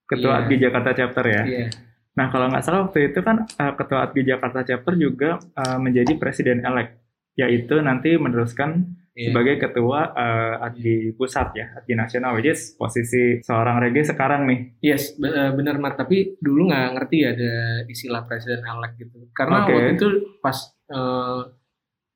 ketua 0.04 0.38
Iya. 0.38 0.46
ADGI 0.46 0.56
Jakarta 0.60 0.90
Chapter 0.92 1.24
ya. 1.26 1.42
iya. 1.42 1.66
Nah 2.12 2.26
kalau 2.28 2.52
nggak 2.52 2.64
salah 2.64 2.80
waktu 2.88 3.12
itu 3.12 3.20
kan 3.24 3.48
eh, 3.48 3.72
ketua 3.72 4.08
ADGI 4.08 4.36
Jakarta 4.36 4.60
Chapter 4.68 4.94
juga 5.00 5.30
eh, 5.40 5.78
menjadi 5.80 6.12
presiden 6.20 6.60
elect, 6.60 7.00
yaitu 7.40 7.80
nanti 7.80 8.20
meneruskan 8.20 8.84
iya. 9.16 9.32
sebagai 9.32 9.56
ketua 9.64 10.12
ADGI 10.60 11.16
pusat 11.16 11.56
ya, 11.56 11.66
ADGI 11.80 11.94
nasional, 11.96 12.36
which 12.36 12.52
is 12.52 12.76
posisi 12.76 13.40
seorang 13.40 13.80
Rege 13.80 14.04
sekarang 14.04 14.44
nih. 14.44 14.60
Yes, 14.84 15.16
be- 15.16 15.32
benar 15.56 15.80
Mat. 15.80 15.96
Tapi 15.96 16.36
dulu 16.36 16.68
nggak 16.68 16.88
ngerti 17.00 17.16
ada 17.24 17.52
istilah 17.88 18.22
presiden 18.28 18.60
elect 18.60 19.00
gitu. 19.00 19.32
Karena 19.32 19.64
Oke. 19.64 19.72
waktu 19.72 19.90
itu 19.96 20.06
pas 20.44 20.56
eh, 20.92 21.40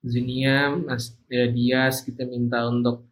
Zinia, 0.07 0.71
Mas 0.71 1.19
ya, 1.27 1.51
Dias 1.51 2.05
kita 2.07 2.23
minta 2.29 2.63
untuk 2.69 3.11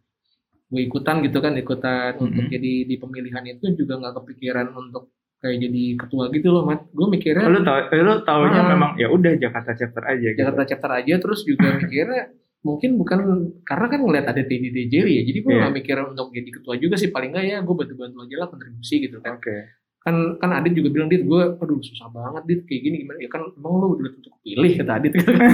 gue 0.71 0.83
ikutan 0.85 1.23
gitu 1.23 1.39
kan, 1.43 1.55
ikutan 1.55 2.15
untuk 2.19 2.47
Mhm. 2.47 2.51
jadi 2.51 2.73
di 2.87 2.97
pemilihan 2.99 3.45
itu 3.47 3.73
juga 3.75 3.99
nggak 3.99 4.15
kepikiran 4.23 4.69
untuk 4.75 5.11
kayak 5.45 5.61
jadi 5.61 5.83
ketua 6.01 6.25
gitu 6.33 6.49
loh, 6.49 6.65
Mat. 6.65 6.89
Gue 6.89 7.07
mikirnya 7.07 7.45
Lu 7.45 7.61
tau, 7.61 7.77
eh, 7.85 8.01
lu 8.01 8.15
taunya 8.25 8.59
Ah. 8.59 8.69
memang 8.73 8.91
ya 8.97 9.07
udah 9.07 9.37
Jakarta 9.37 9.71
Chapter 9.71 10.01
aja 10.03 10.25
gitu. 10.25 10.41
Jakarta 10.41 10.63
chapter 10.65 10.91
aja 10.91 11.15
terus 11.21 11.45
juga 11.45 11.69
mikirnya 11.85 12.33
mungkin 12.65 12.97
bukan 12.97 13.19
karena 13.61 13.87
kan 13.87 14.01
ngeliat 14.01 14.25
ada 14.25 14.41
Teddy 14.41 14.73
Dejeri 14.73 15.21
ya 15.21 15.23
jadi 15.23 15.39
gue 15.39 15.53
Iya. 15.53 15.61
nggak 15.61 15.75
mikir 15.77 15.97
untuk 16.09 16.33
jadi 16.33 16.49
ketua 16.49 16.75
juga 16.75 16.97
sih 16.97 17.13
paling 17.13 17.29
nggak 17.31 17.45
ya 17.45 17.59
gue 17.61 17.75
bantu 17.77 17.93
bantu 17.95 18.17
aja 18.25 18.37
lah 18.41 18.49
kontribusi 18.49 19.05
gitu 19.05 19.21
kan 19.21 19.37
Oke. 19.37 19.57
kan 20.01 20.15
kan 20.37 20.51
Adit 20.55 20.73
juga 20.73 20.89
bilang 20.91 21.09
dit 21.09 21.21
gue 21.21 21.43
aduh 21.55 21.77
susah 21.79 22.09
banget 22.09 22.43
dit 22.45 22.61
kayak 22.65 22.81
gini 22.83 22.97
gimana 23.01 23.21
ya 23.21 23.29
kan 23.29 23.45
emang 23.53 23.73
lu 23.75 23.87
udah 23.95 24.13
tentu 24.13 24.33
kepilih 24.33 24.71
kata 24.81 24.93
Adit 24.97 25.13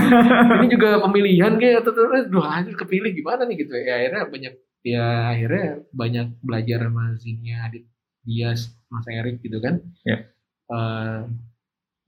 ini 0.62 0.66
juga 0.70 0.88
pemilihan 1.00 1.52
kayak 1.54 1.76
atau 1.82 1.92
terus 1.92 2.24
duh 2.30 2.46
Adit 2.46 2.74
kepilih 2.74 3.10
gimana 3.10 3.42
nih 3.42 3.56
gitu 3.58 3.72
ya 3.74 3.94
akhirnya 3.98 4.22
banyak 4.26 4.52
ya 4.80 5.04
akhirnya 5.34 5.66
banyak 5.90 6.26
belajar 6.40 6.78
sama 6.80 7.04
Zinia 7.18 7.56
Adit 7.66 7.84
Dias 8.24 8.72
Mas 8.90 9.06
Erik 9.08 9.40
gitu 9.40 9.58
kan. 9.62 9.80
Ya. 10.04 10.28
Eh, 10.70 11.20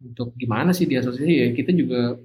untuk 0.03 0.35
gimana 0.35 0.75
sih 0.75 0.87
di 0.91 0.99
asosiasi 0.99 1.31
ya 1.31 1.49
kita 1.55 1.71
juga 1.71 2.19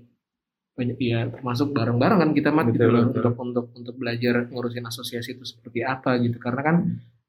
banyak 0.78 0.98
ya 1.02 1.26
termasuk 1.34 1.74
bareng-bareng 1.74 2.20
kan 2.22 2.32
kita 2.38 2.50
mat 2.54 2.70
gitu 2.70 2.86
loh 2.86 3.10
betul. 3.10 3.34
untuk 3.34 3.34
untuk 3.42 3.66
untuk 3.74 3.96
belajar 3.98 4.46
ngurusin 4.50 4.86
asosiasi 4.86 5.38
itu 5.38 5.46
seperti 5.46 5.82
apa 5.82 6.18
gitu. 6.22 6.38
Karena 6.38 6.62
kan 6.62 6.76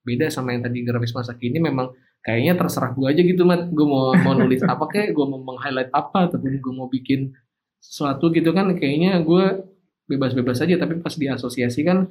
beda 0.05 0.29
sama 0.29 0.53
yang 0.53 0.65
tadi 0.65 0.85
grafis 0.85 1.17
masa 1.17 1.33
kini 1.37 1.57
memang 1.61 1.93
kayaknya 2.21 2.61
terserah 2.61 2.93
gue 2.93 3.09
aja 3.09 3.23
gitu 3.25 3.49
mat. 3.49 3.69
Gue 3.73 3.89
mau 3.89 4.13
mau 4.21 4.37
nulis 4.37 4.61
apa 4.65 4.85
kayak 4.89 5.17
gue 5.17 5.25
mau 5.25 5.41
meng-highlight 5.41 5.93
apa 5.97 6.29
ataupun 6.29 6.61
gue 6.61 6.75
mau 6.77 6.89
bikin 6.93 7.33
sesuatu 7.81 8.29
gitu 8.33 8.53
kan 8.53 8.69
kayaknya 8.77 9.17
gue 9.25 9.65
bebas-bebas 10.09 10.61
aja. 10.61 10.77
Tapi 10.77 11.01
pas 11.01 11.17
di 11.17 11.27
asosiasi 11.33 11.81
kan 11.89 12.05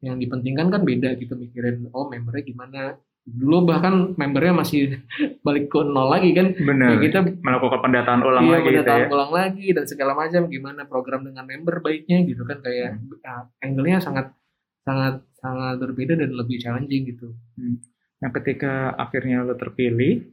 yang 0.00 0.16
dipentingkan 0.16 0.72
kan 0.72 0.80
beda 0.88 1.20
gitu 1.20 1.36
mikirin 1.36 1.90
oh 1.92 2.08
membernya 2.08 2.44
gimana 2.46 2.80
dulu 3.28 3.68
bahkan 3.68 4.16
membernya 4.16 4.56
masih 4.56 5.04
balik 5.46 5.68
ke 5.68 5.80
nol 5.84 6.08
lagi 6.08 6.32
kan 6.32 6.56
Bener. 6.56 6.96
Kayak 6.96 7.02
kita 7.04 7.18
Melakukan 7.44 7.80
pendataan 7.84 8.20
ulang 8.24 8.44
iya, 8.48 8.52
lagi 8.56 8.64
gitu 8.64 8.72
pendataan 8.80 9.00
ya. 9.00 9.08
ulang 9.12 9.32
lagi 9.32 9.66
dan 9.76 9.84
segala 9.84 10.12
macam 10.16 10.42
gimana 10.48 10.80
program 10.88 11.20
dengan 11.28 11.44
member 11.44 11.84
baiknya 11.84 12.24
gitu 12.24 12.42
kan 12.48 12.58
kayak 12.64 12.96
Hmm. 12.98 13.20
ah, 13.28 13.44
angle-nya 13.60 14.00
sangat 14.00 14.32
sangat 14.88 15.20
sangat 15.36 15.76
berbeda 15.78 16.16
dan 16.16 16.32
lebih 16.32 16.56
challenging 16.58 17.04
gitu. 17.12 17.36
Nah, 18.18 18.30
ketika 18.34 18.96
akhirnya 18.96 19.44
lo 19.46 19.54
terpilih, 19.54 20.24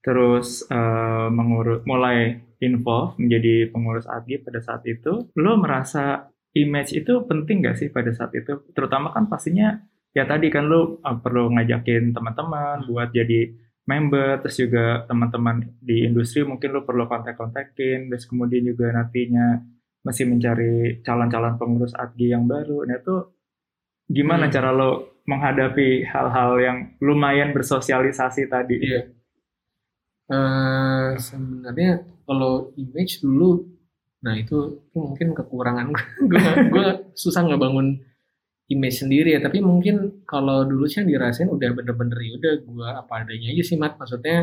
terus 0.00 0.64
eh, 0.70 1.28
mengurus, 1.28 1.82
mulai 1.84 2.40
involve 2.62 3.18
menjadi 3.20 3.68
pengurus 3.68 4.06
AGI 4.08 4.40
pada 4.40 4.60
saat 4.62 4.82
itu, 4.88 5.28
lo 5.34 5.52
merasa 5.60 6.30
image 6.56 6.96
itu 6.96 7.26
penting 7.28 7.66
gak 7.66 7.76
sih 7.76 7.92
pada 7.92 8.08
saat 8.16 8.32
itu? 8.32 8.64
Terutama 8.72 9.12
kan 9.12 9.28
pastinya 9.28 9.76
ya 10.16 10.24
tadi 10.24 10.48
kan 10.48 10.64
lo 10.72 10.80
eh, 11.04 11.16
perlu 11.20 11.52
ngajakin 11.52 12.16
teman-teman 12.16 12.88
buat 12.88 13.12
jadi 13.12 13.52
member, 13.86 14.42
terus 14.42 14.56
juga 14.58 15.06
teman-teman 15.06 15.56
di 15.78 16.02
industri 16.08 16.42
mungkin 16.42 16.74
lo 16.74 16.82
perlu 16.88 17.06
kontak-kontakin, 17.06 18.10
terus 18.10 18.24
kemudian 18.26 18.66
juga 18.66 18.90
nantinya 18.90 19.62
masih 20.02 20.24
mencari 20.26 21.02
calon-calon 21.06 21.54
pengurus 21.60 21.94
AGI 21.94 22.34
yang 22.34 22.48
baru. 22.50 22.82
Nah 22.88 22.96
itu 22.98 23.16
gimana 24.10 24.46
Hmm. 24.46 24.54
cara 24.54 24.70
lo 24.74 24.90
menghadapi 25.26 26.06
hal-hal 26.06 26.50
yang 26.62 26.78
lumayan 27.02 27.50
bersosialisasi 27.54 28.46
tadi? 28.50 28.76
Iya. 28.80 29.00
Eh 30.26 31.08
sebenarnya 31.22 32.02
kalau 32.26 32.74
image 32.74 33.22
dulu, 33.22 33.62
nah 34.22 34.34
itu, 34.34 34.82
itu 34.82 34.96
mungkin 34.98 35.30
kekurangan 35.38 35.94
gue. 36.30 36.42
gue 36.74 36.86
susah 37.14 37.46
ngebangun 37.46 38.02
image 38.66 38.96
sendiri 39.02 39.34
ya. 39.34 39.40
Tapi 39.40 39.58
mungkin 39.62 40.26
kalau 40.26 40.66
dulu 40.66 40.84
sih 40.90 41.02
yang 41.02 41.08
dirasain 41.10 41.48
udah 41.50 41.70
bener-bener 41.76 42.18
ya 42.18 42.32
udah 42.38 42.52
gue 42.66 42.88
apa 43.02 43.12
adanya 43.22 43.48
aja 43.54 43.62
sih 43.62 43.76
mat. 43.78 43.94
Maksudnya, 44.00 44.36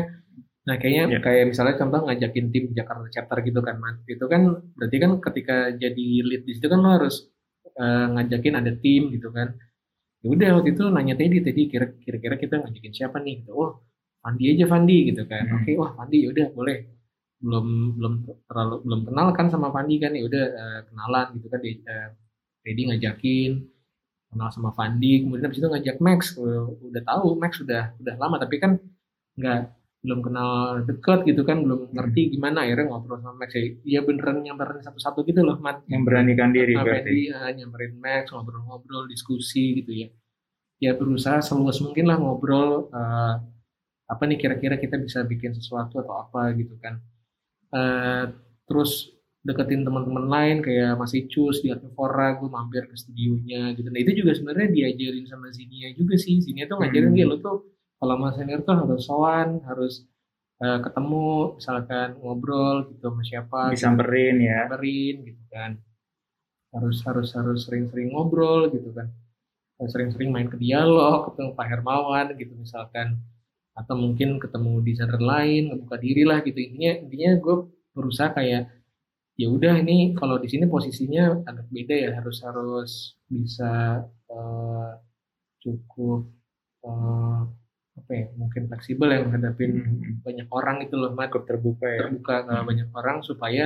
nah 0.64 0.76
kayaknya 0.80 1.04
Iya. 1.12 1.20
kayak 1.20 1.44
misalnya 1.52 1.74
contoh 1.80 2.00
ngajakin 2.08 2.46
tim 2.52 2.64
Jakarta 2.72 3.06
Chapter 3.12 3.38
gitu 3.44 3.60
kan 3.60 3.76
mat. 3.80 3.96
Itu 4.08 4.24
kan 4.32 4.42
berarti 4.76 4.96
kan 5.02 5.10
ketika 5.20 5.56
jadi 5.76 6.06
lead 6.24 6.42
di 6.48 6.52
situ 6.56 6.66
kan 6.68 6.80
lo 6.80 6.90
harus 6.96 7.28
eh, 7.74 8.06
ngajakin 8.14 8.54
ada 8.60 8.72
tim 8.78 9.12
gitu 9.12 9.28
kan. 9.34 9.48
Ya 10.24 10.28
udah 10.32 10.48
waktu 10.56 10.72
itu 10.72 10.84
nanya 10.88 11.14
Teddy, 11.20 11.44
Teddy 11.44 11.62
kira- 11.68 11.96
kira-kira 12.00 12.34
kita 12.40 12.54
ngajakin 12.64 12.92
siapa 12.96 13.20
nih? 13.20 13.44
Gitu. 13.44 13.52
Oh 13.52 13.82
Fandi 14.24 14.44
aja 14.56 14.64
Fandi 14.64 14.96
gitu 15.12 15.22
kan. 15.28 15.44
Hmm. 15.44 15.56
Oke, 15.60 15.76
wah 15.76 15.92
Fandi 15.92 16.24
ya 16.24 16.28
udah 16.32 16.46
boleh. 16.56 16.78
Belum 17.44 17.66
belum 18.00 18.14
terlalu 18.48 18.76
belum 18.88 19.00
kenal 19.04 19.26
kan 19.36 19.46
sama 19.52 19.68
Fandi 19.68 20.00
kan 20.00 20.16
ya 20.16 20.24
udah 20.24 20.44
eh, 20.48 20.80
kenalan 20.88 21.26
gitu 21.36 21.46
kan 21.52 21.60
dia 21.60 21.74
eh, 21.76 22.08
Teddy 22.64 22.82
ngajakin 22.88 23.50
kenal 24.34 24.50
sama 24.50 24.74
Fandi, 24.74 25.22
kemudian 25.22 25.46
habis 25.46 25.62
itu 25.62 25.68
ngajak 25.70 25.96
Max. 26.02 26.34
Udah 26.36 27.02
tahu 27.06 27.38
Max 27.38 27.62
sudah 27.62 27.94
udah 28.02 28.14
lama 28.18 28.36
tapi 28.42 28.58
kan 28.58 28.76
nggak 29.38 29.60
belum 30.04 30.20
kenal 30.20 30.84
deket 30.84 31.24
gitu 31.24 31.48
kan, 31.48 31.64
belum 31.64 31.94
ngerti 31.96 32.36
gimana 32.36 32.68
akhirnya 32.68 32.92
ngobrol 32.92 33.22
sama 33.22 33.40
Max 33.40 33.56
ya. 33.56 33.62
Dia 33.80 34.00
beneran 34.04 34.44
nyamperin 34.44 34.84
satu-satu 34.84 35.24
gitu 35.24 35.40
loh, 35.40 35.56
Mat. 35.62 35.80
Memberanikan 35.88 36.52
diri 36.52 36.76
Nah, 36.76 36.84
berarti. 36.84 37.32
Ah, 37.32 37.48
nyamperin 37.54 37.96
Max, 37.96 38.28
ngobrol-ngobrol, 38.34 39.08
diskusi 39.08 39.80
gitu 39.80 39.94
ya. 39.94 40.08
Ya 40.82 40.92
berusaha 40.92 41.40
seluas 41.40 41.80
mungkin 41.80 42.10
lah 42.10 42.20
ngobrol 42.20 42.92
eh, 42.92 43.34
apa 44.04 44.22
nih 44.28 44.36
kira-kira 44.36 44.76
kita 44.76 45.00
bisa 45.00 45.24
bikin 45.24 45.56
sesuatu 45.56 46.02
atau 46.02 46.20
apa 46.20 46.52
gitu 46.52 46.76
kan. 46.76 47.00
Eh, 47.72 48.24
terus 48.68 49.13
deketin 49.44 49.84
teman-teman 49.84 50.24
lain 50.26 50.56
kayak 50.64 50.96
Mas 50.96 51.12
Icus 51.12 51.60
di 51.60 51.68
Advora, 51.68 52.40
gue 52.40 52.48
mampir 52.48 52.88
ke 52.88 52.96
studionya 52.96 53.76
gitu. 53.76 53.88
Nah 53.92 54.00
itu 54.00 54.12
juga 54.24 54.32
sebenarnya 54.32 54.68
diajarin 54.72 55.26
sama 55.28 55.52
Zinia 55.52 55.92
juga 55.92 56.16
sih. 56.16 56.40
Zinia 56.40 56.64
tuh 56.64 56.80
ngajarin 56.80 57.12
Hmm. 57.12 57.18
dia 57.18 57.26
lo 57.28 57.36
tuh 57.38 57.56
kalau 58.00 58.14
sama 58.18 58.28
senior 58.36 58.60
tuh 58.64 58.74
harus 58.76 59.02
sowan, 59.04 59.48
harus 59.68 59.94
eh, 60.60 60.78
ketemu, 60.80 61.28
misalkan 61.60 62.08
ngobrol 62.22 62.76
gitu 62.88 63.04
sama 63.10 63.22
siapa. 63.22 63.60
gitu 63.70 63.74
Disamperin 63.84 64.36
ya. 64.40 64.60
kabarin 64.66 65.16
gitu 65.28 65.42
kan 65.52 65.72
harus 66.74 66.98
harus 67.06 67.28
harus 67.38 67.60
sering-sering 67.66 68.10
ngobrol 68.10 68.66
gitu 68.70 68.90
kan 68.90 69.06
Harus 69.78 69.90
sering-sering 69.94 70.30
main 70.30 70.46
ke 70.46 70.58
dialog 70.58 71.30
ketemu 71.30 71.50
Pak 71.54 71.66
Hermawan 71.70 72.26
gitu 72.34 72.54
misalkan 72.54 73.18
atau 73.74 73.94
mungkin 73.98 74.38
ketemu 74.38 74.82
desainer 74.82 75.18
lain 75.18 75.62
ngebuka 75.70 75.96
diri 75.98 76.22
lah 76.22 76.42
gitu 76.42 76.58
intinya 76.58 76.92
intinya 77.02 77.30
gue 77.38 77.56
berusaha 77.90 78.30
kayak 78.34 78.70
ya 79.34 79.46
udah 79.50 79.74
ini 79.82 80.14
kalau 80.14 80.36
di 80.38 80.48
sini 80.52 80.64
posisinya 80.70 81.42
agak 81.48 81.66
beda 81.74 81.94
ya 82.04 82.10
harus 82.18 82.38
harus 82.46 82.90
bisa 83.26 83.72
eh, 84.30 84.90
cukup 85.62 86.20
eh, 86.86 87.40
apa 87.94 88.10
ya 88.10 88.26
mungkin 88.34 88.62
fleksibel 88.70 89.08
yang 89.14 89.22
menghadapin 89.30 89.70
Hmm. 89.78 90.18
banyak 90.26 90.48
orang 90.50 90.76
itu 90.86 90.94
loh 90.98 91.10
Mat 91.14 91.30
Cukup 91.30 91.44
terbuka 91.50 91.86
ya. 91.86 91.98
terbuka 92.06 92.34
ke 92.46 92.54
banyak 92.68 92.88
orang 92.94 93.18
supaya 93.22 93.64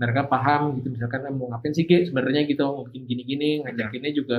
mereka 0.00 0.22
paham 0.32 0.80
gitu. 0.80 0.88
Misalkan 0.94 1.20
"Eh, 1.28 1.34
mau 1.34 1.46
ngapain 1.52 1.74
sih 1.76 1.84
Ge? 1.86 2.08
Sebenarnya 2.08 2.42
gitu 2.50 2.62
mau 2.66 2.82
bikin 2.88 3.04
gini-gini 3.10 3.62
ngajakinnya 3.62 4.12
juga 4.16 4.36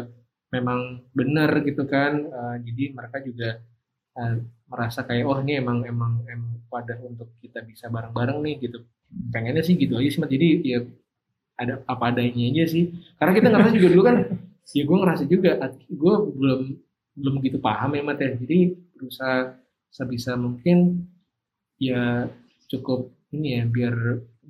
memang 0.52 1.06
benar 1.16 1.52
gitu 1.68 1.84
kan. 1.88 2.14
Eh, 2.28 2.56
jadi 2.68 2.84
mereka 2.98 3.18
juga 3.24 3.50
eh, 4.20 4.36
merasa 4.72 5.04
kayak 5.04 5.28
oh 5.28 5.38
ini 5.44 5.60
emang 5.60 5.84
emang 5.84 6.24
emang 6.24 6.52
wadah 6.72 6.96
untuk 7.04 7.36
kita 7.44 7.60
bisa 7.68 7.92
bareng-bareng 7.92 8.40
nih 8.40 8.56
gitu. 8.64 8.80
Pengennya 9.36 9.60
sih 9.60 9.76
gitu 9.76 10.00
aja 10.00 10.08
sih 10.08 10.24
jadi 10.24 10.48
ya 10.64 10.80
ada 11.60 11.84
apa 11.84 12.16
adanya 12.16 12.44
aja 12.48 12.64
sih. 12.72 12.96
Karena 13.20 13.34
kita 13.36 13.48
ngerasa 13.52 13.72
juga 13.76 13.90
dulu 13.92 14.04
kan 14.08 14.18
ya 14.78 14.84
gue 14.88 14.98
ngerasa 15.04 15.24
juga 15.28 15.52
gue 15.76 16.16
belum 16.40 16.62
belum 17.12 17.36
gitu 17.44 17.58
paham 17.60 18.00
ya 18.00 18.02
Mat 18.08 18.20
ya. 18.24 18.32
Jadi 18.40 18.58
berusaha 18.96 19.60
sebisa 19.92 20.40
mungkin 20.40 21.04
ya 21.76 22.32
cukup 22.72 23.12
ini 23.36 23.60
ya 23.60 23.64
biar 23.68 23.96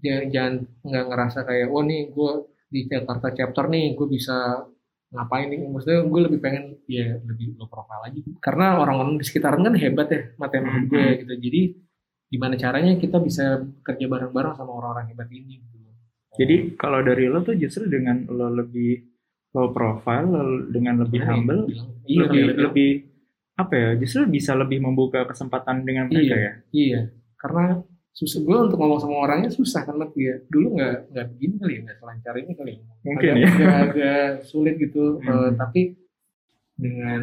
jangan 0.02 0.54
nggak 0.86 1.06
ngerasa 1.10 1.40
kayak 1.46 1.68
oh 1.74 1.82
nih 1.82 2.14
gue 2.14 2.32
di 2.72 2.80
Jakarta 2.88 3.34
chapter 3.34 3.66
nih 3.68 3.98
gue 3.98 4.08
bisa 4.08 4.66
ngapain 5.12 5.52
nih 5.52 5.60
maksudnya 5.68 6.08
gue 6.08 6.22
lebih 6.24 6.40
pengen 6.40 6.64
ya 6.88 7.20
lebih 7.20 7.60
low 7.60 7.68
profile 7.68 8.08
aja 8.08 8.20
karena 8.40 8.80
orang-orang 8.80 9.20
di 9.20 9.26
sekitaran 9.28 9.60
kan 9.60 9.76
hebat 9.76 10.08
ya 10.08 10.22
mata 10.40 10.56
menurut 10.64 10.88
gue 10.88 11.08
gitu 11.20 11.34
jadi 11.36 11.62
gimana 12.32 12.56
caranya 12.56 12.96
kita 12.96 13.20
bisa 13.20 13.60
kerja 13.84 14.08
bareng-bareng 14.08 14.56
sama 14.56 14.72
orang-orang 14.72 15.12
hebat 15.12 15.28
ini 15.28 15.60
gitu 15.60 15.78
Jadi 16.32 16.80
kalau 16.80 17.04
dari 17.04 17.28
lo 17.28 17.44
tuh 17.44 17.60
justru 17.60 17.92
dengan 17.92 18.24
lo 18.32 18.48
lebih 18.48 19.04
low 19.52 19.68
profile, 19.76 20.32
lo 20.32 20.44
dengan 20.72 21.04
lebih 21.04 21.20
ya 21.20 21.28
humble, 21.28 21.68
bilang? 21.68 21.92
iya 22.08 22.24
lebih, 22.24 22.28
kali 22.32 22.40
ya, 22.40 22.56
lebih 22.72 22.90
apa 23.60 23.74
ya? 23.76 23.90
Justru 24.00 24.22
bisa 24.32 24.56
lebih 24.56 24.80
membuka 24.80 25.28
kesempatan 25.28 25.84
dengan 25.84 26.08
mereka 26.08 26.36
ya. 26.40 26.54
Iya, 26.72 27.02
karena 27.36 27.84
susah 28.12 28.44
gue 28.44 28.58
untuk 28.68 28.78
ngomong 28.78 29.00
sama 29.00 29.16
orangnya 29.24 29.50
susah 29.50 29.88
kan 29.88 29.96
Mat 29.96 30.12
ya. 30.14 30.36
Dulu 30.52 30.76
nggak 30.76 31.16
nggak 31.16 31.26
begini 31.36 31.56
kali 31.58 31.74
ya, 31.74 31.80
nggak 31.88 31.98
selancar 32.04 32.34
ini 32.38 32.54
kali. 32.54 32.74
ya. 32.76 32.84
Mungkin 33.08 33.30
agak, 33.32 33.40
ya. 33.40 33.48
agak, 33.48 33.76
agak 33.88 34.28
sulit 34.46 34.76
gitu. 34.78 35.20
Hmm. 35.24 35.32
Eh, 35.32 35.50
tapi 35.56 35.82
dengan 36.76 37.22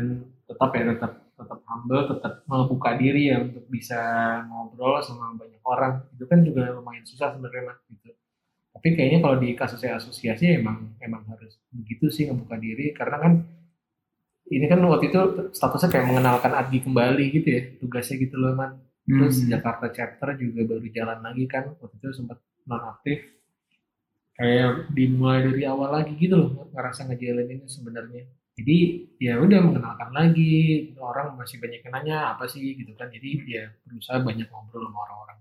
tetap 0.49 0.71
ya 0.73 0.85
tetap 0.97 1.13
tetap 1.39 1.61
humble, 1.71 2.03
tetap 2.11 2.33
membuka 2.51 2.91
diri 2.99 3.31
ya 3.31 3.39
untuk 3.39 3.65
bisa 3.71 4.01
ngobrol 4.49 4.99
sama 5.05 5.37
banyak 5.37 5.63
orang. 5.63 6.03
Itu 6.17 6.25
kan 6.27 6.43
juga 6.43 6.73
lumayan 6.73 7.05
susah 7.07 7.37
sebenarnya 7.37 7.63
Mat 7.69 7.79
gitu. 7.93 8.11
Tapi 8.79 8.89
kayaknya 8.95 9.19
kalau 9.23 9.37
di 9.43 9.59
kasus 9.59 9.83
asosiasi 9.83 10.59
emang 10.59 10.95
emang 11.03 11.23
harus 11.29 11.59
begitu 11.75 12.11
sih 12.11 12.31
ngebuka 12.31 12.57
diri 12.59 12.95
karena 12.95 13.17
kan 13.19 13.33
ini 14.49 14.65
kan 14.65 14.81
waktu 14.81 15.13
itu 15.13 15.21
statusnya 15.53 15.89
kayak 15.93 16.07
mengenalkan 16.09 16.53
Adi 16.57 16.81
kembali 16.81 17.25
gitu 17.37 17.49
ya 17.53 17.63
tugasnya 17.83 18.17
gitu 18.17 18.41
loh 18.41 18.57
man 18.57 18.81
terus 19.09 19.41
Hmm. 19.41 19.49
Jakarta 19.57 19.87
chapter 19.89 20.29
juga 20.37 20.61
baru 20.69 20.87
jalan 20.93 21.19
lagi 21.25 21.45
kan 21.49 21.65
waktu 21.81 21.97
itu 21.97 22.09
sempat 22.13 22.39
non 22.69 22.85
aktif 22.93 23.25
kayak 24.39 24.93
dimulai 24.95 25.43
dari 25.49 25.67
awal 25.67 25.91
lagi 25.91 26.15
gitu 26.15 26.37
loh 26.39 26.71
ngerasa 26.71 27.11
ini 27.11 27.65
sebenarnya. 27.67 28.23
Jadi 28.59 28.79
ya 29.23 29.39
udah 29.39 29.59
mengenalkan 29.63 30.11
lagi 30.11 30.91
orang 30.99 31.39
masih 31.39 31.63
banyak 31.63 31.79
yang 31.83 31.95
nanya 31.95 32.19
apa 32.35 32.47
sih? 32.51 32.75
gitu 32.75 32.91
kan. 32.95 33.11
Jadi 33.11 33.47
ya 33.47 33.71
berusaha 33.87 34.19
banyak 34.23 34.47
ngobrol 34.51 34.87
sama 34.91 34.99
orang-orang. 35.07 35.39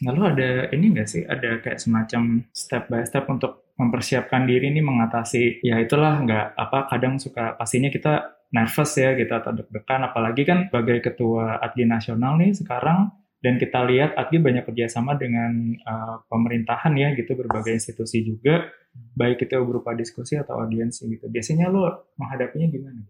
Lalu 0.00 0.20
ada 0.34 0.50
ini 0.74 0.84
enggak 0.94 1.08
sih? 1.10 1.22
Ada 1.26 1.62
kayak 1.62 1.78
semacam 1.78 2.42
step 2.54 2.90
by 2.90 3.02
step 3.06 3.26
untuk 3.30 3.70
mempersiapkan 3.78 4.44
diri 4.44 4.68
nih 4.74 4.84
mengatasi 4.84 5.64
ya 5.64 5.80
itulah 5.80 6.20
nggak 6.20 6.46
apa 6.52 6.78
kadang 6.92 7.16
suka 7.16 7.56
pastinya 7.56 7.88
kita 7.88 8.39
nervous 8.50 8.92
ya 8.98 9.14
gitu 9.14 9.30
atau 9.30 9.54
deg-degan. 9.54 10.06
Apalagi 10.06 10.42
kan 10.46 10.66
sebagai 10.68 11.02
ketua 11.02 11.62
ADGI 11.62 11.86
nasional 11.86 12.38
nih 12.38 12.54
sekarang 12.54 13.10
dan 13.40 13.56
kita 13.56 13.86
lihat 13.86 14.18
ADGI 14.18 14.38
banyak 14.42 14.64
kerjasama 14.68 15.16
dengan 15.16 15.74
uh, 15.86 16.22
pemerintahan 16.28 16.92
ya 16.98 17.14
gitu 17.14 17.38
berbagai 17.38 17.74
institusi 17.78 18.26
juga. 18.26 18.68
Baik 18.90 19.46
itu 19.46 19.54
berupa 19.62 19.94
diskusi 19.94 20.34
atau 20.34 20.58
audiensi 20.60 21.06
gitu. 21.06 21.30
Biasanya 21.30 21.70
lo 21.70 22.10
menghadapinya 22.18 22.66
gimana? 22.66 23.02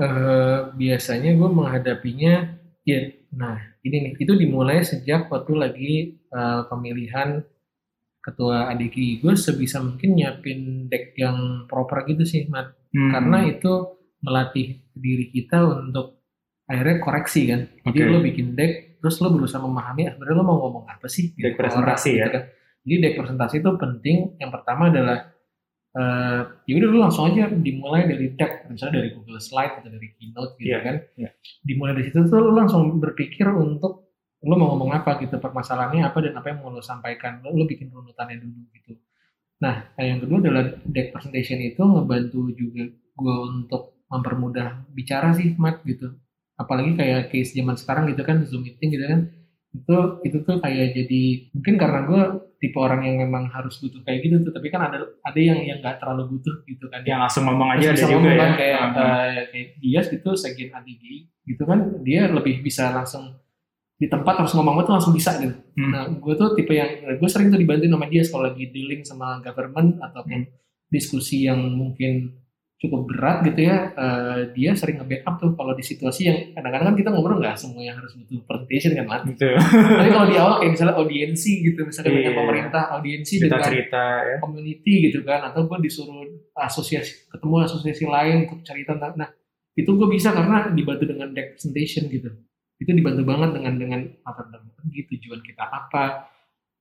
Eh, 0.00 0.60
biasanya 0.80 1.36
gue 1.36 1.50
menghadapinya 1.52 2.56
ya 2.88 3.00
nah 3.36 3.60
ini 3.84 3.96
nih 4.08 4.12
itu 4.24 4.32
dimulai 4.32 4.80
sejak 4.80 5.28
waktu 5.28 5.52
lagi 5.52 5.92
eh, 6.16 6.62
pemilihan 6.72 7.44
ketua 8.24 8.72
ADKI 8.72 9.20
gue 9.20 9.36
sebisa 9.36 9.84
mungkin 9.84 10.16
nyiapin 10.16 10.88
deck 10.88 11.12
yang 11.20 11.68
proper 11.68 12.08
gitu 12.08 12.24
sih 12.24 12.48
Mat. 12.48 12.72
Hmm. 12.96 13.12
karena 13.12 13.38
itu 13.44 13.99
melatih 14.20 14.80
diri 14.92 15.32
kita 15.32 15.64
untuk 15.64 16.20
akhirnya 16.70 16.96
koreksi 17.02 17.40
kan 17.50 17.60
jadi 17.90 17.98
Oke. 18.06 18.12
lo 18.14 18.18
bikin 18.22 18.54
deck 18.54 19.02
terus 19.02 19.18
lo 19.18 19.32
berusaha 19.32 19.58
memahami 19.58 20.06
ah, 20.06 20.12
sebenarnya 20.14 20.36
lo 20.38 20.44
mau 20.46 20.58
ngomong 20.62 20.84
apa 20.86 21.06
sih 21.10 21.34
Deck 21.34 21.56
ke 21.56 21.60
presentasi 21.66 22.10
ya? 22.20 22.28
kan. 22.30 22.42
jadi 22.86 22.96
deck 23.02 23.14
presentasi 23.18 23.54
itu 23.58 23.70
penting 23.74 24.16
yang 24.38 24.50
pertama 24.54 24.92
adalah 24.92 25.18
eh 25.90 26.40
ya 26.70 26.74
udah 26.78 26.88
lu 26.94 26.98
langsung 27.02 27.26
aja 27.26 27.50
dimulai 27.50 28.06
dari 28.06 28.30
deck 28.38 28.70
misalnya 28.70 29.02
dari 29.02 29.10
Google 29.10 29.42
Slide 29.42 29.82
atau 29.82 29.90
dari 29.90 30.14
Keynote 30.14 30.54
gitu 30.62 30.70
Iya, 30.70 30.78
kan 30.86 30.96
iya. 31.18 31.30
dimulai 31.66 31.98
dari 31.98 32.06
situ 32.06 32.30
tuh 32.30 32.38
lu 32.38 32.54
langsung 32.54 33.02
berpikir 33.02 33.50
untuk 33.50 34.14
lu 34.46 34.54
mau 34.54 34.72
ngomong 34.72 34.94
apa 34.94 35.18
gitu 35.18 35.42
permasalahannya 35.42 36.06
apa 36.06 36.18
dan 36.22 36.38
apa 36.38 36.46
yang 36.54 36.62
mau 36.62 36.70
lu 36.70 36.78
sampaikan 36.78 37.42
lu, 37.42 37.52
lu 37.58 37.64
bikin 37.66 37.90
runutannya 37.90 38.38
dulu 38.38 38.70
gitu 38.70 38.94
nah 39.58 39.90
yang 39.98 40.22
kedua 40.22 40.38
adalah 40.38 40.64
deck 40.86 41.10
presentation 41.10 41.58
itu 41.58 41.82
ngebantu 41.82 42.54
juga 42.54 42.86
gue 42.94 43.36
untuk 43.50 43.99
mempermudah 44.10 44.84
bicara 44.90 45.30
sih 45.32 45.54
Mat 45.56 45.80
gitu 45.86 46.12
apalagi 46.60 46.92
kayak 46.98 47.32
case 47.32 47.56
zaman 47.56 47.78
sekarang 47.78 48.10
gitu 48.12 48.20
kan 48.26 48.44
zoom 48.44 48.66
meeting 48.66 48.92
gitu 48.92 49.06
kan 49.08 49.20
itu 49.70 49.96
itu 50.26 50.38
tuh 50.42 50.58
kayak 50.58 50.98
jadi 50.98 51.22
mungkin 51.54 51.74
karena 51.78 52.00
gue 52.04 52.22
tipe 52.60 52.76
orang 52.76 53.06
yang 53.06 53.22
memang 53.24 53.48
harus 53.48 53.78
butuh 53.80 54.02
kayak 54.02 54.26
gitu 54.26 54.42
tuh 54.44 54.52
tapi 54.52 54.68
kan 54.68 54.82
ada 54.90 54.98
ada 55.24 55.40
yang 55.40 55.62
yang 55.62 55.78
nggak 55.80 56.02
terlalu 56.02 56.36
butuh 56.36 56.60
gitu 56.66 56.90
kan 56.90 57.00
yang 57.06 57.22
langsung 57.22 57.46
ngomong 57.48 57.78
Terus 57.78 57.96
aja 57.96 58.04
ada 58.04 58.12
juga 58.12 58.28
ya 58.28 58.36
kan 58.36 58.52
kayak 58.58 58.78
Hmm. 58.80 58.98
eh, 59.00 59.44
kayak 59.48 59.68
dia 59.78 60.00
gitu 60.04 60.30
ADGI 60.74 61.16
gitu 61.46 61.62
kan 61.64 61.78
dia 62.02 62.28
lebih 62.28 62.60
bisa 62.60 62.90
langsung 62.92 63.38
di 64.00 64.08
tempat 64.08 64.44
harus 64.44 64.52
ngomong 64.56 64.80
itu 64.80 64.90
langsung 64.96 65.12
bisa 65.12 65.36
gitu. 65.38 65.56
Hmm. 65.76 65.92
Nah 65.92 66.02
gue 66.08 66.34
tuh 66.34 66.56
tipe 66.58 66.72
yang 66.72 66.90
gue 67.16 67.28
sering 67.30 67.48
tuh 67.52 67.60
dibantu 67.60 67.86
sama 67.86 68.06
dia 68.10 68.22
kalau 68.26 68.44
lagi 68.48 68.64
dealing 68.74 69.02
sama 69.06 69.38
government 69.44 70.00
ataupun 70.02 70.44
diskusi 70.90 71.46
yang 71.46 71.62
mungkin 71.62 72.34
cukup 72.80 73.12
berat 73.12 73.44
gitu 73.44 73.60
ya 73.68 73.92
eh, 73.92 74.40
dia 74.56 74.72
sering 74.72 75.04
nge-backup 75.04 75.36
tuh 75.36 75.52
kalau 75.52 75.76
di 75.76 75.84
situasi 75.84 76.20
yang 76.32 76.38
kadang-kadang 76.56 76.90
kan 76.90 76.96
kita 76.96 77.08
ngobrol 77.12 77.36
nggak 77.36 77.52
semua 77.52 77.84
yang 77.84 78.00
harus 78.00 78.16
butuh 78.16 78.40
presentation 78.48 78.96
kan 78.96 79.04
Mat. 79.04 79.22
gitu 79.28 79.52
tapi 80.00 80.08
kalau 80.08 80.26
di 80.32 80.36
awal 80.40 80.54
kayak 80.64 80.72
misalnya 80.72 80.94
audiensi 80.96 81.52
gitu 81.60 81.80
misalnya 81.84 82.08
dengan 82.08 82.32
Iya. 82.32 82.38
pemerintah 82.40 82.82
audiensi 82.96 83.34
cerita 83.36 83.52
dengan 83.52 83.68
cerita 83.68 84.04
ya 84.24 84.36
community 84.40 84.94
gitu 85.12 85.20
kan 85.28 85.40
atau 85.52 85.60
gue 85.68 85.78
disuruh 85.84 86.24
asosiasi 86.56 87.28
ketemu 87.28 87.54
asosiasi 87.68 88.04
lain 88.08 88.48
untuk 88.48 88.64
cerita 88.64 88.96
tentang 88.96 89.12
nah 89.12 89.28
itu 89.76 89.90
gue 89.92 90.08
bisa 90.08 90.32
karena 90.32 90.72
dibantu 90.72 91.04
dengan 91.04 91.28
deck 91.36 91.60
presentation 91.60 92.08
gitu 92.08 92.32
itu 92.80 92.90
dibantu 92.96 93.22
banget 93.28 93.60
dengan 93.60 93.74
dengan 93.76 94.00
apa 94.24 94.40
gitu 94.88 95.20
tujuan 95.20 95.44
kita 95.44 95.68
apa 95.68 96.32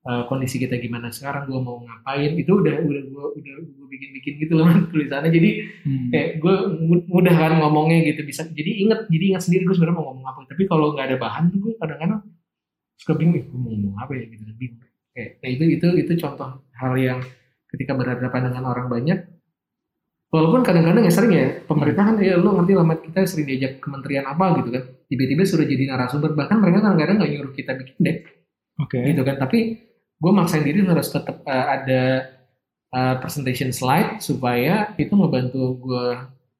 eh, 0.09 0.23
kondisi 0.25 0.57
kita 0.57 0.75
gimana 0.77 1.13
sekarang 1.13 1.45
gue 1.45 1.59
mau 1.59 1.77
ngapain 1.79 2.33
itu 2.33 2.49
udah 2.51 2.75
udah 2.81 3.01
gue 3.05 3.25
udah 3.37 3.53
gue 3.61 3.87
bikin 3.93 4.09
bikin 4.17 4.33
gitu 4.41 4.53
loh 4.57 4.65
tulisannya. 4.91 5.29
Jadi 5.29 5.49
Hmm. 5.85 6.09
kayak 6.09 6.29
gue 6.41 6.55
mu- 6.81 7.07
mudah 7.07 7.35
kan 7.35 7.53
ngomongnya 7.61 8.03
gitu 8.09 8.21
bisa 8.25 8.43
jadi 8.49 8.71
inget 8.83 8.99
jadi 9.07 9.23
ingat 9.35 9.41
sendiri 9.45 9.63
gue 9.63 9.75
sebenarnya 9.77 9.97
mau 10.01 10.05
ngomong 10.11 10.25
apa. 10.27 10.39
Tapi 10.49 10.63
kalau 10.65 10.91
nggak 10.91 11.05
ada 11.13 11.17
bahan 11.17 11.43
tuh 11.53 11.59
gue 11.61 11.73
kadang-kadang 11.77 12.19
suka 12.99 13.13
bingung 13.15 13.37
"Ih, 13.37 13.45
gue 13.47 13.59
mau 13.59 13.71
ngomong 13.71 13.95
apa 13.97 14.11
ya? 14.13 14.25
Gitu 14.27 14.43
bingung. 14.57 14.81
Kayak 15.13 15.29
nah 15.39 15.49
itu 15.49 15.63
itu 15.69 15.87
itu 16.01 16.11
contoh 16.17 16.49
hal 16.73 16.93
yang 16.97 17.19
ketika 17.69 17.93
berhadapan 17.93 18.49
dengan 18.49 18.63
orang 18.67 18.89
banyak 18.89 19.19
walaupun 20.29 20.61
kadang-kadang 20.61 21.01
ya 21.05 21.13
sering 21.13 21.33
ya 21.33 21.45
pemerintahan 21.65 22.21
ya 22.21 22.37
lo 22.37 22.53
ngerti 22.53 22.73
lah 22.77 22.85
Mat, 22.85 23.01
kita 23.01 23.25
sering 23.25 23.45
diajak 23.45 23.81
kementerian 23.81 24.25
apa 24.25 24.61
gitu 24.61 24.69
kan. 24.69 24.83
Tiba-tiba 25.09 25.41
sudah 25.41 25.65
jadi 25.65 25.83
narasumber 25.89 26.37
bahkan 26.37 26.61
mereka 26.61 26.85
kadang-kadang 26.85 27.17
nggak 27.17 27.31
nyuruh 27.33 27.53
kita 27.53 27.71
bikin 27.73 27.97
deck 27.97 28.19
oke. 28.77 28.93
Gitu 28.95 29.21
kan 29.25 29.35
tapi 29.37 29.59
gue 30.19 30.31
maksain 30.31 30.63
diri 30.63 30.83
harus 30.83 31.09
tetap 31.09 31.41
eh, 31.43 31.65
ada 31.79 32.03
eh, 32.91 33.15
presentation 33.19 33.71
slide 33.71 34.19
supaya 34.19 34.91
itu 34.95 35.11
ngebantu 35.11 35.79
gue 35.79 36.05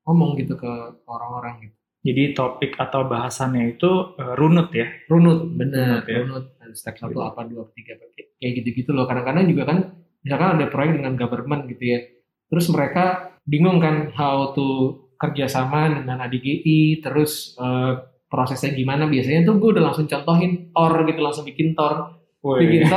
ngomong 0.07 0.39
gitu 0.39 0.55
ke 0.55 0.71
orang-orang 1.05 1.67
gitu 1.67 1.75
Jadi 1.99 2.31
topik 2.31 2.79
atau 2.79 3.03
bahasannya 3.05 3.75
itu 3.75 3.91
eh, 4.15 4.33
runut 4.39 4.71
ya. 4.71 4.87
runut 5.11 5.51
bener 5.51 5.99
Runut 6.01 6.07
ya. 6.07 6.19
runut 6.23 6.45
step 6.71 6.95
satu 6.95 7.11
Gitu. 7.11 7.19
apa 7.19 7.41
dua 7.43 7.67
tiga 7.75 7.99
kayak 8.39 8.53
gitu-gitu 8.63 8.95
loh 8.95 9.03
kadang-kadang 9.03 9.45
juga 9.51 9.63
kan 9.67 9.77
misalkan 10.23 10.49
ada 10.59 10.65
proyek 10.71 10.99
dengan 10.99 11.13
government 11.19 11.67
gitu 11.67 11.83
ya 11.83 11.99
terus 12.47 12.71
mereka 12.71 13.35
bingung 13.43 13.83
kan 13.83 14.11
how 14.15 14.55
to 14.55 14.95
kerjasama 15.19 15.91
dengan 15.91 16.23
ADGI 16.23 17.03
terus 17.03 17.59
eh, 17.59 17.93
prosesnya 18.31 18.71
gimana 18.71 19.09
biasanya 19.11 19.43
tuh 19.43 19.59
gue 19.59 19.69
udah 19.75 19.83
langsung 19.91 20.07
contohin 20.07 20.71
tor 20.71 20.93
gitu 21.03 21.19
langsung 21.19 21.43
bikin 21.43 21.75
tor 21.75 22.18
bikin 22.39 22.87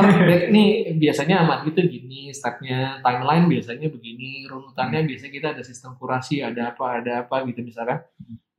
nih 0.54 0.68
biasanya 1.02 1.42
amat 1.42 1.66
gitu 1.66 1.82
gini 1.90 2.30
stepnya 2.30 3.02
timeline 3.02 3.50
biasanya 3.50 3.90
begini 3.90 4.46
runutannya 4.46 5.02
biasanya 5.02 5.32
kita 5.34 5.48
ada 5.58 5.62
sistem 5.66 5.98
kurasi 5.98 6.46
ada 6.46 6.70
apa 6.70 7.02
ada 7.02 7.12
apa 7.26 7.42
gitu 7.50 7.66
misalkan 7.66 8.06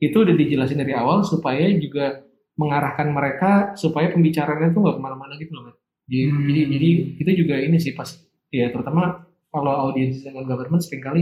itu 0.04 0.18
udah 0.20 0.36
dijelasin 0.36 0.84
dari 0.84 0.92
awal 0.92 1.24
supaya 1.24 1.72
juga 1.80 2.28
mengarahkan 2.60 3.08
mereka 3.10 3.52
supaya 3.80 4.12
pembicaraannya 4.14 4.76
tuh 4.76 4.82
nggak 4.84 4.96
ke 5.00 5.02
mana-mana 5.02 5.34
gitu 5.40 5.56
loh. 5.58 5.74
Jadi, 6.06 6.24
Hmm. 6.30 6.44
jadi 6.46 6.62
jadi 6.68 6.90
itu 7.24 7.32
juga 7.46 7.56
ini 7.64 7.78
sih 7.80 7.96
pas 7.96 8.10
ya 8.52 8.70
terutama 8.70 9.24
kalau 9.50 9.90
audiens 9.90 10.20
dengan 10.22 10.46
government 10.46 10.84
sering 10.84 11.02
kali 11.02 11.22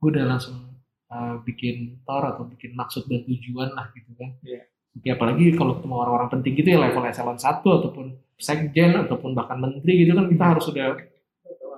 gue 0.00 0.08
udah 0.12 0.24
langsung 0.28 0.76
uh, 1.10 1.40
bikin 1.42 2.04
tor 2.04 2.22
atau 2.22 2.44
bikin 2.46 2.76
maksud 2.76 3.08
dan 3.08 3.24
tujuan 3.24 3.72
lah 3.72 3.88
gitu 3.96 4.12
kan. 4.14 4.30
Iya. 4.44 4.62
Ya, 5.00 5.16
apalagi 5.16 5.56
kalau 5.56 5.80
ketemu 5.80 5.94
orang-orang 5.96 6.28
penting 6.30 6.52
gitu 6.54 6.68
ya 6.70 6.78
level 6.78 7.04
eselon 7.04 7.36
1 7.36 7.64
ataupun 7.64 8.06
sekjen 8.36 8.92
ataupun 8.96 9.32
bahkan 9.32 9.56
menteri 9.56 10.04
gitu 10.04 10.12
kan 10.12 10.28
kita 10.28 10.44
harus 10.46 10.64
sudah 10.64 10.96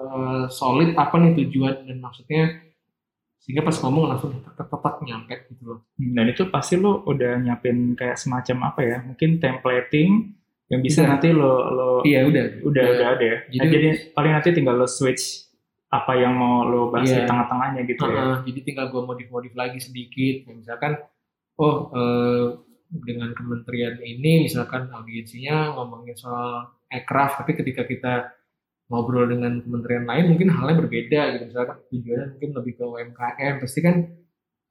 uh, 0.02 0.44
solid 0.48 0.94
apa 0.94 1.14
nih 1.18 1.32
tujuan 1.38 1.86
dan 1.86 1.98
maksudnya 1.98 2.62
sehingga 3.38 3.62
pas 3.62 3.74
ngomong 3.74 4.06
langsung 4.06 4.30
tepat 4.54 5.02
nyampe 5.02 5.34
gitu 5.50 5.62
loh. 5.66 5.78
Dan 5.98 6.30
itu 6.30 6.46
pasti 6.46 6.78
lo 6.78 7.02
udah 7.02 7.42
nyiapin 7.42 7.98
kayak 7.98 8.14
semacam 8.14 8.70
apa 8.70 8.80
ya? 8.82 8.96
Mungkin 9.02 9.42
templating 9.42 10.10
yang 10.70 10.78
bisa 10.78 11.02
Udah. 11.02 11.10
nanti 11.10 11.28
lo 11.34 11.52
lo 11.68 11.88
Iya 12.06 12.22
udah. 12.22 12.44
udah 12.62 12.62
Udah. 12.62 12.84
udah 12.86 13.08
ada 13.18 13.24
ya. 13.26 13.38
Nah, 13.42 13.50
Jadi- 13.66 13.70
Jadi, 13.74 13.88
paling 14.14 14.32
nanti 14.32 14.48
tinggal 14.50 14.78
lo 14.78 14.86
switch 14.86 15.50
apa 15.90 16.12
yang 16.16 16.32
mau 16.32 16.62
lo 16.64 16.88
bahas 16.88 17.10
di 17.10 17.18
Iya. 17.18 17.26
tengah-tengahnya 17.26 17.80
gitu 17.84 18.02
ya. 18.06 18.14
Heeh, 18.14 18.36
jadi 18.46 18.60
tinggal 18.62 18.86
gue 18.88 19.02
modif-modif 19.04 19.52
lagi 19.52 19.76
sedikit. 19.76 20.46
Misalkan, 20.48 21.02
oh 21.58 21.74
eh, 21.92 22.46
dengan 22.93 23.32
kementerian 23.32 23.97
ini 24.05 24.45
misalkan 24.45 24.93
audiensinya 24.93 25.72
ngomongin 25.72 26.12
soal 26.12 26.76
aircraft, 26.93 27.40
tapi 27.40 27.57
ketika 27.57 27.88
kita 27.88 28.14
ngobrol 28.93 29.24
dengan 29.24 29.64
kementerian 29.64 30.05
lain 30.05 30.36
mungkin 30.36 30.53
halnya 30.53 30.76
berbeda 30.84 31.20
gitu. 31.36 31.45
Misalkan 31.49 31.76
tujuannya 31.88 32.26
mungkin 32.36 32.51
lebih 32.53 32.72
ke 32.76 32.84
UMKM, 32.84 33.55
pasti 33.64 33.80
kan 33.80 33.97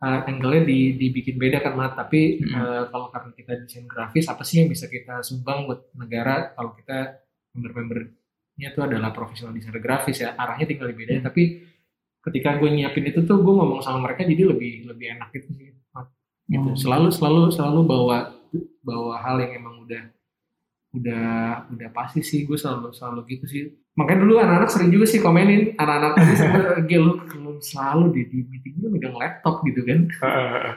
eh, 0.05 0.30
angle-nya 0.30 0.61
di, 0.69 0.80
dibikin 1.01 1.41
beda 1.41 1.65
kan 1.65 1.74
Mat. 1.74 1.97
Tapi 1.97 2.45
Mm-mm. 2.45 2.53
eh, 2.53 2.84
kalau 2.93 3.09
karena 3.09 3.32
kita 3.34 3.51
desain 3.65 3.89
grafis, 3.89 4.30
apa 4.30 4.45
sih 4.45 4.61
yang 4.61 4.69
bisa 4.69 4.86
kita 4.86 5.26
sumbang 5.26 5.65
buat 5.65 5.89
negara 5.97 6.53
kalau 6.53 6.78
kita 6.78 7.26
member-membernya 7.57 8.69
itu 8.69 8.80
adalah 8.86 9.09
profesional 9.09 9.57
desainer 9.57 9.82
grafis 9.82 10.22
ya 10.22 10.38
arahnya 10.38 10.69
tinggal 10.69 10.88
dibedain 10.88 11.19
tapi 11.26 11.65
ketika 12.22 12.61
gue 12.61 12.69
nyiapin 12.69 13.09
itu 13.09 13.26
tuh 13.26 13.41
gue 13.41 13.53
ngomong 13.57 13.82
sama 13.82 14.05
mereka 14.05 14.22
jadi 14.24 14.53
lebih 14.53 14.86
lebih 14.86 15.17
enak 15.17 15.34
gitu 15.34 15.49
sih. 15.57 15.70
Gitu. 16.51 16.69
Hmm. 16.75 16.79
selalu 16.79 17.07
selalu 17.15 17.39
selalu 17.55 17.79
bawa 17.87 18.17
bawa 18.83 19.15
hal 19.23 19.39
yang 19.39 19.63
emang 19.63 19.87
udah 19.87 20.03
udah 20.91 21.25
udah 21.71 21.89
pasti 21.95 22.19
sih. 22.19 22.43
Gue 22.43 22.59
selalu 22.59 22.91
selalu 22.91 23.19
gitu 23.31 23.45
sih. 23.47 23.61
Makanya 23.95 24.19
dulu 24.23 24.33
anak-anak 24.39 24.69
sering 24.71 24.91
juga 24.91 25.05
sih 25.07 25.23
komenin. 25.23 25.75
Anak-anak 25.79 26.11
tadi 26.19 26.33
sama 26.39 26.59
lu 26.83 27.11
selalu 27.62 28.05
di, 28.12 28.22
di 28.28 28.38
meeting 28.43 28.74
lu 28.78 28.89
megang 28.89 29.14
laptop 29.14 29.62
gitu 29.64 29.86
kan. 29.86 30.09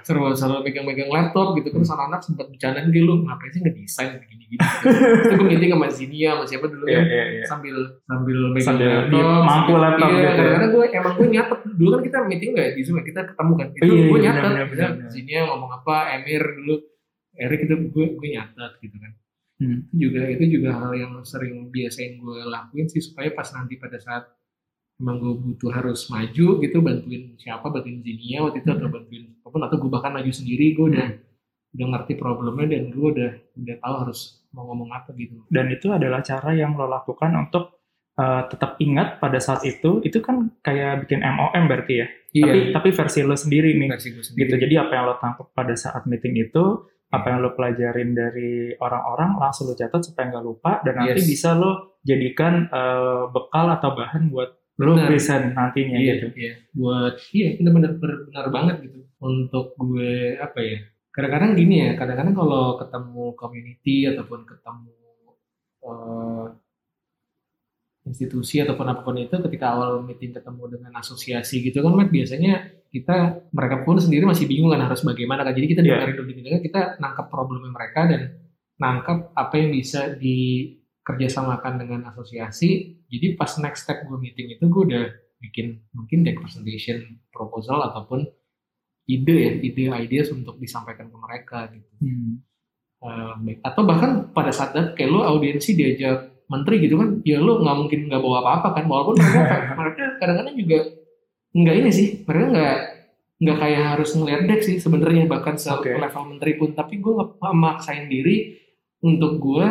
Selalu 0.05 0.61
megang-megang 0.63 1.09
laptop 1.09 1.57
gitu. 1.57 1.69
Kan 1.69 1.81
terus 1.81 1.91
anak-anak 1.91 2.21
sempat 2.21 2.47
bercandain 2.47 2.89
Gil 2.89 3.05
lu 3.05 3.15
ngapain 3.23 3.51
sih 3.51 3.61
ngedesain 3.61 4.11
gini-gini 4.17 4.45
gitu. 4.55 4.65
terus 5.25 5.35
gue 5.35 5.47
meeting 5.47 5.71
sama 5.73 5.89
Zinia 5.89 6.31
sama 6.33 6.45
siapa 6.45 6.67
dulu 6.69 6.85
Iya, 6.85 6.97
kan. 6.97 7.07
iya, 7.09 7.25
iya. 7.33 7.45
sambil 7.45 7.77
sambil 8.05 8.39
megang 8.53 8.67
Sambil 8.69 8.89
laptop, 8.93 9.43
mampu 9.43 9.73
laptop 9.75 10.09
iya, 10.09 10.15
gitu 10.15 10.23
ya. 10.23 10.31
kadang-kadang 10.31 10.71
gue 10.71 10.85
emang 10.93 11.13
gue 11.15 11.29
nyatet. 11.33 11.61
Dulu 11.75 11.89
kan 11.91 12.03
kita 12.03 12.19
meeting 12.25 12.51
nggak 12.55 12.69
di 12.71 12.81
zoom 12.83 12.97
ya, 12.97 13.05
kita 13.05 13.21
ketemu 13.27 13.53
kan? 13.55 13.69
Itu 13.73 13.83
Iya, 13.85 13.91
gue 13.91 14.05
iya, 14.15 14.25
nyatet. 14.25 14.43
kita 14.45 14.65
benar, 14.69 14.91
benar. 14.95 15.11
sini 15.11 15.31
ngomong 15.43 15.71
apa 15.73 15.97
Emir 16.15 16.43
dulu. 16.45 16.75
Erik 17.35 17.61
itu 17.63 17.75
gue 17.89 18.05
gue 18.15 18.29
nyatet 18.31 18.73
gitu 18.79 18.97
kan. 18.97 19.13
Hmm. 19.55 19.87
itu 19.87 20.11
juga 20.11 20.21
itu 20.27 20.45
juga 20.59 20.75
hal 20.75 20.93
yang 20.99 21.15
sering 21.23 21.71
biasain 21.71 22.19
gue 22.19 22.39
lakuin 22.43 22.91
sih 22.91 22.99
supaya 22.99 23.31
pas 23.31 23.47
nanti 23.55 23.79
pada 23.79 23.95
saat 23.97 24.27
emang 25.01 25.17
gue 25.19 25.35
butuh 25.35 25.71
harus 25.75 26.07
maju 26.07 26.47
gitu 26.63 26.79
bantuin 26.79 27.35
siapa 27.35 27.67
bantuin 27.67 27.99
Zinia 28.01 28.47
waktu 28.47 28.63
itu 28.63 28.69
atau 28.71 28.87
bantuin 28.87 29.25
apa 29.43 29.49
pun 29.51 29.61
atau 29.67 29.77
gue 29.83 29.91
bahkan 29.91 30.13
maju 30.15 30.31
sendiri 30.31 30.75
gue 30.79 30.87
udah 30.95 31.09
udah 31.75 31.87
ngerti 31.91 32.15
problemnya 32.15 32.79
dan 32.79 32.95
gue 32.95 33.07
udah 33.19 33.33
udah 33.59 33.77
tahu 33.83 33.95
harus 34.07 34.21
mau 34.55 34.71
ngomong 34.71 34.95
apa 34.95 35.11
gitu 35.19 35.43
Dan 35.51 35.67
itu 35.75 35.91
adalah 35.91 36.23
cara 36.23 36.55
yang 36.55 36.79
lo 36.79 36.87
lakukan 36.87 37.35
untuk 37.35 37.83
uh, 38.15 38.47
tetap 38.47 38.79
ingat 38.79 39.19
pada 39.19 39.43
saat 39.43 39.67
itu. 39.67 39.99
Itu 40.07 40.23
kan 40.23 40.55
kayak 40.63 41.03
bikin 41.03 41.27
MOM 41.27 41.67
berarti 41.67 41.95
ya. 41.99 42.07
Tapi 42.35 42.59
tapi 42.71 42.89
versi 42.95 43.27
lo 43.27 43.35
sendiri 43.35 43.75
nih. 43.75 43.91
versi 43.91 44.15
gue 44.15 44.23
sendiri 44.23 44.47
gitu 44.47 44.55
jadi 44.63 44.75
apa 44.87 44.93
yang 44.95 45.05
lo 45.11 45.15
tangkap 45.19 45.51
pada 45.55 45.75
saat 45.75 46.07
meeting 46.07 46.39
itu 46.39 46.87
apa 47.11 47.31
yang 47.31 47.47
lo 47.47 47.55
pelajarin 47.55 48.11
dari 48.11 48.75
orang-orang 48.79 49.39
langsung 49.39 49.71
lo 49.71 49.75
catat 49.79 50.03
supaya 50.03 50.35
nggak 50.35 50.43
lupa 50.47 50.83
dan 50.83 50.99
nanti 50.99 51.23
Yes. 51.23 51.31
bisa 51.31 51.55
lo 51.55 52.03
jadikan 52.03 52.67
eh, 52.67 53.23
bekal 53.31 53.71
atau 53.71 53.95
bahan 53.95 54.35
buat 54.35 54.51
present 54.77 55.55
nantinya 55.55 55.99
iya, 56.03 56.13
gitu 56.19 56.27
iya. 56.35 56.53
buat 56.75 57.15
iya 57.31 57.49
benar-benar 57.59 57.93
benar 58.01 58.47
banget 58.51 58.77
gitu 58.91 58.99
untuk 59.23 59.79
gue 59.79 60.35
apa 60.37 60.59
ya 60.61 60.79
kadang-kadang 61.15 61.55
gini 61.55 61.75
ya 61.87 61.91
kadang-kadang 61.95 62.35
kalau 62.35 62.75
ketemu 62.83 63.25
community 63.39 63.97
ataupun 64.11 64.41
ketemu 64.43 64.95
eh, 65.87 66.47
institusi 68.05 68.61
ataupun 68.61 68.85
apa 68.85 69.01
pun 69.01 69.17
itu 69.17 69.33
ketika 69.49 69.79
awal 69.79 70.05
meeting 70.05 70.37
ketemu 70.37 70.77
dengan 70.77 70.93
asosiasi 71.01 71.65
gitu 71.65 71.81
kan 71.81 71.97
Matt, 71.97 72.13
biasanya 72.13 72.85
kita 72.93 73.49
mereka 73.51 73.81
pun 73.83 73.97
sendiri 73.97 74.29
masih 74.29 74.45
bingung 74.45 74.71
kan 74.71 74.85
harus 74.85 75.01
bagaimana 75.01 75.41
kan 75.43 75.57
jadi 75.57 75.67
kita 75.73 75.81
Iya. 75.81 76.05
dengerin 76.05 76.17
dulu 76.21 76.59
kita 76.61 77.01
nangkap 77.01 77.27
problemnya 77.33 77.73
mereka 77.73 78.01
dan 78.07 78.23
nangkap 78.77 79.33
apa 79.33 79.55
yang 79.57 79.71
bisa 79.73 80.13
dikerjasamakan 81.05 81.85
dengan 81.85 82.01
asosiasi 82.09 82.97
jadi 83.13 83.37
pas 83.37 83.53
next 83.61 83.85
step 83.85 84.09
gue 84.09 84.17
meeting 84.17 84.57
itu 84.57 84.65
gue 84.65 84.83
udah 84.89 85.05
bikin 85.37 85.85
mungkin 85.93 86.25
deck 86.25 86.41
presentation 86.41 87.21
proposal 87.29 87.85
ataupun 87.85 88.25
ide 89.05 89.37
ya 89.37 89.53
ide 89.61 89.85
ideas 90.01 90.33
untuk 90.33 90.57
disampaikan 90.57 91.13
ke 91.13 91.19
mereka 91.21 91.69
gitu 91.69 91.93
Hmm. 92.01 92.41
Baik. 93.45 93.61
atau 93.61 93.85
bahkan 93.85 94.33
pada 94.33 94.49
saat 94.49 94.73
that 94.73 94.97
kayak 94.97 95.13
lo 95.13 95.21
audiensi 95.21 95.77
diajak 95.77 96.41
menteri 96.49 96.81
gitu 96.81 96.97
kan 96.97 97.21
ya 97.21 97.37
lo 97.37 97.61
nggak 97.61 97.77
mungkin 97.77 98.01
nggak 98.09 98.17
bawa 98.17 98.41
apa-apa 98.41 98.81
kan 98.81 98.85
walaupun 98.89 99.21
mereka 99.21 99.57
mereka 99.85 100.03
kadang-kadang 100.17 100.57
juga 100.57 100.79
nggak 101.53 101.75
ini 101.85 101.91
sih 101.93 102.09
mereka 102.25 102.47
nggak 102.49 102.79
nggak 103.45 103.57
kayak 103.61 103.85
harus 103.93 104.11
ngeliat 104.17 104.43
deck 104.49 104.61
sih 104.65 104.81
sebenarnya 104.81 105.29
bahkan 105.29 105.61
se 105.61 105.69
Oke. 105.69 105.93
level 105.93 106.25
menteri 106.33 106.57
pun 106.57 106.73
tapi 106.73 106.97
gue 106.97 107.13
nggak 107.13 107.53
maksain 107.53 108.09
diri 108.09 108.57
untuk 109.05 109.37
gue 109.37 109.67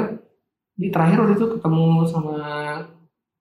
di 0.74 0.88
terakhir 0.90 1.18
waktu 1.20 1.34
itu 1.36 1.48
ketemu 1.52 1.84
sama 2.04 2.36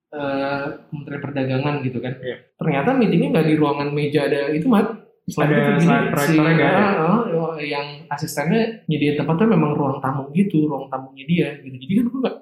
eh, 0.09 0.63
Menteri 0.89 1.17
Perdagangan 1.17 1.81
gitu 1.81 1.97
kan. 1.97 2.13
Iya. 2.17 2.37
ternyata 2.53 2.89
meetingnya 2.93 3.29
nggak 3.33 3.47
di 3.47 3.55
ruangan 3.55 3.89
meja 3.89 4.19
ada 4.23 4.49
itu 4.49 4.67
mat. 4.67 4.87
Ada 5.23 5.79
slide 5.79 6.11
proyektornya 6.11 6.53
nggak 6.53 6.67
ada? 6.69 6.83
ah, 6.99 7.23
ah, 7.23 7.55
yang 7.57 7.85
asistennya 8.07 8.83
nyediain 8.85 9.15
tempatnya 9.15 9.47
memang 9.49 9.71
ruang 9.71 9.97
tamu 9.97 10.27
gitu 10.31 10.67
ruang 10.67 10.85
tamunya 10.87 11.23
dia 11.23 11.47
gitu. 11.59 11.75
Jadi 11.77 11.93
kan 11.95 12.05
gue 12.05 12.19
nggak 12.19 12.35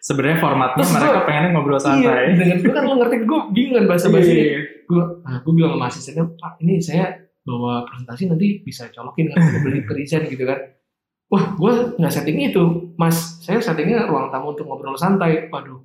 sebenarnya 0.00 0.38
formatnya 0.38 0.82
Terus 0.82 0.92
mereka 0.92 1.10
gua- 1.14 1.24
pengennya 1.24 1.50
ngobrol 1.50 1.74
Iya, 1.74 1.86
santai. 1.86 2.24
dengan 2.34 2.56
gue 2.58 2.72
kan 2.74 2.84
lo 2.84 2.94
ngerti 2.98 3.16
gue 3.22 3.40
bingung 3.50 3.86
bahasa 3.86 4.06
bahasa 4.10 4.32
Iya. 4.34 4.58
gue 4.84 5.02
nah, 5.22 5.38
gue 5.40 5.52
bilang 5.54 5.72
sama 5.72 5.86
asistennya 5.86 6.24
pak 6.34 6.52
ini 6.58 6.74
saya 6.76 7.04
bawa 7.40 7.74
presentasi 7.86 8.22
nanti 8.26 8.46
bisa 8.60 8.84
colokin 8.90 9.26
kan 9.30 9.38
beli 9.62 9.80
present 9.84 10.26
gitu 10.26 10.44
kan 10.44 10.58
wah 11.32 11.44
gue 11.56 11.72
nggak 11.98 12.12
setting 12.12 12.38
itu. 12.50 12.94
Mas 12.94 13.40
saya 13.42 13.58
settingnya 13.60 14.06
ruang 14.06 14.28
tamu 14.30 14.52
untuk 14.52 14.68
ngobrol 14.68 14.98
santai. 14.98 15.48
Waduh. 15.48 15.80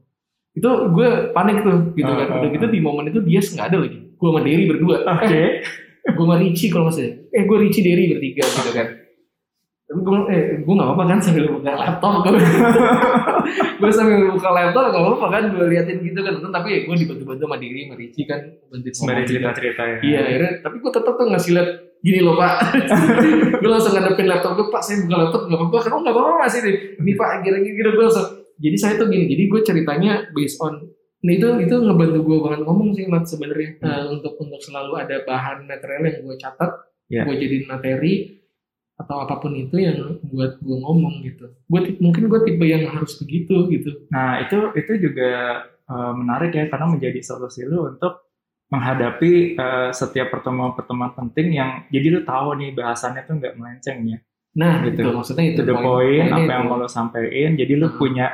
Itu 0.55 0.69
gue 0.91 1.31
panik 1.31 1.61
tuh 1.61 1.93
gitu 1.95 2.11
kan. 2.11 2.27
Ah, 2.29 2.37
udah 2.41 2.49
ah, 2.49 2.53
gitu 2.53 2.65
di 2.67 2.79
momen 2.81 3.09
itu 3.09 3.19
dia 3.23 3.39
nggak 3.39 3.67
ada 3.69 3.77
lagi. 3.79 3.99
Gue 4.19 4.27
sama 4.29 4.41
Derry 4.43 4.63
berdua. 4.67 4.97
Oke. 5.05 5.25
eh, 6.05 6.11
gue 6.11 6.25
sama 6.25 6.35
Ricci 6.37 6.65
kalau 6.67 6.89
nggak 6.89 6.95
salah. 6.95 7.13
Eh 7.31 7.41
gue 7.45 7.57
Ricci 7.57 7.81
Derry 7.85 8.03
bertiga 8.11 8.45
gitu 8.45 8.71
kan. 8.75 8.87
Tapi 9.89 9.99
gue 10.05 10.17
eh 10.29 10.43
gue 10.61 10.73
nggak 10.73 10.89
apa-apa 10.93 11.03
kan 11.09 11.19
sambil 11.23 11.45
buka 11.49 11.71
laptop. 11.73 12.13
Gue 12.21 12.37
gue 13.81 13.91
sambil 13.93 14.17
buka 14.29 14.49
laptop 14.53 14.83
nggak 14.91 15.03
apa-apa 15.05 15.27
kan. 15.31 15.43
Gue 15.55 15.65
liatin 15.71 15.97
gitu 16.03 16.19
kan. 16.21 16.33
Tapi 16.37 16.69
gue 16.85 16.95
dibantu-bantu 16.97 17.43
sama 17.47 17.57
diri 17.57 17.79
sama 17.87 17.95
Ricci 17.97 18.21
kan. 18.27 18.39
Ngomong 18.69 18.83
gitu. 18.85 19.29
cerita-cerita 19.33 19.81
ya. 19.81 19.97
Iya 20.03 20.19
akhirnya. 20.25 20.51
Tapi 20.61 20.75
gue 20.81 20.91
tetap 20.91 21.13
tuh 21.17 21.27
ngasih 21.29 21.51
liat 21.55 21.88
gini 21.99 22.19
loh 22.23 22.35
pak 22.39 22.55
gue 23.61 23.69
langsung 23.69 23.91
ngadepin 23.91 24.27
laptop 24.27 24.55
gue 24.55 24.67
pak 24.71 24.81
saya 24.81 25.03
buka 25.03 25.15
laptop 25.19 25.41
nggak 25.47 25.59
apa-apa 25.59 25.77
kan 25.83 25.91
oh 25.91 26.01
nggak 26.01 26.15
apa-apa 26.15 26.33
masih 26.47 26.59
nih 26.63 26.75
ini 26.97 27.11
pak 27.13 27.29
gini-gini 27.43 27.75
gitu 27.75 27.89
gue 27.91 28.05
langsung 28.07 28.27
jadi 28.59 28.77
saya 28.79 28.93
tuh 28.95 29.07
gini 29.07 29.25
jadi 29.27 29.43
gue 29.47 29.61
ceritanya 29.63 30.11
based 30.31 30.59
on 30.59 30.75
Nah 31.19 31.35
itu 31.35 31.47
itu 31.59 31.75
ngebantu 31.75 32.19
gue 32.23 32.37
banget 32.39 32.61
ngomong 32.63 32.95
sih 32.95 33.03
mat 33.11 33.27
sebenarnya 33.27 33.75
Hmm. 33.79 33.83
Nah, 33.83 34.01
untuk 34.07 34.39
untuk 34.39 34.61
selalu 34.63 35.03
ada 35.03 35.19
bahan 35.27 35.67
material 35.67 36.07
yang 36.07 36.23
gue 36.23 36.37
catat, 36.39 36.71
Iya. 37.11 37.27
gue 37.27 37.35
jadiin 37.35 37.65
materi 37.67 38.13
atau 38.95 39.27
apa 39.27 39.35
pun 39.39 39.51
itu 39.51 39.75
yang 39.79 39.99
buat 40.31 40.59
gue 40.63 40.77
ngomong 40.79 41.19
gitu. 41.27 41.51
Gue 41.67 41.99
mungkin 41.99 42.31
gue 42.31 42.39
tipe 42.47 42.63
yang 42.63 42.87
harus 42.87 43.19
begitu 43.19 43.67
gitu. 43.67 44.07
Nah 44.15 44.39
itu 44.47 44.71
itu 44.79 45.11
juga 45.11 45.31
eh, 45.67 46.13
menarik 46.15 46.55
ya 46.55 46.71
karena 46.71 46.87
menjadi 46.87 47.19
solusi 47.19 47.67
lu 47.67 47.83
untuk 47.91 48.28
menghadapi 48.69 49.31
eh, 49.55 49.89
setiap 49.91 50.29
pertemuan-pertemuan 50.29 51.11
penting 51.11 51.47
yang 51.51 51.85
jadi 51.89 52.07
lu 52.09 52.21
tahu 52.21 52.53
nih 52.55 52.71
bahasannya 52.71 53.21
tuh 53.23 53.35
nggak 53.35 53.55
melenceng 53.55 53.99
ya. 54.05 54.17
Nah 54.55 54.81
Gitu. 54.81 55.01
gitu, 55.01 55.09
maksudnya 55.11 55.45
itu 55.47 55.61
the 55.61 55.73
point, 55.73 56.25
apa 56.27 56.41
yang 56.43 56.63
itu. 56.65 56.69
mau 56.69 56.77
lo 56.77 56.87
sampein. 56.87 57.53
Jadi 57.53 57.73
lu 57.73 57.87
Hmm. 57.87 57.97
punya 57.97 58.27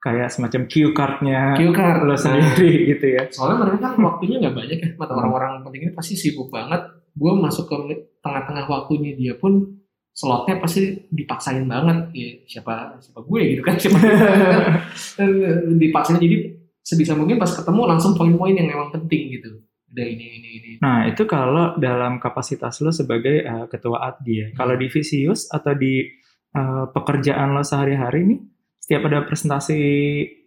kayak 0.00 0.28
semacam 0.28 0.64
cue 0.64 0.90
card-nya 0.90 1.40
Cue 1.54 1.70
card. 1.70 2.00
lo 2.02 2.14
Nah, 2.14 2.18
sendiri 2.18 2.70
gitu 2.90 3.06
ya. 3.10 3.22
soalnya 3.28 3.56
mereka 3.60 3.76
kan 3.84 3.94
waktunya 4.00 4.36
nggak 4.40 4.54
banyak 4.56 4.78
ya, 4.78 4.88
mata 4.94 5.12
Hmm. 5.12 5.20
orang-orang 5.20 5.50
penting 5.62 5.80
ini 5.84 5.92
pasti 5.92 6.14
sibuk 6.14 6.48
banget. 6.48 6.80
Gue 7.12 7.32
masuk 7.34 7.66
ke 7.66 7.76
tengah-tengah 8.18 8.64
waktunya 8.64 9.12
dia 9.12 9.34
pun 9.34 9.66
slotnya 10.12 10.58
pasti 10.58 11.06
dipaksain 11.08 11.64
banget 11.64 12.10
ya 12.12 12.28
siapa 12.44 12.98
siapa 12.98 13.20
gue 13.20 13.40
gitu 13.48 13.62
kan 13.62 13.74
siapa 13.80 13.96
gue 13.96 14.10
kan 14.10 14.74
dipaksain 15.80 16.18
jadi 16.18 16.36
sebisa 16.80 17.14
mungkin 17.14 17.36
pas 17.36 17.48
ketemu 17.48 17.82
langsung 17.86 18.12
poin-poin 18.14 18.52
yang 18.52 18.66
memang 18.66 18.90
penting 18.90 19.30
gitu 19.32 19.62
udah 19.90 20.06
ini 20.06 20.26
ini 20.32 20.48
ini 20.54 20.70
Nah, 20.78 21.04
itu 21.04 21.22
kalau 21.24 21.74
dalam 21.76 22.16
kapasitas 22.16 22.78
lo 22.78 22.90
sebagai 22.90 23.42
uh, 23.42 23.66
ketua 23.66 23.98
ADGI 24.08 24.32
ya. 24.32 24.46
Kalau 24.54 24.74
di 24.74 24.86
Visius 24.86 25.46
atau 25.46 25.72
di 25.72 26.06
uh, 26.52 26.88
pekerjaan 26.88 27.50
lo 27.50 27.60
sehari-hari 27.60 28.24
nih, 28.24 28.40
setiap 28.78 29.02
ada 29.04 29.22
presentasi 29.22 29.78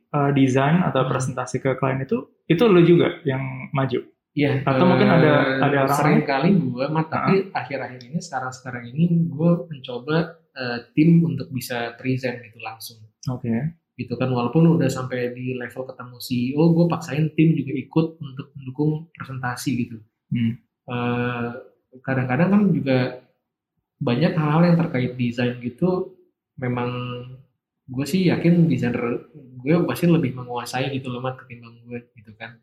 uh, 0.10 0.32
desain 0.32 0.80
atau 0.82 1.04
Hmm. 1.04 1.12
presentasi 1.12 1.60
ke 1.60 1.76
klien 1.76 2.00
itu, 2.00 2.18
itu 2.46 2.64
lo 2.64 2.82
juga 2.82 3.20
yang 3.24 3.44
maju. 3.70 4.00
Iya, 4.34 4.66
Atau 4.66 4.82
mungkin 4.84 5.06
ada- 5.06 5.62
ada 5.62 5.78
orang 5.84 5.94
sering 5.94 6.18
lain? 6.18 6.26
kali 6.26 6.50
gue, 6.58 6.86
mat, 6.90 7.06
tapi 7.06 7.54
akhir-akhir 7.54 8.02
ini 8.04 8.18
sekarang-sekarang 8.18 8.84
ini 8.88 9.04
gue 9.24 9.52
mencoba 9.64 10.18
eh, 10.52 10.80
tim 10.92 11.22
untuk 11.22 11.50
bisa 11.50 11.94
present 11.94 12.42
gitu 12.42 12.58
langsung, 12.58 12.98
Oke. 13.28 13.50
Gitu 13.94 14.18
kan 14.18 14.34
walaupun 14.34 14.78
udah 14.78 14.90
sampai 14.90 15.38
di 15.38 15.54
level 15.54 15.86
ketemu 15.86 16.18
CEO, 16.18 16.64
gue 16.74 16.86
paksain 16.90 17.30
tim 17.38 17.54
juga 17.54 17.72
ikut 17.78 18.08
untuk 18.18 18.48
mendukung 18.58 18.92
presentasi 19.14 19.70
gitu. 19.86 19.98
Hmm. 20.34 20.54
Eh, 20.90 21.50
kadang-kadang 22.02 22.50
kan 22.50 22.62
juga 22.74 22.98
banyak 24.02 24.34
hal-hal 24.34 24.62
yang 24.74 24.78
terkait 24.82 25.14
desain 25.16 25.56
gitu, 25.62 26.18
memang 26.58 26.90
gue 27.90 28.06
sih 28.08 28.32
yakin 28.32 28.72
desainer 28.72 29.28
gue 29.60 29.76
pasti 29.84 30.08
lebih 30.08 30.32
menguasai 30.36 30.92
gitu 30.96 31.12
loh 31.12 31.20
mat 31.20 31.36
ketimbang 31.36 31.84
gue 31.84 32.00
gitu 32.16 32.32
kan 32.40 32.56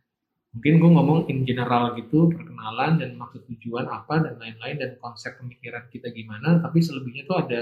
mungkin 0.57 0.83
gue 0.83 0.91
ngomong 0.91 1.19
in 1.31 1.45
general 1.45 1.95
gitu 1.95 2.33
perkenalan 2.33 2.99
dan 2.99 3.15
maksud 3.21 3.45
tujuan 3.47 3.87
apa 3.87 4.25
dan 4.25 4.35
lain-lain 4.41 4.77
dan 4.81 4.91
konsep 4.99 5.37
pemikiran 5.39 5.87
kita 5.93 6.09
gimana 6.11 6.59
tapi 6.59 6.81
selebihnya 6.81 7.29
tuh 7.29 7.39
ada 7.39 7.61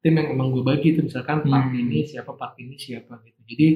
tim 0.00 0.14
yang 0.14 0.28
emang 0.30 0.48
gue 0.50 0.62
bagi 0.62 0.92
tuh 0.92 1.04
misalkan 1.04 1.42
part 1.42 1.66
Hmm. 1.66 1.76
ini 1.78 2.02
siapa 2.02 2.32
part 2.32 2.56
ini 2.56 2.74
siapa 2.74 3.20
gitu 3.20 3.40
jadi 3.46 3.68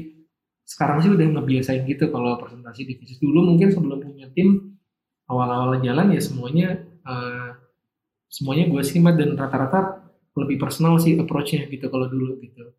sekarang 0.65 0.99
sih 0.99 1.11
udah 1.13 1.27
ngebiasain 1.31 1.85
gitu 1.85 2.09
kalau 2.09 2.41
presentasi 2.41 2.83
di 2.83 2.97
Visus 2.97 3.21
dulu 3.21 3.45
mungkin 3.45 3.69
sebelum 3.69 4.01
punya 4.01 4.33
tim 4.33 4.81
awal-awal 5.25 5.77
jalan 5.79 6.09
ya 6.11 6.21
semuanya 6.21 6.69
eh, 7.03 7.51
semuanya 8.27 8.65
gue 8.67 8.83
simak 8.83 9.15
dan 9.15 9.37
rata-rata 9.37 10.09
lebih 10.35 10.57
personal 10.57 10.97
sih 10.97 11.15
approach-nya 11.15 11.69
gitu 11.69 11.87
kalau 11.87 12.09
dulu 12.09 12.41
gitu 12.41 12.73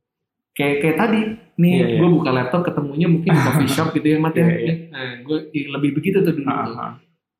kayak 0.51 0.81
kayak 0.81 0.97
tadi 0.97 1.19
nih 1.55 1.71
Iya, 1.73 1.85
iya. 1.87 1.97
gue 2.01 2.09
buka 2.09 2.31
laptop 2.31 2.61
ketemunya 2.63 3.07
mungkin 3.07 3.31
di 3.31 3.39
coffee 3.39 3.69
shop 3.69 3.87
gitu 3.93 4.07
ya 4.07 4.17
Mat 4.17 4.33
ya 4.33 4.43
Iya, 4.43 4.57
iya. 4.57 4.73
nah, 4.89 5.13
gue 5.21 5.37
lebih 5.53 5.91
begitu 5.93 6.19
tuh 6.19 6.33
dulu 6.33 6.47
Ah, 6.47 6.63
tuh 6.63 6.75
ah. 6.75 6.93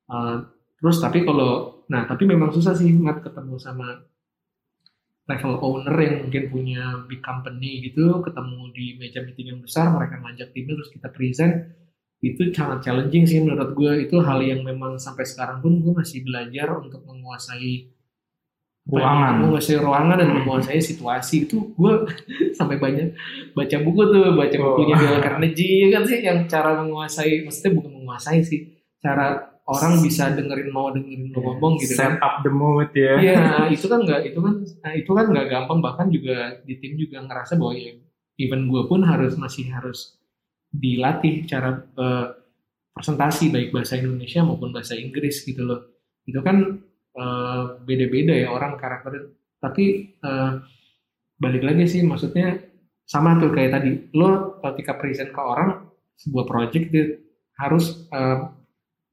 Uh, 0.06 0.36
terus 0.78 1.02
tapi 1.02 1.26
kalau 1.26 1.82
nah 1.88 2.06
tapi 2.06 2.24
memang 2.24 2.50
susah 2.50 2.72
sih 2.72 2.94
Mat 2.94 3.20
ketemu 3.20 3.58
sama 3.58 4.06
level 5.26 5.58
owner 5.62 5.96
yang 5.98 6.16
mungkin 6.26 6.44
punya 6.54 6.84
big 7.10 7.22
company 7.26 7.82
gitu 7.90 8.22
ketemu 8.22 8.62
di 8.78 8.86
meja 9.02 9.20
meeting 9.26 9.58
yang 9.58 9.62
besar 9.62 9.90
mereka 9.90 10.22
ngajak 10.22 10.54
timnya 10.54 10.78
terus 10.78 10.92
kita 10.94 11.08
present 11.10 11.54
itu 12.22 12.54
sangat 12.54 12.86
challenging 12.86 13.26
sih 13.26 13.42
menurut 13.42 13.74
gue 13.74 14.10
itu 14.10 14.18
hal 14.22 14.40
yang 14.42 14.62
memang 14.62 14.98
sampai 15.02 15.26
sekarang 15.26 15.62
pun 15.66 15.82
gue 15.82 15.94
masih 15.94 16.22
belajar 16.26 16.78
untuk 16.78 17.02
menguasai 17.06 17.94
Ruangan. 18.86 19.42
menguasai 19.42 19.82
ruangan 19.82 20.22
dan 20.22 20.30
menguasai 20.30 20.78
situasi 20.78 21.50
itu 21.50 21.74
gue 21.74 22.06
sampai 22.58 22.78
banyak 22.78 23.18
baca 23.58 23.78
buku 23.82 24.02
tuh 24.14 24.38
baca 24.38 24.56
Oh. 24.62 24.78
bukunya 24.78 24.94
Dale 24.94 25.20
Carnegie 25.26 25.90
kan 25.90 26.06
sih 26.06 26.22
yang 26.22 26.46
cara 26.46 26.78
menguasai 26.86 27.42
maksudnya 27.50 27.82
bukan 27.82 27.92
menguasai 27.98 28.46
sih 28.46 28.78
cara 29.02 29.55
orang 29.66 29.98
bisa 30.06 30.30
dengerin 30.30 30.70
mau 30.70 30.94
dengerin 30.94 31.34
lo 31.34 31.40
ngomong 31.42 31.82
gitu 31.82 31.98
kan 31.98 32.18
Set 32.18 32.22
up 32.22 32.46
the 32.46 32.52
mood 32.54 32.90
ya. 32.94 33.18
Iya, 33.18 33.42
itu 33.74 33.86
kan 33.90 34.06
nggak 34.06 34.22
itu 34.30 34.40
kan 34.40 34.54
nah, 34.62 34.94
itu 34.94 35.12
kan 35.12 35.26
nggak 35.34 35.48
gampang 35.50 35.80
bahkan 35.82 36.08
juga 36.14 36.62
di 36.62 36.78
tim 36.78 36.94
juga 37.02 37.26
ngerasa 37.26 37.58
bahwa 37.58 37.74
ya 37.74 37.98
even 38.38 38.70
gue 38.70 38.84
pun 38.86 39.02
harus 39.02 39.34
masih 39.42 39.74
harus 39.74 40.22
dilatih 40.70 41.50
cara 41.50 41.82
eh, 41.82 42.28
presentasi 42.94 43.50
baik 43.50 43.74
bahasa 43.74 43.98
Indonesia 43.98 44.46
maupun 44.46 44.70
bahasa 44.70 44.94
Inggris 44.94 45.42
gitu 45.42 45.66
loh. 45.66 45.82
Itu 46.30 46.46
kan 46.46 46.78
eh, 47.18 47.64
beda-beda 47.82 48.38
ya 48.38 48.54
orang 48.54 48.78
karakter 48.78 49.34
tapi 49.58 50.14
eh, 50.14 50.52
balik 51.42 51.64
lagi 51.66 51.90
sih 51.90 52.02
maksudnya 52.06 52.62
sama 53.06 53.38
tuh 53.42 53.50
kayak 53.50 53.72
tadi 53.82 54.14
lo 54.14 54.62
ketika 54.62 54.98
present 54.98 55.34
ke 55.34 55.42
orang 55.42 55.90
sebuah 56.22 56.46
project 56.46 56.86
itu 56.94 57.02
harus 57.58 58.06
eh, 58.14 58.40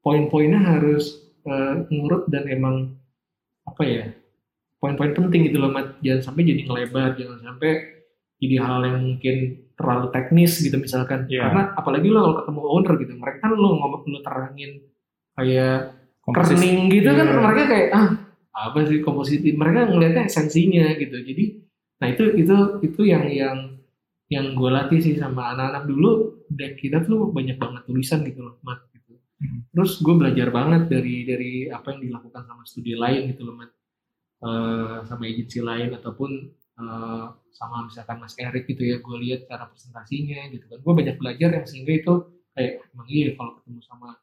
poin-poinnya 0.03 0.61
harus 0.61 1.05
eh, 1.43 1.75
ngurut 1.89 2.27
dan 2.29 2.47
emang 2.47 2.95
apa 3.63 3.83
ya 3.83 4.05
poin-poin 4.79 5.15
penting 5.15 5.47
gitu 5.49 5.63
loh 5.63 5.71
Mat 5.71 5.99
jangan 6.03 6.23
sampai 6.27 6.43
jadi 6.43 6.61
ngelebar 6.67 7.15
jangan 7.15 7.39
sampai 7.41 7.71
jadi 8.43 8.57
hal 8.59 8.83
yang 8.83 8.99
mungkin 9.07 9.37
terlalu 9.79 10.07
teknis 10.11 10.59
gitu 10.59 10.75
misalkan 10.77 11.31
Iya. 11.31 11.47
karena 11.47 11.63
apalagi 11.75 12.11
lo 12.11 12.19
kalau 12.21 12.37
ketemu 12.43 12.61
owner 12.67 12.95
gitu 12.99 13.13
mereka 13.15 13.39
kan 13.41 13.53
lo 13.55 13.69
ngomong 13.79 14.03
lo 14.05 14.21
terangin 14.21 14.71
kayak 15.33 15.79
Komposisi. 16.23 16.55
kerning 16.55 16.79
gitu 16.91 17.11
kan 17.11 17.27
Iya. 17.27 17.39
mereka 17.39 17.63
kayak 17.71 17.89
ah 17.95 18.09
apa 18.53 18.79
sih 18.85 19.01
komposisi 19.01 19.49
mereka 19.57 19.89
ngelihatnya 19.89 20.29
esensinya 20.29 20.93
gitu 20.95 21.17
jadi 21.19 21.45
nah 21.99 22.09
itu 22.11 22.25
itu 22.37 22.57
itu 22.85 23.01
yang 23.07 23.25
yang 23.31 23.57
yang 24.29 24.53
gue 24.53 24.71
latih 24.71 25.01
sih 25.01 25.15
sama 25.17 25.55
anak-anak 25.55 25.87
dulu 25.87 26.11
deck 26.51 26.77
kita 26.77 27.01
tuh 27.01 27.31
banyak 27.33 27.57
banget 27.57 27.83
tulisan 27.87 28.27
gitu 28.27 28.45
loh 28.45 28.59
mat. 28.61 28.83
Terus 29.75 29.99
gue 29.99 30.15
belajar 30.15 30.49
banget 30.53 30.83
dari 30.93 31.25
dari 31.27 31.53
apa 31.73 31.97
yang 31.97 32.01
dilakukan 32.11 32.43
sama 32.47 32.63
studi 32.69 32.95
lain 32.95 33.33
gitu 33.33 33.49
loh 33.49 33.57
Eh, 34.43 34.99
sama 35.07 35.31
agensi 35.31 35.63
lain 35.63 35.95
ataupun 35.95 36.31
eh, 36.83 37.27
sama 37.55 37.87
misalkan 37.87 38.19
Mas 38.19 38.35
Erik 38.35 38.67
gitu 38.67 38.83
ya 38.83 38.99
gue 38.99 39.17
lihat 39.23 39.47
cara 39.47 39.71
presentasinya 39.71 40.51
gitu 40.51 40.67
kan 40.67 40.83
gue 40.83 40.95
banyak 40.99 41.15
belajar 41.15 41.55
yang 41.55 41.63
sehingga 41.63 41.95
itu 41.95 42.15
kayak 42.51 42.83
emang 42.91 43.07
iya 43.07 43.39
kalau 43.39 43.55
ketemu 43.63 43.81
sama 43.87 44.19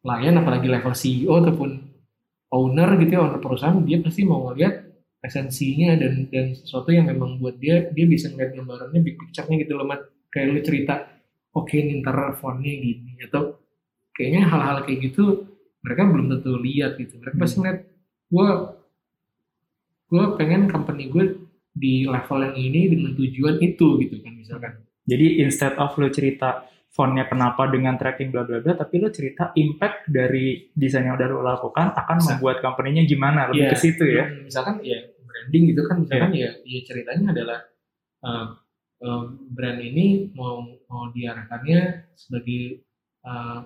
klien 0.00 0.34
apalagi 0.40 0.68
level 0.72 0.94
CEO 0.96 1.34
ataupun 1.44 1.70
owner 2.48 2.96
gitu 2.96 3.12
ya 3.12 3.20
owner 3.28 3.36
perusahaan 3.44 3.76
dia 3.84 4.00
pasti 4.00 4.24
mau 4.24 4.48
ngeliat 4.48 4.88
esensinya 5.20 6.00
dan 6.00 6.32
dan 6.32 6.56
sesuatu 6.56 6.88
yang 6.96 7.04
memang 7.04 7.36
buat 7.36 7.60
dia 7.60 7.92
dia 7.92 8.08
bisa 8.08 8.32
ngeliat 8.32 8.56
gambarannya 8.56 9.04
big 9.04 9.20
picture-nya 9.20 9.60
gitu 9.60 9.76
loh 9.76 9.84
Mat. 9.84 10.00
kayak 10.32 10.48
lu 10.48 10.60
cerita 10.64 11.12
oke 11.52 11.76
nih 11.76 12.00
ntar 12.00 12.40
fontnya 12.40 12.72
gini 12.72 13.20
atau 13.20 13.52
kayaknya 14.16 14.48
hal-hal 14.48 14.82
kayak 14.88 15.12
gitu 15.12 15.44
mereka 15.84 16.08
belum 16.08 16.26
tentu 16.32 16.56
lihat 16.58 16.96
gitu 16.96 17.20
mereka 17.20 17.36
pasti 17.36 17.56
ngeliat 17.62 17.80
gue 18.26 18.48
gue 20.06 20.24
pengen 20.40 20.72
company 20.72 21.12
gue 21.12 21.24
di 21.76 22.08
level 22.08 22.40
yang 22.40 22.56
ini 22.56 22.80
dengan 22.88 23.12
tujuan 23.14 23.60
itu 23.60 23.86
gitu 24.00 24.16
kan 24.24 24.32
misalkan 24.34 24.72
Jadi 25.06 25.38
instead 25.38 25.78
of 25.78 25.94
lo 25.94 26.10
cerita 26.10 26.66
fontnya 26.90 27.30
kenapa 27.30 27.70
dengan 27.70 27.94
tracking 27.94 28.34
bla 28.34 28.42
bla 28.42 28.58
bla, 28.58 28.74
tapi 28.74 28.98
lo 28.98 29.06
cerita 29.14 29.54
impact 29.54 30.10
dari 30.10 30.66
desain 30.74 31.06
yang 31.06 31.14
udah 31.14 31.28
lo 31.30 31.46
lakukan 31.46 31.94
akan 31.94 32.18
Bisa. 32.18 32.28
membuat 32.34 32.58
company-nya 32.58 33.06
gimana, 33.06 33.46
lebih 33.46 33.68
Iya. 33.68 33.70
ke 33.70 33.78
situ 33.78 34.02
ya. 34.02 34.24
Hmm, 34.26 34.42
misalkan 34.50 34.82
ya 34.82 34.98
branding 35.22 35.62
gitu 35.70 35.82
kan 35.86 35.96
misalkan 36.02 36.32
ya 36.34 36.50
ya 36.64 36.80
ceritanya 36.82 37.26
adalah 37.36 37.58
uh, 38.26 38.46
uh, 39.04 39.24
brand 39.52 39.78
ini 39.78 40.32
mau 40.34 40.64
mau 40.90 41.06
diarahkannya 41.14 42.10
sebagai 42.18 42.82
uh, 43.22 43.62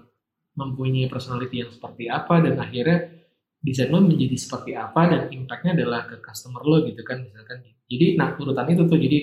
mempunyai 0.61 1.09
personality 1.09 1.65
yang 1.65 1.73
seperti 1.73 2.13
apa 2.13 2.45
dan 2.45 2.61
akhirnya 2.61 3.21
desain 3.61 3.93
lo 3.93 4.01
menjadi 4.01 4.37
seperti 4.37 4.73
apa 4.73 5.03
dan 5.09 5.23
impactnya 5.33 5.77
adalah 5.77 6.09
ke 6.09 6.21
customer 6.21 6.61
lo 6.65 6.85
gitu 6.85 7.01
kan 7.01 7.25
misalkan. 7.25 7.65
Jadi 7.89 8.07
nah 8.21 8.37
urutan 8.37 8.69
itu 8.73 8.83
tuh 8.89 8.99
jadi 9.01 9.19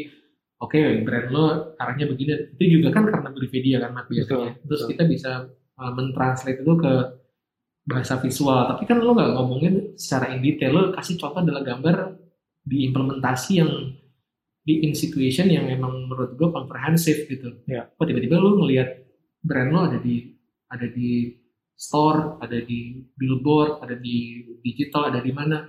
oke 0.62 0.80
brand 1.06 1.28
lo 1.34 1.46
arahnya 1.78 2.06
begini. 2.10 2.58
Itu 2.58 2.64
juga 2.82 2.90
kan 2.94 3.06
karena 3.10 3.30
Brividia 3.34 3.78
kan 3.82 3.94
Mat 3.94 4.10
biasanya. 4.10 4.58
Betul, 4.58 4.66
terus 4.70 4.82
betul. 4.86 4.92
kita 4.94 5.04
bisa 5.10 5.32
uh, 5.78 5.92
mentranslate 5.94 6.62
itu 6.62 6.74
ke 6.78 6.94
bahasa 7.88 8.14
visual. 8.22 8.62
Tapi 8.76 8.84
kan 8.86 8.98
lo 9.02 9.14
nggak 9.18 9.32
ngomongin 9.34 9.74
secara 9.98 10.34
in 10.36 10.46
detail 10.46 10.72
lo 10.74 10.84
kasih 10.94 11.18
contoh 11.18 11.42
adalah 11.42 11.66
gambar 11.66 11.96
di 12.68 12.84
implementasi 12.86 13.52
yang 13.64 13.72
di 14.68 14.84
in 14.84 14.92
situation 14.92 15.48
yang 15.48 15.64
memang 15.64 16.12
menurut 16.12 16.36
gue 16.36 16.50
komprehensif 16.52 17.26
gitu. 17.26 17.64
Ya. 17.66 17.88
oh 17.96 18.04
tiba-tiba 18.04 18.36
lo 18.36 18.60
ngelihat 18.60 19.08
brand 19.40 19.72
lo 19.72 19.80
ada 19.88 19.98
di 20.04 20.37
ada 20.72 20.88
di 20.88 21.34
store 21.78 22.42
ada 22.42 22.58
di 22.58 23.06
billboard 23.14 23.86
ada 23.86 23.96
di 23.96 24.44
digital 24.66 25.14
ada 25.14 25.22
di 25.22 25.32
mana. 25.32 25.68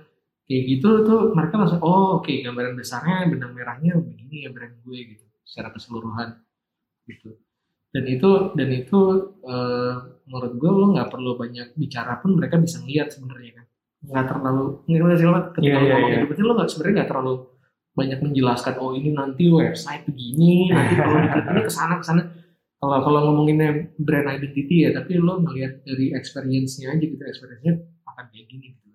Kayak 0.49 0.63
gitu 0.65 0.89
tuh 1.05 1.19
mereka 1.37 1.61
langsung 1.61 1.81
oh 1.85 2.17
oke 2.17 2.33
gambaran 2.41 2.73
besarnya 2.73 3.29
benang 3.29 3.53
merahnya 3.53 3.93
begini 4.01 4.45
ya 4.45 4.49
brand 4.49 4.81
gue 4.81 4.97
gitu 5.13 5.25
secara 5.45 5.69
keseluruhan 5.69 6.41
gitu. 7.05 7.37
Dan 7.93 8.05
itu 8.09 8.29
dan 8.57 8.69
itu 8.73 8.99
eh, 9.45 9.95
menurut 10.25 10.53
gue 10.57 10.71
lo 10.73 10.87
nggak 10.97 11.09
perlu 11.13 11.37
banyak 11.37 11.77
bicara 11.77 12.17
pun 12.17 12.33
mereka 12.33 12.57
bisa 12.57 12.81
ngeliat 12.81 13.13
sebenarnya 13.13 13.61
kan. 13.61 13.65
Nggak 14.09 14.25
terlalu 14.25 14.65
nggak 14.89 15.17
sih 15.21 15.27
lo? 15.29 15.39
Ketika 15.53 15.77
Iya, 15.77 15.77
lo 15.77 15.85
ngomong 15.85 16.11
itu 16.17 16.25
berarti 16.25 16.43
lo 16.45 16.53
nggak 16.57 16.69
sebenarnya 16.69 16.95
nggak 16.97 17.09
terlalu 17.13 17.33
banyak 17.99 18.19
menjelaskan 18.23 18.73
oh 18.79 18.91
ini 18.95 19.09
nanti 19.11 19.43
website 19.51 20.07
begini 20.07 20.71
nanti 20.71 20.93
kalau 20.95 21.19
diklik 21.19 21.45
ini 21.51 21.61
ke 21.67 21.73
sana 21.73 21.99
ke 21.99 22.05
sana 22.05 22.21
kalau 22.79 22.97
kalau 23.03 23.19
ngomonginnya 23.27 23.69
brand 23.99 24.27
identity 24.31 24.87
ya 24.87 24.95
tapi 24.95 25.19
lo 25.19 25.43
ngelihat 25.43 25.83
dari 25.83 26.15
experience-nya 26.15 26.95
aja 26.95 27.03
gitu 27.03 27.19
experience-nya 27.21 27.73
akan 28.07 28.25
kayak 28.31 28.47
gini 28.47 28.65
gitu 28.73 28.87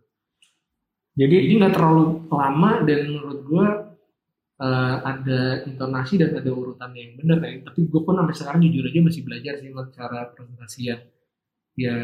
Jadi 1.15 1.37
Jadi 1.47 1.55
nggak 1.61 1.75
terlalu 1.79 2.05
lama 2.27 2.71
dan 2.83 3.01
menurut 3.07 3.41
gue 3.47 3.67
eh, 4.67 4.97
ada 5.13 5.41
intonasi 5.69 6.15
dan 6.19 6.31
ada 6.35 6.51
urutannya 6.51 7.01
yang 7.07 7.15
benar 7.23 7.39
ya. 7.43 7.63
Tapi 7.67 7.81
gue 7.87 8.01
pun 8.03 8.15
sampai 8.19 8.35
sekarang 8.35 8.61
jujur 8.67 8.85
aja 8.91 9.01
masih 9.03 9.23
belajar 9.27 9.55
sih 9.63 9.71
cara 9.95 10.19
presentasi 10.35 10.81
yang 10.91 11.03
yang 11.79 12.03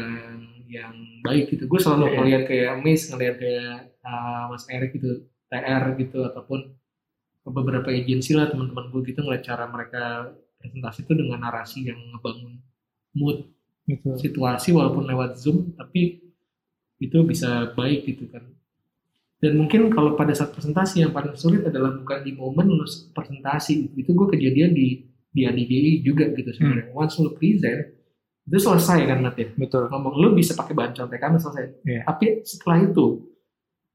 yang 0.67 0.93
baik 1.23 1.51
gitu. 1.51 1.63
Gue 1.67 1.79
selalu 1.79 2.05
Iya. 2.07 2.15
ngeliat 2.19 2.43
kayak 2.47 2.73
Miss, 2.83 3.01
ngeliat 3.11 3.35
kayak 3.39 3.73
eh, 3.99 4.43
Mas 4.51 4.63
Erik 4.71 4.91
gitu, 4.95 5.11
TR 5.51 5.83
gitu 5.99 6.19
ataupun 6.27 6.59
beberapa 7.47 7.89
agensi 7.91 8.31
lah 8.37 8.47
teman-teman 8.53 8.93
gue 8.93 9.01
gitu 9.11 9.19
ngeliat 9.25 9.43
cara 9.43 9.65
mereka 9.67 10.03
presentasi 10.61 11.03
itu 11.03 11.13
dengan 11.13 11.41
narasi 11.41 11.83
yang 11.83 11.97
ngebangun 12.11 12.61
mood 13.11 13.49
gitu. 13.83 14.13
situasi 14.15 14.71
walaupun 14.71 15.03
lewat 15.03 15.35
zoom 15.35 15.73
tapi 15.73 16.21
itu 16.97 17.17
bisa 17.23 17.73
baik 17.73 18.05
gitu 18.05 18.29
kan 18.29 18.45
dan 19.41 19.57
mungkin 19.57 19.89
kalau 19.89 20.13
pada 20.13 20.31
saat 20.31 20.53
presentasi 20.53 21.01
yang 21.01 21.09
paling 21.09 21.33
sulit 21.33 21.65
adalah 21.65 21.91
bukan 21.91 22.21
di 22.21 22.31
momen 22.31 22.69
lu 22.69 22.85
presentasi 23.11 23.89
itu 23.91 24.09
gue 24.09 24.27
kejadian 24.29 24.71
di 24.71 25.01
di 25.27 25.41
ADGI 25.43 26.01
juga 26.01 26.29
gitu 26.29 26.51
sebenarnya 26.51 26.93
once 26.93 27.17
lu 27.17 27.33
present 27.33 27.97
itu 28.41 28.57
selesai 28.57 28.99
kan 29.07 29.19
nanti 29.21 29.49
Betul. 29.51 29.87
ngomong 29.87 30.13
lu 30.15 30.27
bisa 30.31 30.53
pakai 30.53 30.73
bahan 30.73 30.93
contekan 30.93 31.35
selesai 31.35 31.65
Iya. 31.81 32.01
tapi 32.05 32.25
setelah 32.43 32.77
itu 32.83 33.05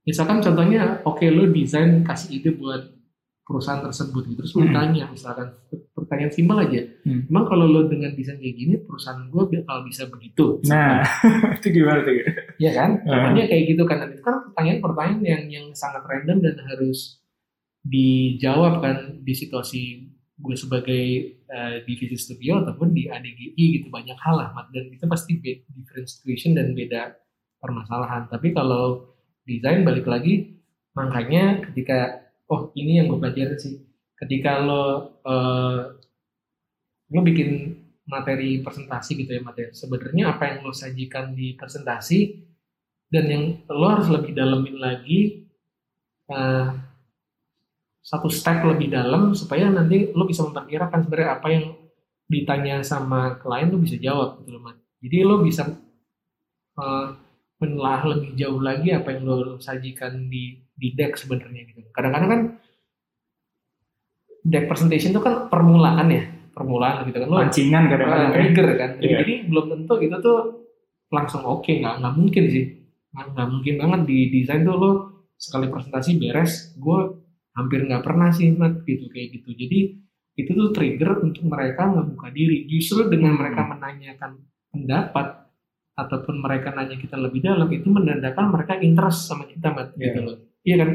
misalkan 0.03 0.39
contohnya 0.41 0.99
oke 1.03 1.23
lu 1.27 1.47
desain 1.49 2.03
kasih 2.03 2.29
ide 2.37 2.51
buat 2.53 2.91
perusahaan 3.43 3.79
tersebut 3.81 4.23
gitu 4.27 4.39
terus 4.41 4.53
lu 4.53 4.67
Hmm. 4.67 4.75
tanya 4.75 5.05
misalkan 5.07 5.55
pertanyaan 6.07 6.31
simpel 6.31 6.59
aja 6.59 6.81
Hmm. 7.03 7.23
emang 7.27 7.45
kalau 7.45 7.65
lu 7.65 7.87
dengan 7.87 8.11
desain 8.13 8.35
kayak 8.37 8.55
gini 8.55 8.75
perusahaan 8.79 9.23
gue 9.25 9.43
bakal 9.53 9.83
bisa 9.83 10.07
begitu 10.07 10.59
Nah, 10.65 11.03
itu 11.59 11.69
gimana 11.73 12.01
tuh? 12.01 12.15
Iya 12.57 12.71
kan? 12.73 12.91
Hmm. 12.99 13.11
Contohnya 13.11 13.47
kayak 13.47 13.65
gitu 13.69 13.83
kan. 13.85 13.97
Dan 13.99 14.11
itu 14.11 14.23
kan 14.23 14.37
pertanyaan-pertanyaan 14.45 15.21
yang 15.23 15.43
yang 15.49 15.67
sangat 15.73 16.03
random 16.03 16.39
dan 16.41 16.57
harus 16.65 17.23
dijawab 17.83 18.81
kan 18.81 18.97
di 19.21 19.33
situasi 19.33 19.83
gue 20.37 20.53
sebagai 20.55 21.05
eh, 21.41 21.77
divisi 21.83 22.15
studio 22.15 22.61
ataupun 22.61 22.91
di 22.91 23.07
ADGI 23.07 23.55
gitu 23.81 23.89
banyak 23.89 24.19
hal 24.19 24.37
lah 24.37 24.51
dan 24.69 24.91
itu 24.91 25.07
pasti 25.07 25.39
be- 25.39 25.65
different 25.71 26.05
situation 26.05 26.53
dan 26.53 26.71
beda 26.71 27.17
permasalahan 27.57 28.27
tapi 28.27 28.51
kalau 28.51 29.17
desain 29.43 29.81
balik 29.81 30.05
lagi 30.05 30.61
makanya 30.93 31.65
ketika 31.65 32.21
oh 32.47 32.69
ini 32.75 33.01
yang 33.01 33.09
gue 33.09 33.17
pelajarin 33.17 33.57
sih 33.57 33.81
ketika 34.19 34.61
lo 34.61 34.85
eh, 35.25 35.96
lo 37.13 37.21
bikin 37.23 37.75
materi 38.07 38.63
presentasi 38.63 39.27
gitu 39.27 39.31
ya 39.35 39.43
materi 39.43 39.75
sebenarnya 39.75 40.25
apa 40.35 40.43
yang 40.47 40.59
lo 40.63 40.73
sajikan 40.75 41.35
di 41.35 41.59
presentasi 41.59 42.19
dan 43.11 43.25
yang 43.27 43.45
lo 43.71 43.87
harus 43.91 44.09
lebih 44.11 44.35
dalemin 44.35 44.79
lagi 44.79 45.47
eh, 46.31 46.69
satu 48.07 48.31
step 48.31 48.63
lebih 48.63 48.95
dalam 48.95 49.35
supaya 49.35 49.67
nanti 49.67 50.15
lo 50.15 50.27
bisa 50.27 50.47
memperkirakan 50.47 51.07
sebenarnya 51.07 51.31
apa 51.35 51.49
yang 51.51 51.65
ditanya 52.27 52.77
sama 52.83 53.39
klien 53.39 53.71
lo 53.71 53.79
bisa 53.79 53.99
jawab 53.99 54.43
gitu 54.43 54.55
loh 54.55 54.75
jadi 55.03 55.17
lo 55.27 55.43
bisa 55.43 55.67
eh, 56.79 57.07
menelaah 57.57 58.03
lebih 58.13 58.37
jauh 58.37 58.61
lagi 58.61 58.93
apa 58.93 59.17
yang 59.17 59.25
lo 59.27 59.57
sajikan 59.59 60.29
di 60.29 60.61
di 60.77 60.93
deck 60.93 61.17
sebenarnya 61.17 61.73
gitu. 61.73 61.89
Kadang-kadang 61.89 62.29
kan 62.29 62.41
deck 64.45 64.69
presentation 64.69 65.17
itu 65.17 65.23
kan 65.25 65.49
permulaan 65.49 66.09
ya 66.13 66.36
permulaan 66.57 67.05
gitu 67.05 67.21
kan 67.21 67.29
lo 67.29 67.37
Pancingan 67.39 67.85
kadang-kadang 67.87 68.25
uh, 68.25 68.33
ya. 68.33 68.35
trigger 68.35 68.67
kan. 68.75 68.91
Jadi, 68.97 69.05
Iya. 69.05 69.17
jadi 69.21 69.35
belum 69.47 69.65
tentu 69.69 69.95
itu 70.01 70.17
tuh 70.19 70.39
langsung 71.07 71.43
oke, 71.45 71.69
nggak 71.71 71.95
nggak 72.01 72.15
mungkin 72.17 72.45
sih, 72.49 72.65
nggak 73.13 73.27
nggak 73.31 73.49
mungkin 73.53 73.75
banget 73.77 74.01
di 74.09 74.19
desain 74.33 74.65
tuh 74.65 74.75
lo 74.75 74.91
sekali 75.37 75.69
presentasi 75.69 76.11
beres, 76.17 76.53
gue 76.75 76.99
hampir 77.53 77.85
nggak 77.85 78.01
pernah 78.01 78.33
sih 78.33 78.49
Mat, 78.51 78.81
gitu 78.83 79.07
kayak 79.07 79.37
gitu. 79.37 79.53
Jadi 79.53 79.79
itu 80.35 80.51
tuh 80.51 80.73
trigger 80.73 81.21
untuk 81.21 81.45
mereka 81.45 81.87
ngebuka 81.87 82.29
diri. 82.31 82.65
Justru 82.67 83.07
dengan 83.07 83.37
Hmm. 83.37 83.41
mereka 83.41 83.61
menanyakan 83.67 84.31
pendapat 84.69 85.27
ataupun 85.95 86.41
mereka 86.41 86.73
nanya 86.73 86.97
kita 86.97 87.17
lebih 87.17 87.41
dalam 87.41 87.69
itu 87.69 87.89
menandakan 87.89 88.51
mereka 88.51 88.77
interest 88.79 89.29
sama 89.29 89.45
kita 89.45 89.73
Mat, 89.73 89.93
gitu 89.95 90.13
Iya. 90.15 90.27
loh. 90.27 90.37
Iya 90.61 90.75
kan, 90.77 90.91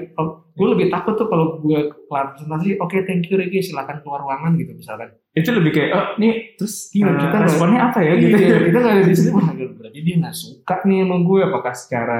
gue 0.52 0.68
lebih 0.68 0.88
takut 0.90 1.16
tuh 1.16 1.26
kalau 1.26 1.56
gue 1.58 1.80
kelar 2.06 2.36
presentasi, 2.36 2.76
oke 2.78 2.98
thank 3.02 3.24
you 3.26 3.40
Regi, 3.40 3.64
silakan 3.64 4.04
keluar 4.04 4.20
ruangan 4.20 4.60
gitu 4.60 4.76
misalkan. 4.76 5.16
Itu 5.32 5.50
lebih 5.56 5.72
kayak, 5.72 5.90
oh 5.96 6.06
nih 6.20 6.60
terus 6.60 6.92
Iya, 6.92 7.08
eh, 7.08 7.16
kita 7.24 7.38
responnya 7.48 7.80
apa 7.88 8.00
ya 8.04 8.14
gitu. 8.20 8.36
Iya, 8.36 8.58
kita 8.68 8.78
nggak 8.84 8.94
ada 9.00 9.04
di 9.08 9.16
sini. 9.16 9.32
Wah, 9.40 9.50
berarti 9.56 10.00
dia 10.04 10.16
nggak 10.20 10.36
suka 10.36 10.76
nih 10.84 10.98
sama 11.08 11.16
gue. 11.24 11.40
Apakah 11.48 11.74
secara 11.76 12.20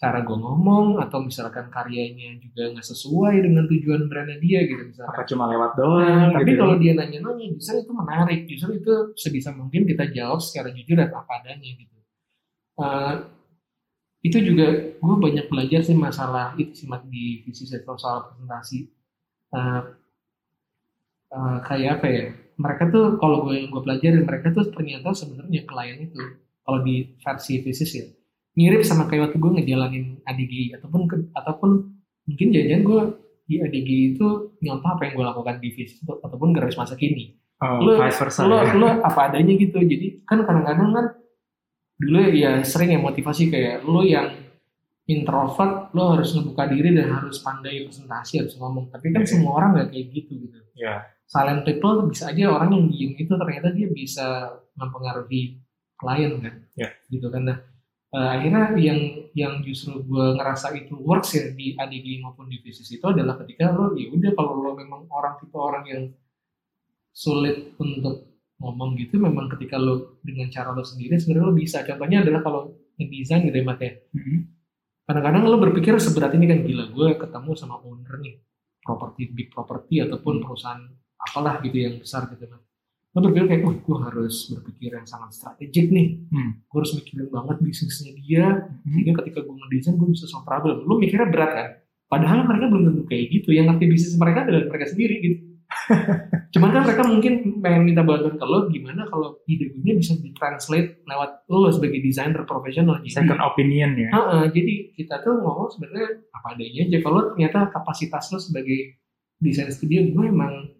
cara 0.00 0.18
gue 0.24 0.32
ngomong 0.32 0.96
atau 0.96 1.20
misalkan 1.20 1.68
karyanya 1.68 2.40
juga 2.40 2.72
nggak 2.72 2.86
sesuai 2.88 3.34
dengan 3.44 3.68
tujuan 3.68 4.08
brandnya 4.10 4.40
dia 4.42 4.60
gitu 4.66 4.82
misalkan. 4.82 5.14
Apa 5.14 5.22
cuma 5.28 5.44
lewat 5.46 5.70
Nah, 5.70 5.78
doang 5.78 6.28
tapi 6.34 6.50
gitu. 6.50 6.58
kalau 6.58 6.74
dia 6.80 6.92
nanya-nanya, 6.98 7.46
justru 7.54 7.76
itu 7.86 7.92
menarik. 7.94 8.40
Justru 8.50 8.70
itu 8.80 8.92
sebisa 9.14 9.54
mungkin 9.54 9.86
kita 9.86 10.10
jawab 10.10 10.40
secara 10.42 10.74
jujur 10.74 10.96
dan 10.98 11.12
apa 11.14 11.32
adanya 11.44 11.70
gitu. 11.78 11.96
Eh, 12.80 13.14
itu 14.20 14.36
juga 14.42 14.66
gue 14.98 15.16
banyak 15.22 15.46
belajar 15.48 15.80
sih 15.86 15.94
masalah 15.94 16.52
itu 16.58 16.74
sih 16.74 16.88
di 17.06 17.46
visi 17.46 17.64
sektor 17.68 17.94
soal 17.94 18.26
presentasi. 18.26 18.90
Eh, 19.54 19.80
eh, 21.30 21.58
kayak 21.62 21.90
apa 21.96 22.06
ya? 22.06 22.24
Mereka 22.54 22.82
tuh 22.88 23.16
kalau 23.16 23.42
gue 23.42 23.56
yang 23.56 23.68
gue 23.68 23.80
pelajarin 23.80 24.22
mereka 24.22 24.50
tuh 24.50 24.68
ternyata 24.68 25.10
sebenarnya 25.10 25.64
klien 25.64 25.98
itu 26.02 26.20
kalau 26.60 26.80
di 26.80 27.16
versi 27.16 27.58
visis 27.58 27.90
ya 27.90 28.04
mirip 28.52 28.82
sama 28.82 29.06
kayak 29.06 29.30
waktu 29.30 29.38
gue 29.38 29.52
ngejalanin 29.56 30.04
ADGI 30.22 30.76
ataupun 30.76 31.06
ke- 31.06 31.30
ataupun 31.32 31.70
mungkin 32.26 32.46
jangan 32.50 32.82
gue 32.82 33.00
di 33.46 33.56
ADGI 33.58 33.96
itu 34.12 34.26
nyontoh 34.60 34.90
apa 34.90 35.02
yang 35.02 35.14
gue 35.14 35.24
lakukan 35.24 35.56
di 35.56 35.68
atau- 35.72 36.20
ataupun 36.20 36.52
garis 36.52 36.76
masa 36.76 36.94
kini 36.94 37.40
oh, 37.58 37.80
versa. 38.10 38.44
lo 38.44 38.60
ya. 38.60 38.74
lo 38.74 38.88
apa 39.00 39.32
adanya 39.32 39.54
gitu 39.54 39.80
jadi 39.80 40.20
kan 40.22 40.44
kadang-kadang 40.44 40.90
kan 40.92 41.06
dulu 41.96 42.20
ya 42.28 42.60
sering 42.60 42.90
ya 42.90 43.00
motivasi 43.00 43.48
kayak 43.48 43.82
lo 43.82 44.02
yang 44.02 44.34
introvert 45.06 45.90
lo 45.90 46.14
harus 46.14 46.30
ngebuka 46.30 46.70
diri 46.70 46.90
dan 46.92 47.10
harus 47.12 47.40
pandai 47.40 47.82
presentasi 47.82 48.44
harus 48.44 48.54
ngomong 48.54 48.90
tapi 48.90 49.10
kan 49.10 49.22
Iya. 49.22 49.30
semua 49.30 49.52
orang 49.56 49.70
nggak 49.74 49.88
kayak 49.90 50.06
gitu 50.12 50.32
gitu 50.40 50.58
Iya. 50.76 50.96
Silent 51.30 51.62
people 51.62 52.10
bisa 52.10 52.34
aja 52.34 52.50
orang 52.50 52.74
yang 52.74 52.84
diem 52.90 53.12
itu 53.14 53.32
ternyata 53.38 53.70
dia 53.70 53.86
bisa 53.86 54.50
mempengaruhi 54.74 55.62
klien 55.94 56.32
kan. 56.42 56.54
Iya. 56.74 56.88
gitu 57.06 57.30
kan. 57.30 57.42
Nah 57.46 57.58
eh, 58.10 58.28
akhirnya 58.34 58.74
yang 58.74 59.00
yang 59.38 59.52
justru 59.62 60.02
gue 60.02 60.26
ngerasa 60.34 60.74
itu 60.74 60.98
works 60.98 61.38
ya 61.38 61.54
di 61.54 61.78
ADG 61.78 62.18
maupun 62.26 62.50
di 62.50 62.58
visis 62.58 62.90
itu 62.90 63.06
adalah 63.06 63.38
ketika 63.46 63.70
lo 63.70 63.94
ya 63.94 64.10
udah 64.10 64.34
kalau 64.34 64.58
lo 64.58 64.74
memang 64.74 65.06
orang 65.06 65.38
tipe 65.38 65.54
orang 65.54 65.84
yang 65.86 66.02
sulit 67.14 67.78
untuk 67.78 68.26
ngomong 68.58 68.98
gitu 68.98 69.22
memang 69.22 69.46
ketika 69.54 69.78
lo 69.78 70.18
dengan 70.26 70.50
cara 70.50 70.74
lo 70.74 70.82
sendiri 70.82 71.14
sebenarnya 71.14 71.46
lo 71.46 71.54
bisa. 71.54 71.78
Contohnya 71.86 72.26
adalah 72.26 72.42
kalau 72.42 72.74
ngedesain 72.98 73.46
gitu 73.46 73.54
ya 73.54 73.64
Mat 73.64 73.78
ya. 73.78 73.94
Mhm. 74.18 74.38
kadang-kadang 75.10 75.42
lo 75.42 75.58
berpikir 75.58 75.98
seberat 75.98 76.30
ini 76.38 76.46
kan 76.46 76.62
gila 76.62 76.86
gue 76.94 77.08
ketemu 77.18 77.50
sama 77.58 77.82
owner 77.82 78.14
nih 78.22 78.38
properti 78.78 79.26
big 79.34 79.50
property 79.50 79.98
ataupun 80.06 80.38
perusahaan 80.38 80.86
apalah 81.22 81.60
gitu 81.60 81.76
yang 81.76 81.94
besar 81.96 82.24
gitu 82.28 82.44
kan 82.44 82.60
lo 83.10 83.18
berpikir 83.20 83.46
kayak 83.48 83.62
oh 83.64 83.74
gue 83.74 83.98
harus 84.00 84.34
berpikir 84.48 84.90
yang 84.92 85.04
sangat 85.04 85.30
strategik 85.32 85.90
nih 85.90 86.08
Hmm. 86.30 86.62
gue 86.62 86.78
harus 86.78 86.94
mikirin 86.94 87.26
banget 87.26 87.56
bisnisnya 87.58 88.12
dia 88.16 88.46
Mhm. 88.80 88.90
sehingga 88.94 89.12
ketika 89.20 89.38
gue 89.42 89.54
ngedesain 89.56 89.94
gue 89.94 90.08
bisa 90.08 90.24
solve 90.24 90.44
problem 90.44 90.82
lo 90.82 90.94
mikirnya 90.94 91.26
berat 91.26 91.50
kan 91.50 91.68
padahal 92.06 92.42
mereka 92.42 92.66
belum 92.66 92.84
tentu 92.86 93.02
kayak 93.04 93.24
gitu 93.30 93.50
yang 93.50 93.66
ngerti 93.66 93.86
bisnis 93.86 94.14
mereka 94.14 94.42
adalah 94.42 94.62
mereka 94.64 94.86
sendiri 94.86 95.16
gitu 95.18 95.38
cuman 96.50 96.68
kan 96.68 96.82
mereka 96.82 97.02
mungkin 97.04 97.32
pengen 97.58 97.82
minta 97.84 98.02
bantuan 98.02 98.34
ke 98.34 98.42
lo 98.44 98.66
gimana 98.68 99.06
kalau 99.06 99.38
ide 99.44 99.70
gue 99.72 99.92
bisa 99.92 100.14
ditranslate 100.16 101.02
lewat 101.04 101.46
lo 101.46 101.66
sebagai 101.68 101.98
desainer 102.00 102.42
profesional 102.44 102.98
jadi 103.00 103.22
Second 103.22 103.38
opinion 103.40 103.90
ya. 103.94 104.10
Heeh, 104.10 104.44
jadi 104.50 104.74
kita 104.92 105.22
tuh 105.22 105.34
ngomong 105.36 105.70
sebenarnya 105.70 106.06
apa 106.30 106.46
adanya 106.52 106.82
aja. 106.84 106.98
Kalau 107.00 107.20
ternyata 107.28 107.58
kapasitas 107.70 108.24
lo 108.28 108.38
sebagai 108.38 108.98
desain 109.38 109.70
studio 109.70 110.02
gue 110.04 110.26
emang 110.26 110.74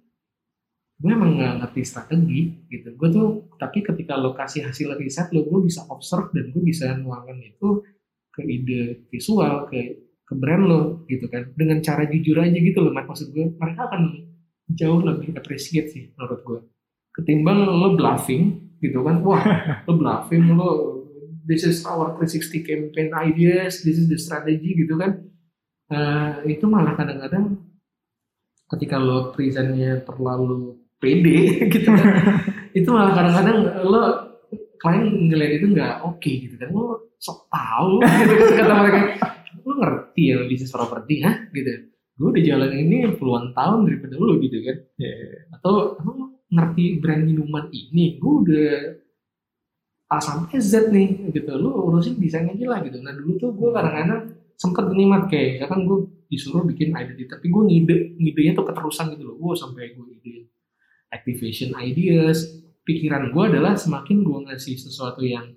gue 1.01 1.09
emang 1.17 1.33
nggak 1.41 1.55
ngerti 1.65 1.81
strategi 1.81 2.41
gitu. 2.69 2.93
Gue 3.01 3.09
tuh 3.09 3.29
tapi 3.57 3.81
ketika 3.81 4.21
lo 4.21 4.37
kasih 4.37 4.69
hasil 4.69 4.93
riset 5.01 5.33
lo, 5.33 5.49
gue 5.49 5.65
bisa 5.65 5.89
observe 5.89 6.29
dan 6.37 6.53
gue 6.53 6.61
bisa 6.61 6.93
nuangkan 7.01 7.41
itu 7.41 7.81
ke 8.29 8.45
ide 8.45 9.09
visual, 9.09 9.65
ke 9.73 10.13
ke 10.29 10.35
brand 10.37 10.65
lo 10.69 10.81
gitu 11.09 11.25
kan. 11.33 11.49
Dengan 11.57 11.81
cara 11.81 12.05
jujur 12.05 12.37
aja 12.37 12.53
gitu 12.53 12.79
loh, 12.85 12.93
maksud 12.93 13.33
gue 13.33 13.49
mereka 13.57 13.89
akan 13.89 14.03
jauh 14.77 15.01
lebih 15.01 15.33
appreciate 15.41 15.89
sih 15.89 16.13
menurut 16.13 16.41
gue. 16.45 16.61
Ketimbang 17.17 17.65
lo 17.65 17.97
bluffing 17.97 18.77
gitu 18.85 19.01
kan, 19.01 19.25
wah 19.25 19.41
lo 19.89 19.93
bluffing 19.97 20.53
lo 20.53 21.01
this 21.49 21.65
is 21.65 21.83
our 21.89 22.13
360 22.21 22.61
campaign 22.63 23.09
ideas, 23.17 23.81
this 23.83 23.97
is 23.97 24.07
the 24.07 24.21
strategy 24.21 24.77
gitu 24.77 25.01
kan. 25.01 25.17
Eh, 25.91 26.55
itu 26.55 26.69
malah 26.71 26.95
kadang-kadang 26.95 27.59
ketika 28.71 29.01
lo 29.01 29.35
presentnya 29.35 29.99
terlalu 30.07 30.80
pede 31.01 31.39
gitu 31.73 31.89
kan, 31.89 32.15
itu 32.77 32.89
malah 32.93 33.13
kadang-kadang 33.17 33.59
lo 33.89 34.03
klien 34.81 35.05
ngeliat 35.29 35.53
itu 35.61 35.67
nggak 35.73 36.05
oke 36.05 36.31
gitu 36.31 36.55
kan, 36.61 36.69
lo 36.71 37.11
sok 37.21 37.49
tahu 37.53 38.01
gitu 38.25 38.35
kan 38.41 38.53
kata 38.65 38.75
mereka. 38.81 39.01
lu 39.61 39.77
ngerti 39.77 40.23
ya 40.33 40.37
bisnis 40.49 40.73
properti 40.73 41.21
hah? 41.21 41.37
Gitu. 41.53 41.69
Gue 42.17 42.29
udah 42.33 42.43
jalan 42.45 42.73
ini 42.81 42.97
puluhan 43.17 43.53
tahun 43.53 43.89
daripada 43.89 44.17
lu 44.17 44.41
gitu 44.41 44.57
kan. 44.65 44.77
Iya. 44.97 45.13
atau 45.61 46.01
lu 46.01 46.13
ngerti 46.49 46.85
brand 46.99 47.23
minuman 47.29 47.69
ini? 47.69 48.17
Gue 48.17 48.35
udah 48.45 48.69
A 50.11 50.19
sampai 50.19 50.59
Z 50.59 50.91
nih 50.91 51.31
gitu. 51.31 51.53
Lu 51.61 51.71
urusin 51.93 52.17
desain 52.19 52.49
aja 52.49 52.65
lah 52.67 52.81
gitu. 52.83 52.99
Nah 53.05 53.13
dulu 53.13 53.37
tuh 53.37 53.53
gue 53.53 53.71
kadang-kadang 53.71 54.33
sempet 54.57 54.85
nih 54.97 55.07
mat 55.07 55.25
kayak 55.29 55.61
misalkan 55.61 55.81
gue 55.87 55.99
disuruh 56.31 56.65
bikin 56.65 56.93
identity 56.97 57.27
tapi 57.29 57.47
gue 57.49 57.63
ngide 57.69 57.97
ngidenya 58.17 58.53
tuh 58.57 58.65
keterusan 58.65 59.13
gitu 59.15 59.29
loh. 59.29 59.37
Gue 59.37 59.53
sampai 59.55 59.93
gue 59.93 60.07
ide 60.19 60.51
activation 61.11 61.75
ideas. 61.79 62.47
Pikiran 62.83 63.31
gue 63.31 63.45
adalah 63.55 63.77
semakin 63.77 64.25
gue 64.25 64.39
ngasih 64.51 64.77
sesuatu 64.81 65.23
yang 65.23 65.53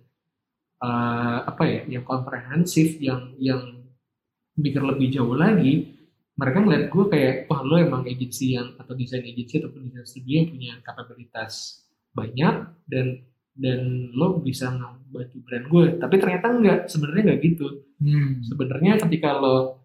eh, 0.83 1.39
apa 1.47 1.63
ya 1.65 1.81
yang 1.87 2.03
komprehensif 2.03 2.99
yang 2.99 3.33
yang 3.39 3.87
mikir 4.59 4.83
lebih 4.85 5.09
jauh 5.09 5.33
lagi 5.33 5.93
mereka 6.33 6.65
ngeliat 6.65 6.85
gue 6.89 7.05
kayak 7.13 7.35
wah 7.45 7.61
lo 7.61 7.77
emang 7.77 8.09
agensi 8.09 8.57
yang 8.57 8.73
atau 8.81 8.93
desain 8.97 9.21
agensi 9.21 9.61
ataupun 9.61 9.89
desain 9.89 10.05
studio 10.05 10.33
yang 10.41 10.49
punya 10.49 10.73
kapabilitas 10.81 11.85
banyak 12.13 12.55
dan 12.89 13.21
dan 13.53 14.09
lo 14.17 14.41
bisa 14.41 14.73
ngebantu 14.73 15.37
brand 15.45 15.65
gue 15.69 15.85
tapi 16.01 16.15
ternyata 16.17 16.47
enggak 16.49 16.79
sebenarnya 16.89 17.23
enggak 17.29 17.41
gitu. 17.45 17.67
Hmm. 18.01 18.41
sebenarnya 18.41 18.93
ketika 19.05 19.29
lo 19.37 19.82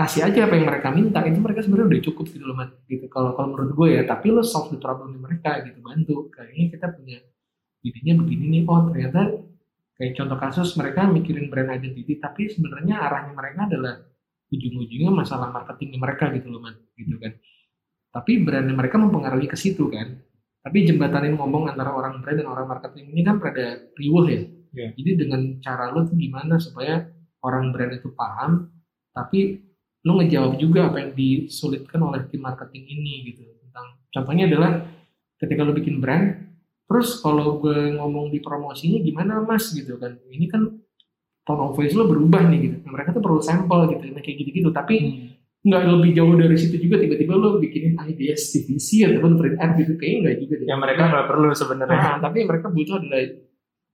kasih 0.00 0.32
aja 0.32 0.48
apa 0.48 0.56
yang 0.56 0.66
mereka 0.66 0.88
minta. 0.88 1.20
Itu 1.28 1.44
mereka 1.44 1.60
sebenarnya 1.60 1.88
udah 1.92 2.02
cukup 2.08 2.26
gitu 2.32 2.44
loh 2.48 2.56
Mat. 2.56 2.72
gitu 2.88 3.06
kalau 3.12 3.36
kalau 3.36 3.52
menurut 3.52 3.72
gue 3.76 3.88
ya. 4.00 4.02
Tapi 4.08 4.32
lo 4.32 4.40
solve 4.40 4.72
the 4.72 4.78
problem 4.80 5.20
mereka 5.20 5.60
gitu 5.68 5.78
bantu. 5.84 6.32
Kayaknya 6.32 6.64
kita 6.72 6.86
punya 6.96 7.18
idenya 7.84 8.14
begini 8.16 8.44
nih. 8.48 8.62
Oh 8.64 8.80
ternyata 8.88 9.20
kayak 10.00 10.12
contoh 10.16 10.38
kasus 10.40 10.68
mereka 10.80 11.04
mikirin 11.04 11.52
brand 11.52 11.68
identity 11.76 12.16
tapi 12.16 12.48
sebenarnya 12.48 12.96
arahnya 13.04 13.36
mereka 13.36 13.68
adalah 13.68 13.94
ujung-ujungnya 14.48 15.12
masalah 15.12 15.52
marketingnya 15.52 16.00
mereka 16.00 16.32
gitu 16.32 16.48
loh 16.48 16.64
Mat. 16.64 16.80
gitu 16.96 17.20
kan. 17.20 17.36
Tapi 18.10 18.32
brandnya 18.42 18.74
mereka 18.74 18.96
mempengaruhi 18.96 19.46
ke 19.46 19.54
situ 19.60 19.92
kan. 19.92 20.16
Tapi 20.60 20.88
jembatanin 20.88 21.36
ngomong 21.36 21.68
antara 21.72 21.92
orang 21.92 22.24
brand 22.24 22.40
dan 22.40 22.48
orang 22.48 22.66
marketing 22.66 23.12
ini 23.12 23.22
kan 23.22 23.36
pada 23.36 23.84
riuh 23.96 24.26
ya. 24.26 24.42
Iya. 24.70 24.94
jadi 24.94 25.26
dengan 25.26 25.58
cara 25.58 25.90
lo 25.90 26.06
tuh 26.06 26.14
gimana 26.14 26.62
supaya 26.62 27.02
orang 27.42 27.74
brand 27.74 27.90
itu 27.90 28.14
paham 28.14 28.70
tapi 29.10 29.69
lo 30.00 30.16
ngejawab 30.16 30.56
juga 30.56 30.88
apa 30.88 30.96
yang 31.04 31.12
disulitkan 31.12 32.00
oleh 32.00 32.24
tim 32.28 32.40
marketing 32.40 32.84
ini 32.88 33.32
gitu. 33.32 33.44
Tentang 33.60 33.86
contohnya 34.08 34.48
adalah 34.48 34.70
ketika 35.36 35.60
lo 35.60 35.72
bikin 35.72 36.00
brand 36.00 36.48
terus 36.90 37.22
kalau 37.22 37.62
gue 37.62 37.94
ngomong 37.94 38.34
di 38.34 38.40
promosinya 38.40 38.98
gimana 38.98 39.44
mas? 39.44 39.70
Gitu 39.70 39.94
kan. 39.96 40.16
Ini 40.26 40.46
kan 40.48 40.66
tone 41.44 41.62
of 41.62 41.76
voice 41.76 41.94
lo 41.94 42.08
berubah 42.08 42.48
nih 42.48 42.58
gitu. 42.64 42.76
Nah, 42.82 42.90
mereka 42.96 43.12
tuh 43.12 43.22
perlu 43.22 43.40
sampel 43.40 43.92
gitu. 43.92 44.04
Nah, 44.10 44.22
kayak 44.22 44.36
gitu-gitu. 44.40 44.68
Tapi 44.70 44.96
Hmm. 44.98 45.28
nggak 45.60 45.82
lebih 45.92 46.10
jauh 46.16 46.34
dari 46.40 46.56
situ 46.56 46.80
juga 46.80 46.96
tiba-tiba 46.96 47.36
lo 47.36 47.60
bikinin 47.60 47.92
ideas 48.08 48.48
TVC 48.48 49.04
ataupun 49.04 49.36
print 49.36 49.56
ad 49.60 49.76
gitu. 49.76 49.92
Kayaknya 49.94 50.18
nggak 50.24 50.36
juga 50.40 50.54
deh. 50.56 50.66
yang 50.66 50.80
mereka 50.80 51.02
nggak 51.04 51.26
perlu 51.28 51.48
sebenarnya. 51.52 51.98
Nah, 52.00 52.16
tapi 52.18 52.38
mereka 52.48 52.66
butuh 52.72 52.96
adalah 52.96 53.20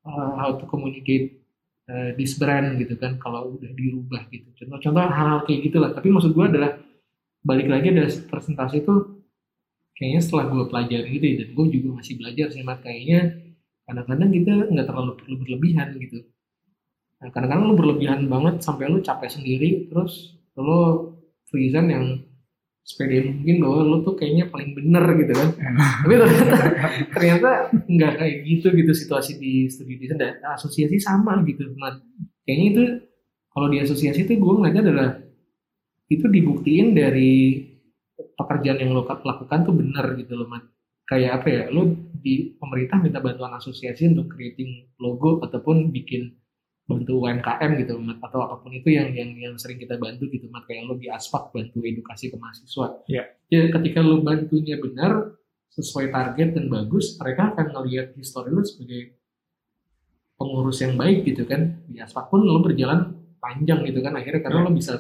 uh, 0.07 0.31
how 0.39 0.51
to 0.55 0.65
communicate 0.71 1.43
uh, 1.91 2.11
this 2.19 2.39
brand 2.39 2.79
gitu 2.79 2.95
kan 2.99 3.19
kalau 3.19 3.59
udah 3.59 3.71
dirubah 3.73 4.27
gitu. 4.31 4.47
Contoh-contoh 4.55 5.03
hal-hal 5.07 5.41
kayak 5.47 5.61
gitulah. 5.71 5.91
Tapi 5.95 6.09
maksud 6.11 6.33
gue 6.35 6.47
adalah 6.47 6.79
balik 7.47 7.71
lagi 7.71 7.95
ada 7.95 8.11
presentasi 8.27 8.83
itu 8.83 8.95
kayaknya 9.97 10.21
setelah 10.21 10.45
gue 10.51 10.65
pelajari 10.67 11.09
gitu 11.17 11.27
dan 11.41 11.49
gue 11.55 11.67
juga 11.79 11.89
masih 12.03 12.15
belajar 12.19 12.47
sih 12.53 12.63
Mat 12.67 12.83
kayaknya 12.83 13.39
kadang-kadang 13.87 14.31
kita 14.35 14.53
nggak 14.75 14.87
terlalu 14.91 15.13
perlu 15.15 15.37
berlebihan 15.41 15.89
gitu. 16.03 16.27
Nah, 17.17 17.33
kadang-kadang 17.33 17.71
lu 17.71 17.77
berlebihan 17.79 18.21
banget 18.29 18.61
sampai 18.61 18.91
lu 18.91 19.01
capek 19.01 19.31
sendiri 19.31 19.89
terus 19.89 20.37
lu 20.59 21.15
reason 21.55 21.87
yang 21.89 22.05
sepede 22.87 23.19
mungkin 23.27 23.57
bahwa 23.59 23.79
lu 23.83 23.97
tuh 24.07 24.15
kayaknya 24.15 24.47
paling 24.47 24.71
bener 24.79 25.03
gitu 25.19 25.33
kan 25.35 25.49
tapi 26.07 26.15
ternyata 26.23 26.57
ternyata 27.11 27.51
nggak 27.91 28.13
kayak 28.15 28.37
gitu 28.47 28.67
gitu 28.79 28.93
situasi 28.95 29.43
di 29.43 29.67
studi 29.67 29.99
desain 29.99 30.23
dan 30.23 30.39
asosiasi 30.55 31.03
sama 31.03 31.43
gitu 31.43 31.67
Mat. 31.75 31.99
kayaknya 32.47 32.67
itu 32.71 32.83
kalau 33.51 33.67
di 33.75 33.83
asosiasi 33.83 34.23
itu 34.23 34.39
gue 34.39 34.55
ngeliatnya 34.55 34.83
adalah 34.87 35.09
itu 36.07 36.31
dibuktiin 36.31 36.95
dari 36.95 37.59
pekerjaan 38.39 38.79
yang 38.79 38.95
lo 38.95 39.03
lakukan 39.03 39.67
tuh 39.67 39.75
bener 39.75 40.07
gitu 40.23 40.39
loh 40.39 40.47
Mat. 40.47 40.63
kayak 41.11 41.43
apa 41.43 41.47
ya 41.51 41.63
lo 41.75 41.91
di 42.23 42.55
pemerintah 42.55 43.03
minta 43.03 43.19
bantuan 43.19 43.59
asosiasi 43.59 44.15
untuk 44.15 44.31
creating 44.31 44.95
logo 45.03 45.43
ataupun 45.43 45.91
bikin 45.91 46.39
bantu 46.87 47.27
UMKM 47.27 47.71
gitu 47.83 47.99
Mat. 47.99 48.23
atau 48.23 48.47
apa 48.47 48.63
pun 48.63 48.71
itu 48.71 48.95
yang 48.95 49.11
yang 49.11 49.35
yang 49.35 49.55
sering 49.59 49.75
kita 49.77 49.99
bantu 49.99 50.31
gitu 50.31 50.47
Mat. 50.49 50.63
kayak 50.71 50.87
lo 50.87 50.95
di 50.95 51.11
aspak 51.11 51.51
bantu 51.51 51.83
edukasi 51.83 52.31
ke 52.31 52.39
mahasiswa 52.39 53.03
Iya. 53.11 53.23
ya 53.51 53.61
ketika 53.75 53.99
lo 54.01 54.23
bantunya 54.23 54.79
benar 54.79 55.35
sesuai 55.75 56.09
target 56.09 56.55
dan 56.55 56.71
bagus 56.71 57.19
mereka 57.19 57.53
akan 57.53 57.67
ngelihat 57.75 58.15
histori 58.15 58.55
lo 58.55 58.63
sebagai 58.63 59.19
pengurus 60.37 60.79
yang 60.81 60.95
baik 60.95 61.27
gitu 61.27 61.43
kan 61.45 61.81
di 61.89 61.99
aspak 61.99 62.29
pun 62.29 62.45
lo 62.45 62.63
berjalan 62.63 63.13
panjang 63.41 63.83
gitu 63.83 64.01
kan 64.01 64.15
akhirnya 64.15 64.47
karena 64.47 64.63
lo 64.63 64.71
bisa 64.71 64.95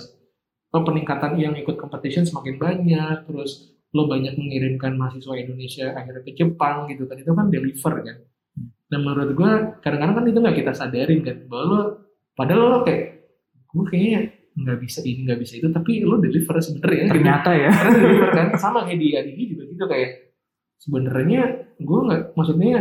lo 0.73 0.79
peningkatan 0.83 1.39
yang 1.39 1.55
ikut 1.55 1.79
competition 1.79 2.27
semakin 2.27 2.59
banyak 2.59 3.17
terus 3.31 3.73
lo 3.95 4.11
banyak 4.11 4.35
mengirimkan 4.37 4.99
mahasiswa 4.99 5.35
Indonesia 5.39 5.95
akhirnya 5.95 6.23
ke 6.25 6.33
Jepang 6.35 6.91
gitu 6.91 7.07
kan 7.07 7.17
itu 7.17 7.33
kan 7.33 7.47
deliver 7.49 7.95
kan 8.03 8.17
dan 8.87 9.03
menurut 9.03 9.31
gue 9.35 9.53
kadang-kadang 9.83 10.17
kan 10.23 10.25
itu 10.31 10.39
nggak 10.39 10.59
kita 10.63 10.73
sadarin 10.73 11.21
kan. 11.27 11.37
Bahwa 11.51 11.65
lo 11.67 11.81
padahal 12.39 12.63
lo 12.71 12.79
kayak 12.87 13.05
gue 13.67 13.85
kayaknya 13.91 14.21
nggak 14.57 14.79
bisa 14.81 15.05
ini 15.05 15.21
nggak 15.29 15.41
bisa 15.43 15.55
itu 15.59 15.69
tapi 15.75 15.93
lo 16.07 16.17
deliver 16.23 16.55
sebenarnya. 16.63 17.05
Gitu. 17.11 17.13
ternyata 17.19 17.51
ya. 17.53 17.71
Karena 17.75 17.99
deliver 17.99 18.31
kan 18.31 18.49
sama 18.57 18.87
kayak 18.87 18.99
di 19.03 19.09
ADG 19.13 19.39
juga 19.53 19.63
gitu 19.67 19.85
kayak 19.91 20.11
sebenarnya 20.79 21.43
gue 21.83 22.01
nggak 22.07 22.23
maksudnya 22.39 22.77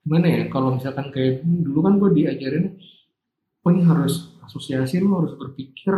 gimana 0.00 0.26
ya 0.26 0.42
kalau 0.48 0.78
misalkan 0.78 1.12
kayak 1.12 1.44
dulu 1.44 1.78
kan 1.84 1.94
gue 2.00 2.10
diajarin 2.16 2.66
oh 3.60 3.70
ini 3.74 3.82
harus 3.84 4.32
asosiasi 4.48 4.96
lo 5.04 5.26
harus 5.26 5.34
berpikir 5.36 5.92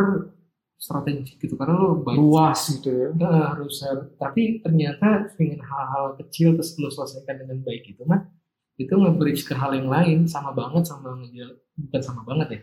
strategi 0.81 1.37
gitu. 1.37 1.53
Karena 1.55 1.77
lo 1.77 2.01
banyak 2.01 2.17
luas 2.19 2.59
gitu 2.73 2.89
ya. 2.89 3.07
Nggak 3.13 3.33
harus 3.53 3.85
tapi 4.17 4.65
ternyata 4.65 5.29
dengan 5.37 5.61
hal-hal 5.61 6.17
kecil 6.25 6.57
terus 6.57 6.73
lo 6.81 6.89
selesaikan 6.89 7.45
dengan 7.45 7.61
baik 7.61 7.93
itu 7.93 8.01
mah 8.03 8.41
itu 8.77 8.89
nge-bridge 8.89 9.45
ke 9.45 9.53
hal 9.53 9.77
yang 9.77 9.89
lain 9.89 10.25
sama 10.25 10.49
banget 10.49 10.83
sama 10.89 11.13
ngejal 11.21 11.53
bukan 11.77 12.01
sama 12.01 12.21
banget 12.25 12.47
ya. 12.49 12.61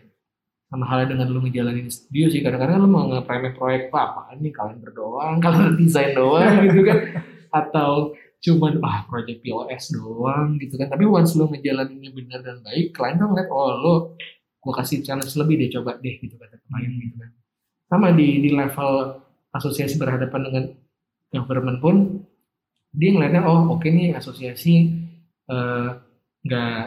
Sama 0.71 0.87
halnya 0.87 1.15
dengan 1.15 1.27
lo 1.35 1.39
ngejalanin 1.43 1.91
studio 1.91 2.31
sih 2.31 2.39
kadang-kadang 2.39 2.83
lo 2.83 2.87
mau 2.87 3.07
nge-prime 3.11 3.51
proyek 3.55 3.91
apa 3.91 3.99
apaan 4.11 4.37
nih? 4.43 4.51
Kalian 4.55 4.79
berdoang 4.79 5.35
kalian 5.43 5.75
desain 5.79 6.11
doang 6.15 6.53
gitu 6.67 6.81
kan. 6.83 6.97
Atau 7.51 8.15
cuman 8.41 8.81
ah 8.81 9.05
proyek 9.07 9.43
POS 9.43 9.95
doang 9.95 10.59
gitu 10.59 10.75
kan. 10.75 10.87
Tapi 10.91 11.03
once 11.07 11.35
lo 11.39 11.47
ngejalaninnya 11.51 12.11
benar 12.11 12.39
dan 12.43 12.59
baik 12.63 12.95
klien 12.95 13.15
tuh 13.19 13.27
ngeliat 13.31 13.49
oh 13.51 13.71
lo 13.79 13.95
gue 14.61 14.73
kasih 14.77 15.01
challenge 15.01 15.33
lebih 15.39 15.57
deh 15.57 15.69
coba 15.73 15.97
deh 15.97 16.15
gitu 16.19 16.35
kata 16.35 16.59
klien 16.67 16.91
gitu 16.99 17.15
kan. 17.19 17.31
Sama 17.87 18.11
di 18.15 18.39
di 18.43 18.49
level 18.51 19.19
asosiasi 19.51 19.99
berhadapan 19.99 20.41
dengan 20.47 20.63
government 21.31 21.79
pun 21.79 21.95
dia 22.91 23.15
ngeliatnya 23.15 23.47
oh 23.47 23.75
oke 23.75 23.87
nih 23.87 24.15
asosiasi 24.15 25.00
eh, 25.51 25.89
nggak 26.47 26.83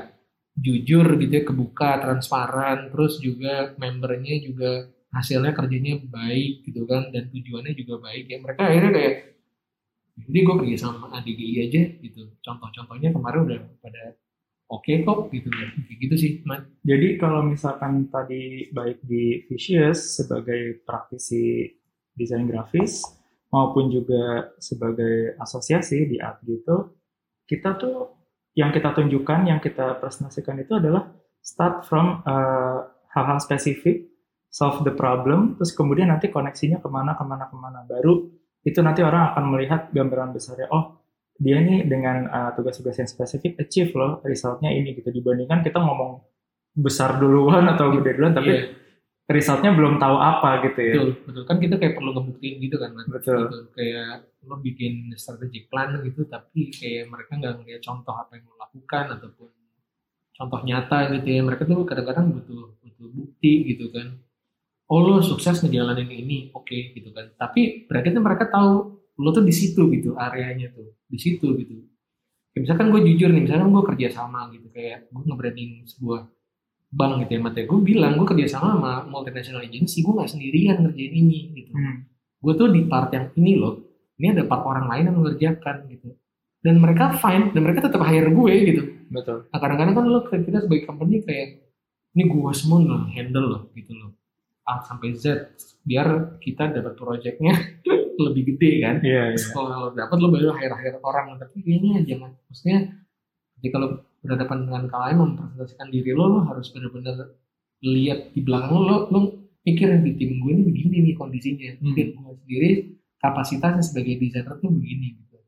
jujur 0.54 1.06
gitu 1.18 1.32
ya 1.34 1.42
kebuka 1.42 1.98
transparan 1.98 2.94
terus 2.94 3.18
juga 3.18 3.74
membernya 3.74 4.38
juga 4.38 4.86
hasilnya 5.14 5.54
kerjanya 5.54 6.02
baik 6.10 6.66
gitu 6.66 6.86
kan 6.90 7.10
dan 7.14 7.30
tujuannya 7.30 7.72
juga 7.78 8.02
baik 8.02 8.24
ya. 8.26 8.38
Mereka 8.42 8.60
akhirnya 8.62 8.92
kayak 8.94 9.14
jadi 10.14 10.38
gue 10.46 10.54
pergi 10.62 10.76
sama 10.78 11.10
ADGI 11.10 11.54
aja 11.70 11.82
gitu. 12.02 12.22
Contoh-contohnya 12.42 13.10
kemarin 13.14 13.40
udah 13.50 13.58
pada 13.82 14.02
oke 14.70 14.92
kok 15.06 15.18
gitu 15.30 15.48
ya 15.50 15.66
gitu 16.02 16.14
sih 16.18 16.32
Mat. 16.46 16.66
Jadi 16.82 17.18
kalau 17.18 17.46
misalkan 17.46 18.10
tadi 18.10 18.70
baik 18.74 19.02
di 19.06 19.46
Vicious 19.46 20.22
sebagai 20.22 20.82
praktisi 20.82 21.70
desain 22.14 22.46
grafis 22.46 23.02
maupun 23.50 23.90
juga 23.90 24.54
sebagai 24.58 25.38
asosiasi 25.38 26.10
di 26.10 26.18
art 26.18 26.42
gitu, 26.42 26.94
kita 27.46 27.78
tuh 27.78 28.23
yang 28.54 28.70
kita 28.70 28.94
tunjukkan, 28.94 29.50
yang 29.50 29.58
kita 29.58 29.98
presentasikan 29.98 30.58
itu 30.62 30.78
adalah 30.78 31.10
start 31.42 31.84
from 31.86 32.22
uh, 32.22 32.86
hal-hal 33.10 33.38
spesifik, 33.42 34.08
solve 34.50 34.86
the 34.86 34.94
problem, 34.94 35.58
terus 35.58 35.74
kemudian 35.74 36.10
nanti 36.10 36.30
koneksinya 36.30 36.78
ke 36.78 36.88
mana, 36.90 37.18
ke 37.18 37.24
mana, 37.26 37.44
ke 37.50 37.56
mana. 37.58 37.82
Baru 37.82 38.30
itu 38.64 38.78
nanti 38.80 39.02
orang 39.02 39.34
akan 39.34 39.44
melihat 39.50 39.80
gambaran 39.90 40.30
besarnya. 40.32 40.70
Oh, 40.70 41.04
dia 41.34 41.58
nih 41.58 41.84
dengan 41.90 42.30
uh, 42.30 42.50
tugas-tugas 42.54 42.94
yang 42.94 43.10
spesifik 43.10 43.58
achieve 43.58 43.90
loh 43.98 44.22
resultnya 44.22 44.70
ini 44.70 44.94
gitu 44.94 45.10
dibandingkan 45.10 45.66
kita 45.66 45.82
ngomong 45.82 46.22
besar 46.78 47.18
duluan 47.18 47.66
atau 47.74 47.90
gede 47.98 48.10
duluan 48.14 48.34
tapi 48.34 48.50
Iya, 48.54 48.62
resultnya 49.24 49.72
belum 49.72 49.96
tahu 49.96 50.16
apa 50.20 50.50
gitu 50.68 50.80
ya. 50.84 50.94
Betul 51.00 51.10
betul. 51.24 51.42
Kan 51.48 51.56
kita 51.60 51.74
kayak 51.80 51.94
perlu 51.96 52.10
ngebuktiin 52.12 52.54
gitu 52.60 52.76
kan 52.76 52.90
betul. 53.08 53.40
Gitu. 53.48 53.58
kayak 53.72 54.28
lo 54.44 54.60
bikin 54.60 55.16
strategic 55.16 55.72
plan 55.72 55.96
gitu 56.04 56.28
tapi 56.28 56.68
kayak 56.68 57.08
mereka 57.08 57.32
nggak 57.40 57.54
ngeliat 57.64 57.80
contoh 57.80 58.12
apa 58.12 58.36
yang 58.36 58.44
lo 58.44 58.56
lakukan 58.60 59.04
ataupun 59.16 59.48
contoh 60.34 60.60
nyata 60.68 60.98
gitu 61.16 61.28
ya. 61.28 61.40
Mereka 61.40 61.62
tuh 61.64 61.80
kadang-kadang 61.88 62.26
butuh 62.36 62.76
butuh 62.84 63.08
bukti 63.08 63.52
gitu 63.72 63.88
kan. 63.88 64.20
Oh 64.92 65.00
lo 65.00 65.24
sukses 65.24 65.64
ngejalanin 65.64 66.12
ini 66.12 66.52
oke 66.52 66.92
gitu 66.92 67.08
kan. 67.16 67.32
Tapi 67.40 67.88
berarti 67.88 68.12
tuh 68.12 68.20
mereka 68.20 68.44
tahu 68.52 69.00
lo 69.24 69.30
tuh 69.32 69.46
di 69.46 69.54
situ 69.54 69.88
gitu 69.88 70.20
areanya 70.20 70.68
tuh 70.76 71.00
di 71.08 71.16
situ 71.16 71.56
gitu. 71.56 71.80
Kayak 72.52 72.60
misalkan 72.68 72.86
gue 72.92 73.00
jujur 73.08 73.32
nih 73.32 73.42
misalkan 73.48 73.72
gue 73.72 73.84
kerja 73.88 74.08
sama 74.12 74.52
gitu 74.52 74.68
kayak 74.68 75.08
gue 75.08 75.22
nge-branding 75.24 75.88
sebuah 75.88 76.28
bank 76.94 77.26
gitu 77.26 77.30
ya 77.36 77.40
Mate 77.42 77.60
gue 77.66 77.80
bilang 77.82 78.14
gue 78.14 78.26
kerja 78.30 78.58
sama 78.58 78.78
sama 78.78 78.92
multinational 79.10 79.66
agency 79.66 80.00
gue 80.00 80.14
nggak 80.14 80.30
sendirian 80.30 80.76
ngerjain 80.86 81.12
ini 81.12 81.38
gitu. 81.58 81.72
Hmm. 81.74 82.06
gue 82.44 82.52
tuh 82.54 82.68
di 82.70 82.86
part 82.86 83.10
yang 83.10 83.34
ini 83.34 83.58
loh 83.58 83.74
ini 84.18 84.30
ada 84.30 84.46
part 84.46 84.62
orang 84.62 84.86
lain 84.86 85.04
yang 85.10 85.16
mengerjakan 85.18 85.76
gitu. 85.90 86.14
Dan 86.64 86.80
mereka 86.80 87.12
fine 87.20 87.52
dan 87.52 87.60
mereka 87.60 87.90
tetap 87.90 88.00
hire 88.06 88.30
gue 88.30 88.54
gitu. 88.72 88.82
Betul. 89.10 89.46
nah 89.52 89.58
kadang-kadang 89.60 89.94
kan 89.94 90.04
lo 90.08 90.20
kita 90.26 90.64
sebagai 90.64 90.88
company 90.88 91.20
kayak 91.20 91.60
ini 92.14 92.22
gue 92.30 92.52
semua 92.54 92.78
loh 92.80 93.02
handle 93.10 93.46
loh 93.50 93.62
gitu 93.74 93.92
loh. 93.92 94.14
A 94.64 94.80
sampai 94.80 95.12
Z 95.12 95.52
biar 95.84 96.40
kita 96.40 96.72
dapat 96.72 96.96
proyeknya 96.96 97.52
lebih 98.24 98.54
gede 98.54 98.72
kan. 98.80 98.96
Iya, 99.04 99.36
iya. 99.36 99.46
kalau 99.52 99.68
lo 99.76 99.88
dapat 99.92 100.16
lo 100.22 100.28
baru 100.32 100.56
hire 100.56 100.76
hire 100.78 100.98
orang. 101.04 101.36
Tapi 101.36 101.56
kayaknya 101.60 102.00
jangan 102.06 102.30
maksudnya 102.48 102.78
jadi 103.64 103.72
kalau 103.72 103.88
berhadapan 104.20 104.68
dengan 104.68 104.84
kalian 104.92 105.16
mempresentasikan 105.24 105.88
diri 105.88 106.12
lo 106.12 106.24
lo 106.28 106.38
harus 106.44 106.68
benar-benar 106.68 107.32
lihat 107.80 108.36
di 108.36 108.44
belakang 108.44 108.76
lo 108.76 108.80
lo, 108.84 108.96
lo 109.08 109.20
pikirin 109.64 110.04
di 110.04 110.12
tim 110.20 110.36
gue 110.44 110.52
ini 110.52 110.62
begini 110.68 110.96
nih 111.08 111.14
kondisinya. 111.16 111.80
Hmm. 111.80 111.96
dan 111.96 112.08
gue 112.12 112.34
sendiri 112.44 112.70
kapasitasnya 113.24 113.80
sebagai 113.80 114.20
desainer 114.20 114.52
tuh 114.60 114.68
begini 114.68 115.16
gitu. 115.16 115.40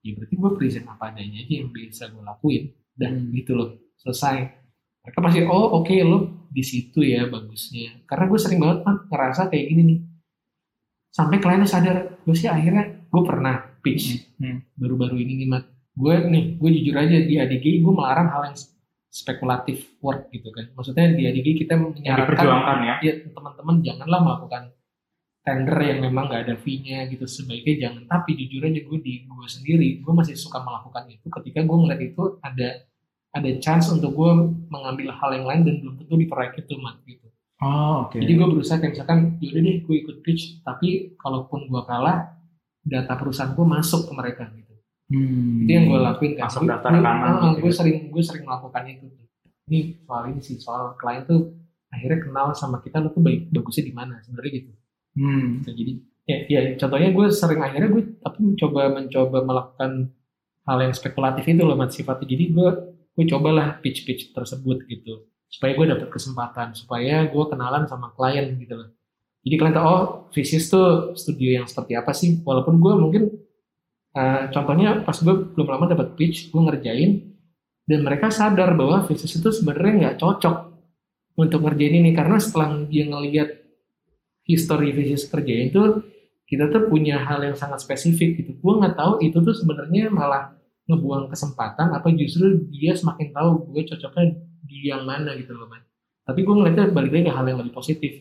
Ya 0.00 0.10
berarti 0.16 0.34
gue 0.40 0.50
present 0.56 0.88
apa 0.88 1.12
adanya 1.12 1.44
aja 1.44 1.54
yang 1.60 1.68
bisa 1.68 2.08
gue 2.08 2.24
lakuin. 2.24 2.72
Dan 2.96 3.28
Hmm. 3.28 3.36
gitu 3.36 3.52
loh. 3.52 3.76
Selesai. 4.00 4.36
Mereka 5.04 5.18
pasti 5.20 5.44
oh 5.44 5.76
oke 5.84 5.92
lo 6.00 6.48
di 6.48 6.64
situ 6.64 7.04
ya 7.04 7.28
bagusnya. 7.28 8.00
Karena 8.08 8.24
gue 8.32 8.38
sering 8.40 8.60
banget 8.64 8.78
kan 8.80 8.96
ngerasa 9.12 9.52
kayak 9.52 9.64
gini 9.68 9.82
nih. 9.84 9.98
Sampai 11.12 11.36
kliennya 11.36 11.68
sadar 11.68 11.96
gue 12.24 12.32
sih 12.32 12.48
akhirnya 12.48 13.04
gue 13.12 13.22
pernah 13.28 13.76
pitch 13.84 14.24
Hmm. 14.40 14.64
baru-baru 14.80 15.20
ini 15.20 15.44
nih 15.44 15.48
mat 15.52 15.75
gue 15.96 16.14
nih 16.28 16.44
gue 16.60 16.70
jujur 16.80 16.96
aja 16.96 17.16
di 17.24 17.34
ADG 17.40 17.80
gue 17.80 17.92
melarang 17.92 18.28
hal 18.28 18.52
yang 18.52 18.58
spekulatif 19.08 19.96
work 20.04 20.28
gitu 20.28 20.52
kan. 20.52 20.68
Maksudnya 20.76 21.16
di 21.16 21.24
ADG 21.24 21.64
kita 21.64 21.74
menyarankan 21.80 22.78
ya. 22.84 22.94
ya 23.00 23.12
teman-teman 23.32 23.80
janganlah 23.80 24.20
melakukan 24.20 24.62
tender 25.40 25.78
yang 25.80 26.04
memang 26.04 26.28
nggak 26.28 26.42
ada 26.52 26.54
fee-nya 26.60 27.08
gitu. 27.08 27.24
Sebaiknya 27.24 27.88
jangan. 27.88 28.04
Tapi 28.04 28.36
jujur 28.36 28.68
aja 28.68 28.80
gue 28.84 28.98
di 29.00 29.24
gue 29.24 29.48
sendiri 29.48 30.04
gue 30.04 30.12
masih 30.12 30.36
suka 30.36 30.60
melakukan 30.60 31.08
itu. 31.08 31.26
Ketika 31.32 31.64
gue 31.64 31.76
ngeliat 31.80 32.00
itu 32.04 32.36
ada 32.44 32.84
ada 33.32 33.50
chance 33.60 33.88
untuk 33.88 34.12
gue 34.12 34.30
mengambil 34.68 35.12
hal 35.16 35.32
yang 35.32 35.48
lain 35.48 35.60
dan 35.64 35.74
belum 35.80 35.94
tentu 36.00 36.14
di 36.16 36.26
proyek 36.28 36.60
itu 36.60 36.76
mat 36.80 37.00
gitu. 37.08 37.26
Oh, 37.56 38.04
oke. 38.04 38.20
jadi 38.20 38.36
gue 38.36 38.48
berusaha 38.52 38.76
kayak 38.76 39.00
misalkan 39.00 39.40
yaudah 39.40 39.62
deh 39.64 39.76
gue 39.80 39.96
ikut 40.04 40.16
pitch 40.20 40.60
tapi 40.60 41.16
kalaupun 41.16 41.72
gue 41.72 41.82
kalah 41.88 42.36
data 42.84 43.16
perusahaan 43.16 43.56
gue 43.56 43.64
masuk 43.64 44.04
ke 44.04 44.12
mereka 44.12 44.44
gitu 44.52 44.65
Hmm. 45.06 45.62
itu 45.62 45.70
yang 45.70 45.86
gue 45.86 46.00
lakuin 46.00 46.32
kan 46.34 46.50
Masuk 46.50 46.60
Gue- 46.60 46.70
daftar 46.72 46.90
gue- 46.90 46.98
rekaman 46.98 47.22
ah, 47.24 47.34
gitu 47.46 47.58
gue 47.58 47.70
ya. 47.70 47.76
sering 47.78 47.96
gue 48.10 48.22
sering 48.22 48.42
melakukan 48.42 48.82
itu 48.86 49.06
ini 49.66 49.78
soal 50.00 50.22
ini 50.26 50.40
sih 50.40 50.56
soal 50.56 50.82
klien 50.94 51.22
tuh 51.22 51.54
akhirnya 51.88 52.18
kenal 52.20 52.46
sama 52.52 52.78
kita 52.78 52.98
lu 52.98 53.08
tuh 53.08 53.20
baik 53.20 53.46
bagusnya 53.48 53.84
di 53.84 53.92
mana 53.92 54.18
sebenarnya 54.20 54.52
gitu 54.54 54.70
Hmm. 55.16 55.48
Gitu, 55.58 55.70
jadi 55.72 55.92
ya, 56.24 56.36
ya 56.46 56.60
contohnya 56.76 57.08
gue 57.08 57.26
sering 57.30 57.56
akhirnya 57.58 57.88
gue 57.88 58.02
tapi 58.18 58.38
mencoba 58.44 58.80
mencoba 58.92 59.38
melakukan 59.42 59.90
hal 60.62 60.78
yang 60.78 60.92
spekulatif 60.92 61.44
itu 61.44 61.62
loh 61.62 61.72
mat 61.72 61.88
sifatnya 61.88 62.26
jadi 62.26 62.44
gue 62.50 62.68
gue 63.14 63.24
cobalah 63.26 63.80
pitch 63.80 64.04
pitch 64.04 64.30
tersebut 64.30 64.84
gitu 64.84 65.24
supaya 65.46 65.72
gue 65.72 65.86
dapat 65.88 66.08
kesempatan 66.10 66.74
supaya 66.74 67.24
gue 67.24 67.44
kenalan 67.46 67.86
sama 67.86 68.12
klien 68.12 68.58
gitu 68.58 68.74
loh 68.74 68.90
jadi 69.40 69.54
kalian 69.56 69.74
tahu 69.74 69.86
oh 69.86 70.02
Visis 70.28 70.66
tuh 70.66 71.14
studio 71.14 71.54
yang 71.54 71.64
seperti 71.64 71.94
apa 71.94 72.10
sih 72.10 72.42
walaupun 72.42 72.76
gue 72.76 72.92
mungkin 72.92 73.22
eh, 74.16 74.42
contohnya 74.50 75.04
pas 75.04 75.16
gue 75.16 75.34
belum 75.52 75.68
lama 75.68 75.84
dapat 75.92 76.16
pitch 76.16 76.48
gue 76.48 76.62
ngerjain 76.64 77.10
dan 77.86 78.00
mereka 78.02 78.32
sadar 78.32 78.74
bahwa 78.74 79.06
Visis 79.06 79.38
itu 79.38 79.48
sebenarnya 79.52 79.92
nggak 80.00 80.16
cocok 80.18 80.56
untuk 81.38 81.60
ngerjain 81.62 82.02
ini 82.02 82.10
karena 82.16 82.40
setelah 82.40 82.82
dia 82.88 83.04
ngelihat 83.06 83.48
history 84.48 84.90
Visis 84.96 85.28
kerjain 85.28 85.70
tuh 85.70 86.02
kita 86.46 86.70
tuh 86.70 86.88
punya 86.88 87.18
hal 87.26 87.42
yang 87.42 87.58
sangat 87.58 87.82
spesifik 87.82 88.38
gitu. 88.38 88.54
Gue 88.62 88.78
nggak 88.78 88.94
tahu 88.94 89.18
itu 89.18 89.38
tuh 89.42 89.54
sebenarnya 89.54 90.10
malah 90.14 90.54
ngebuang 90.86 91.26
kesempatan 91.34 91.90
apa 91.90 92.06
justru 92.14 92.62
dia 92.70 92.94
semakin 92.94 93.34
tahu 93.34 93.74
gue 93.74 93.82
cocoknya 93.90 94.38
di 94.62 94.86
yang 94.86 95.02
mana 95.02 95.34
gitu 95.34 95.50
loh 95.54 95.66
man 95.66 95.82
tapi 96.26 96.42
gue 96.42 96.54
ngeliatnya 96.58 96.90
balik 96.90 97.14
lagi 97.14 97.30
hal 97.30 97.46
yang 97.46 97.58
lebih 97.62 97.74
positif. 97.74 98.12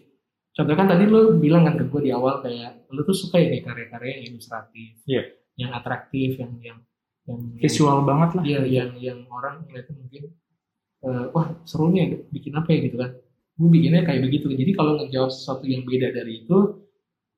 Contohnya 0.53 0.77
kan 0.77 0.87
tadi 0.93 1.03
lo 1.09 1.35
bilang 1.41 1.65
kan 1.65 1.75
ke 1.75 1.89
gue 1.89 2.01
di 2.05 2.11
awal 2.13 2.39
kayak 2.45 2.85
lo 2.93 3.01
tuh 3.01 3.17
suka 3.17 3.41
ya 3.41 3.59
karya-karya 3.65 4.21
yang 4.21 4.25
ilustratif. 4.37 5.01
Iya. 5.09 5.23
Yang 5.55 5.71
atraktif 5.71 6.39
yang 6.39 6.53
yang 6.61 6.77
yang 7.25 7.39
Visual 7.57 8.05
banget 8.05 8.29
lah. 8.37 8.43
Iya, 8.45 8.61
yang 8.69 8.89
yang 9.01 9.19
orang 9.33 9.65
ngeliatnya 9.65 9.95
mungkin 9.97 10.23
eh, 11.05 11.25
wah 11.33 11.47
seru 11.65 11.89
nih 11.89 12.29
bikin 12.29 12.53
apa 12.53 12.69
ya 12.69 12.79
gitu 12.85 12.97
kan. 13.01 13.11
Gue 13.55 13.69
bikinnya 13.71 14.03
kayak 14.05 14.21
begitu. 14.29 14.51
Jadi 14.51 14.71
kalau 14.75 14.99
ngejawab 14.99 15.31
sesuatu 15.31 15.63
yang 15.65 15.87
beda 15.87 16.11
dari 16.13 16.45
itu 16.45 16.85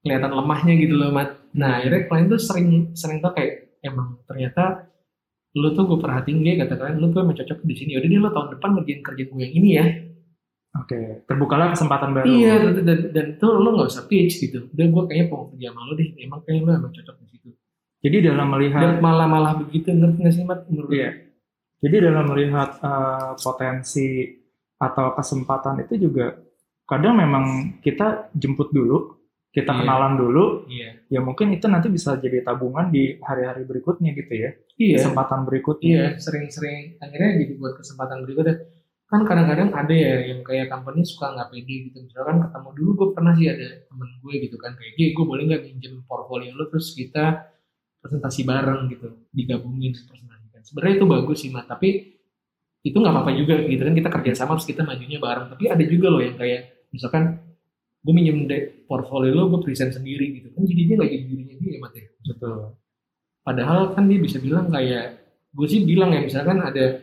kelihatan 0.02 0.34
lemahnya 0.34 0.74
gitu 0.82 0.94
loh, 0.98 1.10
Mat. 1.14 1.30
Nah, 1.54 1.82
akhirnya 1.82 2.10
klien 2.10 2.26
tuh 2.28 2.42
sering 2.42 2.70
sering 2.98 3.20
tuh 3.24 3.32
kayak 3.32 3.80
emang 3.86 4.20
ternyata 4.26 4.90
lu 5.58 5.74
tuh 5.74 5.90
gue 5.90 5.98
perhatiin 5.98 6.46
dia 6.46 6.54
kata 6.62 6.78
kalian 6.78 6.98
lu 7.02 7.08
tuh 7.14 7.22
emang 7.24 7.38
cocok 7.38 7.60
di 7.64 7.76
sini. 7.78 7.92
Udah 7.98 8.10
deh 8.10 8.20
lo 8.20 8.30
tahun 8.34 8.48
depan 8.58 8.70
ngerjain 8.78 9.02
kerjaan 9.06 9.30
gue 9.32 9.42
yang 9.42 9.56
ini 9.56 9.70
ya. 9.78 9.86
Oke. 10.78 11.00
Terbukalah 11.26 11.74
kesempatan 11.74 12.10
baru. 12.14 12.26
Iya, 12.28 12.54
dan, 12.62 12.74
dan, 12.86 13.00
dan 13.16 13.28
tuh 13.42 13.56
lo 13.58 13.70
nggak 13.74 13.90
usah 13.90 14.06
pitch 14.06 14.36
gitu. 14.42 14.68
Udah 14.74 14.86
gue 14.86 15.04
kayaknya 15.10 15.26
mau 15.32 15.48
kerja 15.50 15.68
sama 15.72 15.82
lo 15.86 15.94
deh. 15.96 16.10
Emang 16.20 16.40
kayaknya 16.44 16.62
lo 16.66 16.72
emang 16.82 16.92
cocok 16.94 17.16
di 17.24 17.28
situ. 17.32 17.50
Jadi 18.08 18.18
dalam 18.24 18.48
melihat 18.56 18.80
Dan 18.80 19.04
malah 19.04 19.28
malah 19.28 19.54
begitu 19.60 19.92
ngerti 19.92 20.18
nggak 20.24 20.34
sih, 20.34 20.44
Mat? 20.48 20.64
Menurut 20.72 20.96
Iya. 20.96 21.12
Jadi 21.84 21.96
dalam 22.00 22.26
melihat 22.32 22.70
eh, 22.80 23.32
potensi 23.44 24.08
atau 24.80 25.12
kesempatan 25.12 25.84
itu 25.84 26.08
juga 26.08 26.40
kadang 26.88 27.20
memang 27.20 27.76
kita 27.84 28.32
jemput 28.32 28.72
dulu, 28.72 29.20
kita 29.52 29.76
Iya. 29.76 29.80
kenalan 29.84 30.14
dulu, 30.16 30.46
Iya. 30.72 30.90
ya 31.12 31.20
mungkin 31.20 31.52
itu 31.52 31.68
nanti 31.68 31.92
bisa 31.92 32.16
jadi 32.16 32.48
tabungan 32.48 32.88
di 32.88 33.20
hari-hari 33.20 33.68
berikutnya 33.68 34.16
gitu 34.16 34.34
ya, 34.34 34.50
Iya. 34.80 34.96
kesempatan 35.04 35.44
berikutnya. 35.44 35.92
Iya, 35.92 36.08
sering-sering 36.24 36.96
akhirnya 37.04 37.44
jadi 37.44 37.54
buat 37.60 37.76
kesempatan 37.76 38.24
berikutnya. 38.24 38.56
Kan 39.08 39.24
kadang-kadang 39.24 39.72
ada 39.72 39.94
ya 39.96 40.20
yang 40.32 40.44
kayak 40.44 40.68
company 40.72 41.04
suka 41.04 41.32
nggak 41.36 41.48
pede 41.52 41.76
gitu. 41.92 41.98
Misalkan 42.08 42.44
ketemu 42.44 42.70
dulu 42.76 42.90
gue 42.96 43.08
pernah 43.16 43.34
sih 43.36 43.48
ada 43.52 43.68
temen 43.88 44.10
gue 44.24 44.34
gitu 44.48 44.56
kan 44.60 44.72
kayak, 44.76 44.94
gue 44.96 45.26
boleh 45.26 45.44
nggak 45.48 45.64
minjem 45.64 45.94
portfolio 46.08 46.52
lo 46.56 46.68
terus 46.72 46.92
kita 46.92 47.57
presentasi 48.02 48.42
bareng 48.48 48.82
gitu, 48.94 49.08
digabungin 49.34 49.92
presentasikan. 49.94 50.62
Sebenarnya 50.64 50.96
itu 51.02 51.08
bagus 51.08 51.38
sih, 51.44 51.50
Mat. 51.52 51.66
Tapi 51.68 52.18
itu 52.86 52.96
nggak 52.96 53.14
apa-apa 53.14 53.32
juga 53.36 53.60
gitu 53.68 53.84
kan 53.84 53.96
kita 53.98 54.10
kerja 54.14 54.32
sama 54.38 54.56
terus 54.56 54.68
kita 54.70 54.82
majunya 54.88 55.20
bareng. 55.20 55.52
Tapi 55.52 55.64
ada 55.68 55.84
juga 55.84 56.08
loh 56.14 56.22
yang 56.24 56.38
kayak 56.40 56.88
misalkan 56.94 57.44
gue 58.06 58.14
minjem 58.16 58.48
deh 58.48 58.88
portfolio 58.88 59.36
lo, 59.36 59.44
gue 59.52 59.60
present 59.60 59.92
sendiri 59.92 60.40
gitu 60.40 60.48
kan 60.56 60.64
jadi 60.64 60.82
dia 60.88 60.96
nggak 60.96 61.12
jadi 61.12 61.26
dirinya 61.28 61.56
dia, 61.60 61.72
ya. 61.76 62.08
Betul. 62.24 62.58
Padahal 63.44 63.80
kan 63.92 64.04
dia 64.08 64.20
bisa 64.20 64.38
bilang 64.40 64.72
kayak 64.72 65.06
gue 65.52 65.68
sih 65.68 65.84
bilang 65.84 66.16
ya 66.16 66.22
misalkan 66.24 66.64
ada 66.64 67.02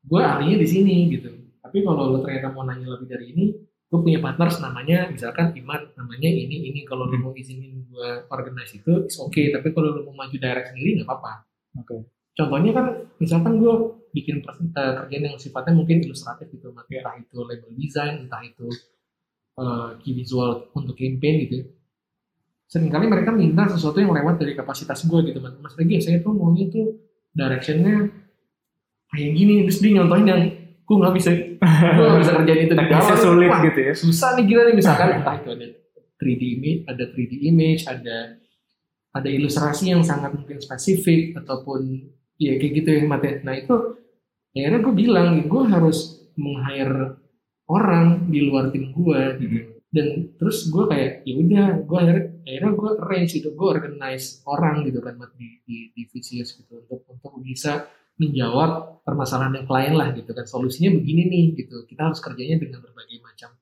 gue 0.00 0.20
ahlinya 0.20 0.56
di 0.60 0.68
sini 0.68 0.96
gitu. 1.12 1.30
Tapi 1.60 1.84
kalau 1.84 2.16
lo 2.16 2.18
ternyata 2.24 2.50
mau 2.56 2.64
nanya 2.64 2.88
lebih 2.96 3.06
dari 3.10 3.26
ini, 3.36 3.44
gue 3.90 3.98
punya 3.98 4.22
partner 4.22 4.46
namanya 4.62 5.10
misalkan 5.10 5.50
Iman, 5.58 5.90
namanya 5.98 6.30
ini 6.30 6.70
ini. 6.70 6.80
Kalau 6.86 7.10
lo 7.10 7.18
mau 7.18 7.34
izinin 7.34 7.90
gue 7.90 8.30
organize 8.30 8.78
itu, 8.78 9.10
it's 9.10 9.18
okay. 9.18 9.50
Tapi 9.50 9.74
kalau 9.74 9.98
lo 9.98 10.00
mau 10.06 10.24
maju 10.24 10.36
direct 10.38 10.70
sendiri 10.70 11.02
nggak 11.02 11.10
apa-apa. 11.10 11.42
Oke. 11.82 12.06
Contohnya 12.38 12.70
kan 12.70 12.86
misalkan 13.18 13.58
gue 13.58 13.74
bikin 14.14 14.46
eh, 14.46 14.92
kerjaan 15.02 15.24
yang 15.34 15.36
sifatnya 15.42 15.74
mungkin 15.74 16.06
ilustratif 16.06 16.46
gitu, 16.54 16.70
Mat. 16.70 16.86
entah 16.86 17.18
itu 17.18 17.36
label 17.42 17.70
design, 17.74 18.30
entah 18.30 18.42
itu 18.46 18.70
eh, 19.58 19.90
key 20.06 20.14
visual 20.14 20.70
untuk 20.78 20.94
campaign 20.94 21.34
gitu. 21.50 21.58
Seringkali 22.70 23.10
mereka 23.10 23.34
minta 23.34 23.66
sesuatu 23.66 23.98
yang 23.98 24.14
lewat 24.14 24.38
dari 24.38 24.54
kapasitas 24.54 25.02
gue 25.02 25.20
gitu, 25.34 25.42
Mat. 25.42 25.58
Mas 25.58 25.74
Regi, 25.74 25.98
saya 25.98 26.22
tuh 26.22 26.30
maunya 26.30 26.70
tuh 26.70 26.94
directionnya 27.34 28.06
kayak 29.10 29.30
gini, 29.34 29.66
terus 29.66 29.82
dia 29.82 29.98
nyontohin 29.98 30.26
yang 30.30 30.42
gue 30.86 30.94
nggak 30.94 31.14
bisa, 31.18 31.30
gue 31.60 32.20
bisa 32.24 32.32
kerjain 32.40 32.60
itu 32.64 32.74
di 32.74 32.80
Teknisnya 32.80 33.16
sulit 33.20 33.50
Wah, 33.52 33.60
gitu 33.60 33.80
ya. 33.84 33.92
susah 33.92 34.28
nih 34.40 34.44
gila 34.48 34.62
nih 34.68 34.74
misalkan 34.80 35.08
entah 35.20 35.36
itu 35.40 35.48
ada 35.52 35.66
3D 36.20 36.42
image, 36.60 36.80
ada 36.84 37.04
3D 37.08 37.32
image, 37.48 37.82
ada 37.88 38.16
ada 39.10 39.28
ilustrasi 39.28 39.90
yang 39.90 40.04
sangat 40.06 40.36
mungkin 40.36 40.62
spesifik 40.62 41.34
ataupun 41.40 42.12
ya 42.38 42.54
kayak 42.60 42.72
gitu 42.84 42.88
ya 42.94 43.02
Mat, 43.08 43.24
ya. 43.24 43.42
Nah 43.42 43.54
itu 43.58 43.74
akhirnya 44.54 44.80
gue 44.84 44.94
bilang 44.94 45.28
gue 45.48 45.62
harus 45.66 46.28
meng-hire 46.38 47.18
orang 47.66 48.30
di 48.30 48.40
luar 48.46 48.70
tim 48.70 48.94
gue 48.94 49.20
gitu. 49.42 49.58
Dan 49.90 50.38
terus 50.38 50.70
gue 50.70 50.86
kayak 50.86 51.26
ya 51.26 51.34
udah 51.34 51.68
gue 51.82 51.98
akhirnya 51.98 52.26
akhirnya 52.46 52.72
gue 52.78 52.90
arrange 53.02 53.32
gitu, 53.42 53.48
gue 53.50 53.66
organize 53.66 54.38
orang 54.46 54.86
gitu 54.86 55.02
kan 55.02 55.18
di 55.34 55.58
di, 55.66 55.76
di 55.90 56.02
VCS 56.06 56.62
gitu 56.62 56.86
untuk 56.86 57.02
untuk 57.10 57.32
bisa 57.42 57.90
menjawab 58.20 59.00
permasalahan 59.00 59.64
yang 59.64 59.66
klien 59.66 59.94
lah 59.96 60.12
gitu 60.12 60.30
kan. 60.36 60.44
Solusinya 60.44 60.92
begini 60.92 61.26
nih 61.32 61.44
gitu. 61.64 61.88
Kita 61.88 62.12
harus 62.12 62.20
kerjanya 62.20 62.60
dengan 62.60 62.84
berbagai 62.84 63.18
macam 63.24 63.56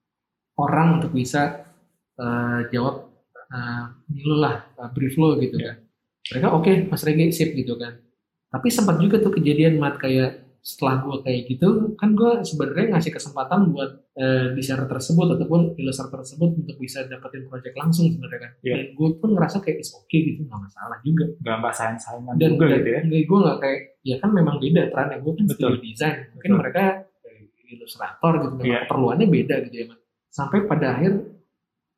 orang 0.59 0.89
untuk 0.99 1.15
bisa 1.15 1.63
uh, 2.19 2.67
jawab 2.75 3.07
uh, 3.55 3.85
lo 4.27 4.37
lah 4.43 4.67
uh, 4.83 4.91
brief 4.91 5.15
lo 5.15 5.39
gitu 5.39 5.55
kan. 5.55 5.79
Mereka 6.35 6.47
oke 6.51 6.63
okay, 6.67 6.75
mas 6.91 7.07
Regi 7.07 7.31
sip 7.31 7.55
gitu 7.55 7.79
kan. 7.79 8.03
Tapi 8.51 8.69
sempat 8.73 8.99
juga 8.99 9.23
tuh 9.23 9.33
kejadian 9.39 9.79
mat 9.79 10.01
kayak 10.01 10.48
setelah 10.69 11.01
gue 11.01 11.17
kayak 11.25 11.49
gitu 11.49 11.97
kan 11.97 12.13
gue 12.13 12.45
sebenarnya 12.45 12.93
ngasih 12.93 13.17
kesempatan 13.17 13.73
buat 13.73 14.05
uh, 14.21 14.53
desainer 14.53 14.85
tersebut 14.85 15.41
ataupun 15.41 15.73
ilustrator 15.81 16.21
tersebut 16.21 16.61
untuk 16.61 16.77
bisa 16.77 17.09
dapetin 17.09 17.49
project 17.49 17.73
langsung 17.73 18.13
sebenarnya 18.13 18.41
kan 18.45 18.53
yeah. 18.61 18.77
dan 18.77 18.93
gue 18.93 19.09
pun 19.17 19.33
ngerasa 19.33 19.65
kayak 19.65 19.81
is 19.81 19.97
oke 19.97 20.05
okay 20.05 20.29
gitu 20.29 20.45
nggak 20.45 20.61
masalah 20.61 21.01
juga 21.01 21.25
nggak 21.41 21.57
mbak 21.57 21.73
sayang 21.73 21.97
sayangan 21.97 22.35
dan 22.37 22.51
juga 22.53 22.67
gitu 22.77 22.91
ya 22.93 23.01
gue 23.25 23.39
nggak 23.49 23.59
kayak 23.65 23.81
ya 24.05 24.17
kan 24.21 24.31
memang 24.37 24.57
beda 24.61 24.83
perannya 24.93 25.17
gue 25.25 25.33
kan 25.33 25.45
studio 25.49 25.79
desain 25.81 26.15
mungkin 26.37 26.51
Betul. 26.53 26.61
mereka 26.61 26.85
ilustrator 27.69 28.33
gitu 28.45 28.55
memang 28.61 28.69
yeah. 28.69 28.83
keperluannya 28.85 29.27
beda 29.33 29.57
gitu 29.65 29.77
ya 29.81 29.87
man. 29.89 29.99
sampai 30.29 30.59
pada 30.69 30.87
akhir 31.01 31.13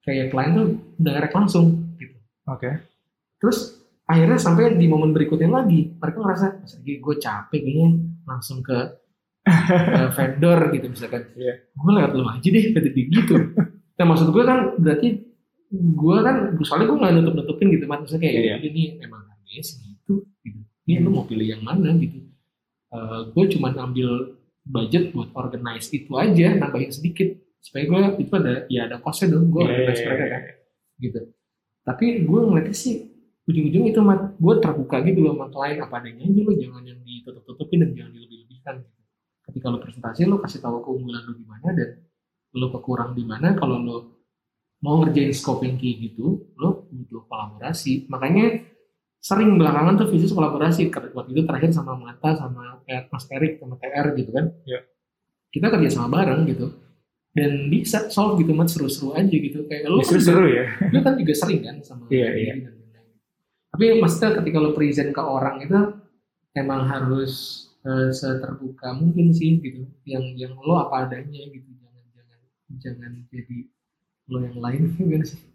kayak 0.07 0.31
klien 0.31 0.53
tuh 0.55 0.69
direct 0.95 1.35
langsung 1.35 1.67
gitu 1.99 2.15
oke 2.47 2.63
okay. 2.63 2.75
terus 3.43 3.83
akhirnya 4.07 4.39
sampai 4.39 4.79
di 4.79 4.87
momen 4.87 5.11
berikutnya 5.11 5.51
lagi 5.51 5.91
mereka 5.99 6.19
ngerasa 6.23 6.47
mas 6.63 6.75
gue 6.79 7.17
capek 7.19 7.61
kayaknya 7.63 8.10
langsung 8.31 8.63
ke 8.63 8.79
uh, 9.51 10.09
vendor 10.17 10.71
gitu 10.71 10.87
misalkan. 10.87 11.23
Yeah. 11.35 11.67
gue 11.75 11.91
lewat 11.91 12.13
lu 12.15 12.25
aja 12.31 12.49
deh 12.49 12.65
kata 12.71 12.89
dia 12.95 13.07
gitu. 13.11 13.35
Nah 14.01 14.17
maksud 14.17 14.33
gue 14.33 14.45
kan 14.49 14.81
berarti 14.81 15.09
gue 15.77 16.17
kan 16.25 16.57
soalnya 16.65 16.89
gue 16.89 16.99
nggak 17.05 17.13
nutup 17.21 17.35
nutupin 17.37 17.69
gitu 17.69 17.85
maksudnya 17.85 18.25
kayak 18.25 18.57
yeah. 18.57 18.59
ini 18.65 18.97
emang 19.05 19.29
harganya 19.29 19.61
segitu 19.61 20.25
gitu. 20.41 20.61
Ini 20.89 21.05
lu 21.05 21.13
mau 21.13 21.29
pilih 21.29 21.45
yang 21.45 21.61
mana? 21.61 21.93
gitu. 22.01 22.25
Uh, 22.89 22.97
eh, 22.97 23.21
gue 23.37 23.45
cuma 23.59 23.77
ambil 23.77 24.41
budget 24.65 25.13
buat 25.13 25.29
organize 25.37 25.93
itu 25.93 26.09
aja 26.17 26.57
nambahin 26.57 26.89
sedikit. 26.89 27.37
Supaya 27.61 27.85
gue 27.85 28.25
itu 28.25 28.33
ada 28.33 28.55
ya 28.73 28.89
ada 28.89 28.97
costnya 29.05 29.37
dong 29.37 29.53
gue 29.53 29.69
yeah, 29.69 29.73
organize 29.77 30.03
mereka 30.09 30.25
kan 30.33 30.43
gitu. 30.97 31.21
Tapi 31.85 32.07
gue 32.25 32.41
ngeliatnya 32.41 32.77
sih 32.77 33.10
ujung-ujung 33.49 33.85
itu 33.89 34.01
gue 34.37 34.55
terbuka 34.61 34.97
gitu 35.07 35.19
loh 35.25 35.33
sama 35.35 35.47
klien 35.49 35.79
apa 35.81 35.95
adanya 36.03 36.25
aja 36.29 36.41
lo 36.45 36.53
jangan 36.53 36.83
yang 36.85 37.01
ditutup-tutupin 37.01 37.79
dan 37.83 37.91
jangan 37.97 38.13
dilebih-lebihkan 38.13 38.75
gitu. 38.85 39.01
ketika 39.49 39.67
lo 39.73 39.79
presentasi 39.81 40.21
lo 40.29 40.37
kasih 40.39 40.61
tahu 40.61 40.85
keunggulan 40.85 41.23
lo 41.25 41.33
di 41.35 41.47
mana 41.49 41.69
dan 41.73 41.91
lo 42.55 42.67
kekurang 42.71 43.17
di 43.17 43.25
mana 43.25 43.57
kalau 43.57 43.77
lo 43.81 43.97
mau 44.85 45.01
ngerjain 45.01 45.33
scoping 45.33 45.81
kayak 45.81 45.97
gitu 46.11 46.53
lo 46.61 46.87
butuh 46.93 47.25
kolaborasi 47.27 48.07
makanya 48.13 48.65
sering 49.21 49.61
belakangan 49.61 50.01
tuh 50.01 50.09
visis 50.09 50.33
kolaborasi 50.33 50.89
waktu 50.89 51.31
itu 51.37 51.43
terakhir 51.45 51.71
sama 51.77 51.93
Mata 51.93 52.33
sama 52.37 52.81
Mas 52.89 53.25
Erik 53.29 53.61
sama 53.61 53.77
TR 53.77 54.17
gitu 54.17 54.31
kan 54.33 54.49
ya. 54.65 54.81
kita 55.53 55.69
kerja 55.69 55.89
sama 55.93 56.09
bareng 56.21 56.49
gitu 56.49 56.73
dan 57.37 57.69
bisa 57.71 58.09
solve 58.11 58.43
gitu 58.43 58.57
mat 58.57 58.73
seru-seru 58.73 59.15
aja 59.15 59.31
gitu 59.31 59.69
kayak 59.69 59.87
lo 59.87 60.03
kan 60.03 60.19
seru 60.19 60.49
ya 60.49 60.65
lo 60.91 60.99
kan 61.05 61.15
juga 61.21 61.35
sering 61.37 61.61
kan 61.63 61.77
sama 61.85 62.09
iya, 62.09 62.33
iya. 62.33 62.55
Tapi 63.71 63.99
maksudnya 64.03 64.43
ketika 64.43 64.59
lo 64.59 64.71
present 64.75 65.11
ke 65.15 65.23
orang 65.23 65.63
itu 65.63 65.79
emang 66.59 66.87
harus 66.91 67.33
uh, 67.87 68.11
seterbuka 68.11 68.93
mungkin 68.99 69.31
sih 69.31 69.63
gitu. 69.63 69.87
Yang 70.05 70.25
yang 70.37 70.55
lo 70.59 70.87
apa 70.87 71.07
adanya 71.07 71.43
gitu. 71.49 71.71
Jangan 71.79 72.05
jangan 72.11 72.41
jangan 72.83 73.13
jadi 73.31 73.59
lo 74.31 74.39
yang 74.43 74.59
lain 74.59 74.83
gimana 74.99 75.27
sih 75.27 75.51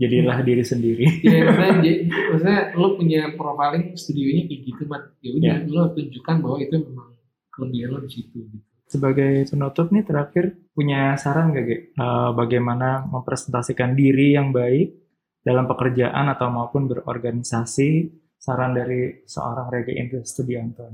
jadilah 0.00 0.38
diri 0.40 0.64
sendiri. 0.64 1.04
Ya 1.24 1.44
maksudnya, 1.52 1.94
maksudnya 2.08 2.60
lo 2.76 2.88
punya 2.96 3.20
profiling 3.36 3.92
studionya 4.00 4.42
kayak 4.48 4.60
gitu 4.64 4.82
mat. 4.88 5.02
Ya 5.20 5.30
udah 5.36 5.56
ya. 5.60 5.68
lo 5.68 5.82
tunjukkan 5.92 6.36
bahwa 6.40 6.56
itu 6.64 6.74
memang 6.80 7.08
kelebihan 7.52 7.88
lo 7.92 7.98
di 8.04 8.10
situ 8.10 8.38
gitu. 8.48 8.66
Sebagai 8.90 9.46
penutup 9.46 9.86
nih 9.94 10.02
terakhir 10.02 10.44
punya 10.74 11.14
saran 11.14 11.54
gak 11.54 11.62
Ge? 11.62 11.76
Uh, 11.94 12.34
bagaimana 12.34 13.06
mempresentasikan 13.06 13.94
diri 13.94 14.34
yang 14.34 14.50
baik 14.50 14.99
dalam 15.40 15.64
pekerjaan 15.64 16.28
atau 16.32 16.52
maupun 16.52 16.88
berorganisasi 16.88 18.12
saran 18.40 18.76
dari 18.76 19.24
seorang 19.24 19.72
Rege 19.72 19.96
Indra 19.96 20.20
Studianto 20.24 20.88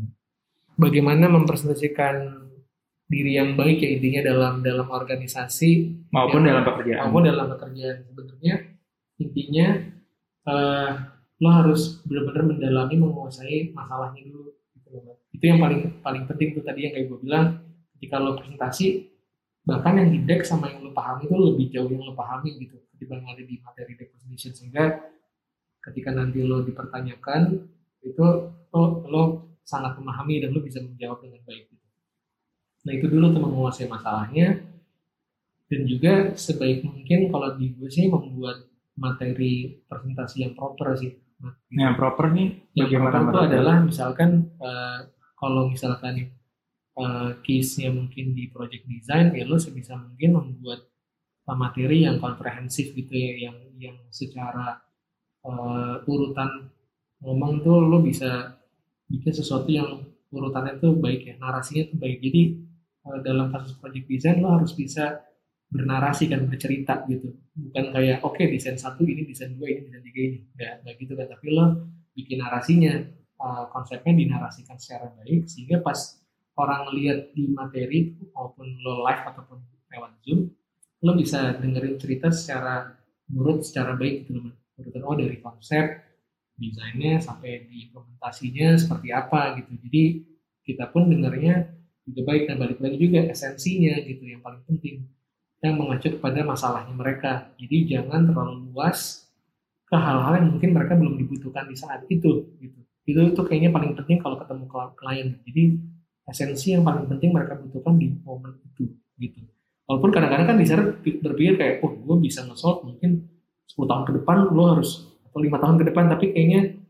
bagaimana 0.77 1.27
mempresentasikan 1.33 2.47
diri 3.07 3.39
yang 3.41 3.57
baik 3.57 3.81
ya 3.81 3.91
intinya 3.99 4.21
dalam 4.23 4.55
dalam 4.61 4.87
organisasi? 4.87 5.71
Maupun 6.13 6.45
ya, 6.45 6.55
dalam 6.55 6.65
pekerjaan. 6.69 7.03
maupun 7.09 7.23
dalam 7.25 7.47
pekerjaan. 7.57 7.97
Sebenarnya 8.13 8.55
intinya 9.17 9.67
uh, 10.47 10.91
lo 11.41 11.51
harus 11.53 12.01
benar-benar 12.05 12.45
mendalami 12.57 12.95
menguasai 13.01 13.73
masalahnya 13.73 14.25
dulu 14.25 14.53
gitu 14.77 14.89
itu 15.37 15.45
yang 15.45 15.61
paling 15.61 16.01
paling 16.01 16.25
penting 16.25 16.57
tuh 16.57 16.65
tadi 16.65 16.87
yang 16.87 16.93
kayak 16.95 17.09
gue 17.11 17.21
bilang. 17.25 17.47
Ketika 17.97 18.21
lo 18.21 18.37
presentasi 18.37 19.09
bahkan 19.65 19.97
yang 19.97 20.13
di 20.13 20.21
deck 20.29 20.45
sama 20.45 20.69
yang 20.69 20.85
lo 20.85 20.93
pahami 20.93 21.27
itu 21.27 21.33
lebih 21.33 21.67
jauh 21.73 21.89
yang 21.89 22.05
lo 22.05 22.13
pahami 22.13 22.61
gitu 22.61 22.77
ketimbang 22.97 23.29
ada 23.29 23.45
di 23.45 23.61
materi 23.61 23.93
deposition 23.93 24.57
sehingga 24.57 25.05
ketika 25.85 26.11
nanti 26.11 26.41
lo 26.43 26.65
dipertanyakan 26.65 27.61
itu 28.03 28.27
lo, 28.73 28.83
lo 29.07 29.23
sangat 29.63 30.01
memahami 30.01 30.43
dan 30.43 30.51
lo 30.57 30.65
bisa 30.65 30.81
menjawab 30.81 31.21
dengan 31.21 31.45
baik 31.45 31.69
gitu. 31.69 31.87
Nah 32.89 32.93
itu 32.97 33.07
dulu 33.13 33.27
tuh 33.35 33.43
menguasai 33.45 33.87
masalahnya 33.87 34.65
dan 35.67 35.81
juga 35.85 36.33
sebaik 36.39 36.87
mungkin 36.87 37.29
kalau 37.29 37.59
di 37.59 37.75
gue 37.75 37.91
sih 37.91 38.07
membuat 38.07 38.67
materi 38.97 39.83
presentasi 39.91 40.47
yang 40.47 40.55
proper 40.55 40.95
sih. 40.95 41.13
Yang 41.69 41.95
proper 42.01 42.33
nih 42.33 42.49
yang 42.73 42.89
proper 43.13 43.21
itu 43.29 43.41
adalah 43.53 43.77
misalkan 43.85 44.51
uh, 44.57 45.05
kalau 45.37 45.69
misalkan 45.69 46.33
uh, 46.97 47.37
case-nya 47.45 47.93
mungkin 47.93 48.33
di 48.33 48.49
project 48.49 48.89
design 48.89 49.37
ya 49.37 49.45
lo 49.45 49.61
sebisa 49.61 49.99
mungkin 50.01 50.41
membuat 50.41 50.89
materi 51.55 52.03
yang 52.03 52.19
komprehensif 52.19 52.91
gitu 52.91 53.15
ya 53.15 53.51
yang 53.51 53.57
yang 53.79 53.97
secara 54.11 54.83
uh, 55.47 56.03
urutan 56.11 56.73
ngomong 57.23 57.63
tuh 57.63 57.79
lo 57.87 58.03
bisa 58.03 58.59
bikin 59.07 59.31
sesuatu 59.31 59.71
yang 59.71 60.03
urutannya 60.35 60.83
tuh 60.83 60.99
baik 60.99 61.23
ya 61.23 61.35
narasinya 61.39 61.87
tuh 61.87 61.99
baik. 62.03 62.19
Jadi 62.19 62.43
uh, 63.07 63.19
dalam 63.23 63.55
kasus 63.55 63.79
project 63.79 64.11
design 64.11 64.43
lo 64.43 64.59
harus 64.59 64.75
bisa 64.75 65.23
bernarasi 65.71 66.27
kan 66.27 66.51
bercerita 66.51 67.07
gitu. 67.07 67.31
Bukan 67.55 67.95
kayak 67.95 68.27
oke 68.27 68.35
okay, 68.35 68.51
desain 68.51 68.75
satu 68.75 69.07
ini 69.07 69.23
desain 69.23 69.55
dua 69.55 69.71
ini 69.71 69.87
desain 69.87 70.03
tiga 70.03 70.21
ini. 70.27 70.39
Nggak 70.59 70.73
nggak 70.83 70.95
gitu 70.99 71.13
kan. 71.15 71.27
Tapi 71.31 71.47
lo 71.55 71.65
bikin 72.17 72.39
narasinya 72.43 72.95
uh, 73.39 73.65
konsepnya 73.71 74.13
dinarasikan 74.17 74.77
secara 74.81 75.15
baik 75.15 75.47
sehingga 75.47 75.79
pas 75.85 76.19
orang 76.57 76.91
lihat 76.97 77.37
di 77.37 77.53
materi 77.53 78.17
maupun 78.33 78.67
lo 78.81 79.05
live 79.05 79.23
ataupun 79.29 79.59
lewat 79.93 80.13
zoom 80.25 80.49
lo 81.07 81.15
bisa 81.15 81.55
dengerin 81.63 81.95
cerita 82.03 82.35
secara 82.35 82.91
menurut 83.31 83.63
secara 83.63 83.95
baik 83.95 84.27
gitu 84.27 84.43
loh 84.43 84.55
oh 85.07 85.17
dari 85.17 85.39
konsep 85.41 86.05
desainnya 86.57 87.21
sampai 87.21 87.69
di 87.69 87.89
implementasinya 87.89 88.77
seperti 88.81 89.09
apa 89.13 89.61
gitu. 89.61 89.73
Jadi 89.89 90.03
kita 90.65 90.89
pun 90.89 91.09
dengarnya 91.09 91.69
juga 92.09 92.21
baik. 92.33 92.43
Dan 92.49 92.57
balik 92.61 92.79
lagi 92.81 92.97
juga 92.97 93.21
esensinya 93.29 93.95
gitu 94.05 94.25
yang 94.25 94.41
paling 94.41 94.65
penting. 94.65 95.05
Yang 95.61 95.75
mengacu 95.77 96.09
kepada 96.17 96.41
masalahnya 96.45 96.95
mereka. 96.97 97.33
Jadi 97.61 97.77
jangan 97.93 98.29
terlalu 98.29 98.73
luas 98.73 99.29
ke 99.87 99.97
hal-hal 99.97 100.43
yang 100.43 100.49
mungkin 100.57 100.71
mereka 100.75 100.93
belum 100.99 101.15
dibutuhkan 101.21 101.65
di 101.71 101.77
saat 101.77 102.03
itu 102.11 102.51
gitu. 102.59 102.81
Itu 103.07 103.21
itu 103.33 103.41
kayaknya 103.47 103.71
paling 103.71 103.95
penting 103.95 104.19
kalau 104.19 104.37
ketemu 104.41 104.65
klien. 104.99 105.29
Jadi 105.47 105.63
esensi 106.27 106.75
yang 106.75 106.83
paling 106.83 107.07
penting 107.07 107.31
mereka 107.31 107.55
butuhkan 107.55 107.95
di 107.95 108.11
momen 108.27 108.59
itu 108.67 108.91
gitu 109.23 109.41
walaupun 109.87 110.11
kadang-kadang 110.11 110.47
kan 110.51 110.57
desainer 110.59 110.87
berpikir 110.99 111.55
kayak 111.57 111.75
oh 111.83 111.95
gue 111.95 112.17
bisa 112.23 112.43
nge-solve 112.45 112.87
mungkin 112.87 113.31
10 113.71 113.87
tahun 113.87 114.05
ke 114.07 114.13
depan 114.23 114.37
lo 114.51 114.63
harus 114.77 115.07
atau 115.31 115.39
lima 115.39 115.59
tahun 115.63 115.77
ke 115.81 115.85
depan 115.91 116.05
tapi 116.11 116.35
kayaknya 116.35 116.87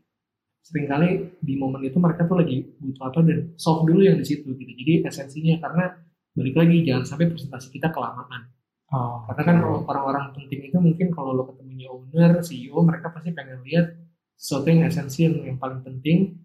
sering 0.67 0.87
kali 0.91 1.09
di 1.39 1.55
momen 1.55 1.79
itu 1.87 1.95
mereka 1.95 2.27
tuh 2.27 2.43
lagi 2.43 2.59
butuh 2.83 3.07
apa 3.07 3.23
dan 3.23 3.55
solve 3.55 3.87
dulu 3.87 4.03
yang 4.03 4.19
di 4.19 4.27
situ 4.27 4.51
gitu. 4.51 4.67
Jadi 4.67 5.07
esensinya 5.07 5.55
karena 5.63 5.95
balik 6.35 6.55
lagi 6.59 6.83
jangan 6.83 7.03
sampai 7.07 7.31
presentasi 7.31 7.71
kita 7.71 7.87
kelamaan. 7.95 8.51
Oh, 8.91 9.23
karena 9.31 9.43
kan 9.47 9.57
orang-orang 9.63 10.35
penting 10.35 10.67
itu 10.67 10.77
mungkin 10.79 11.07
kalau 11.11 11.35
lo 11.35 11.43
ketemunya 11.47 11.87
owner 11.87 12.39
CEO 12.43 12.83
mereka 12.83 13.11
pasti 13.15 13.31
pengen 13.31 13.63
lihat 13.63 13.95
sesuatu 14.35 14.67
yang 14.67 14.87
esensi 14.87 15.27
yang, 15.27 15.35
yang 15.43 15.57
paling 15.59 15.79
penting. 15.87 16.35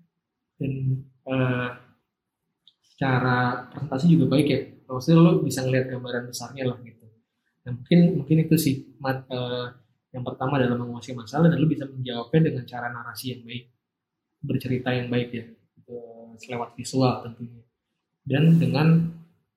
Dan 0.54 1.02
uh, 1.26 1.70
secara 2.82 3.66
presentasi 3.74 4.06
juga 4.06 4.38
baik 4.38 4.46
ya 4.46 4.60
maksudnya 4.92 5.18
lo 5.24 5.32
bisa 5.40 5.64
ngeliat 5.64 5.86
gambaran 5.88 6.24
besarnya 6.28 6.64
lah 6.68 6.78
gitu. 6.84 7.06
Nah 7.64 7.70
mungkin 7.78 7.98
mungkin 8.20 8.36
itu 8.44 8.56
sih 8.60 8.74
mat, 9.00 9.24
uh, 9.32 9.72
yang 10.12 10.24
pertama 10.26 10.60
dalam 10.60 10.76
menguasai 10.76 11.16
masalah 11.16 11.48
dan 11.48 11.56
lo 11.56 11.66
bisa 11.66 11.88
menjawabnya 11.88 12.40
dengan 12.52 12.64
cara 12.68 12.86
narasi 12.92 13.32
yang 13.32 13.42
baik. 13.48 13.64
Bercerita 14.42 14.90
yang 14.90 15.08
baik 15.08 15.28
ya 15.32 15.44
gitu, 15.78 15.96
selewat 16.36 16.74
visual 16.74 17.22
tentunya. 17.22 17.62
Dan 18.22 18.58
dengan 18.58 18.88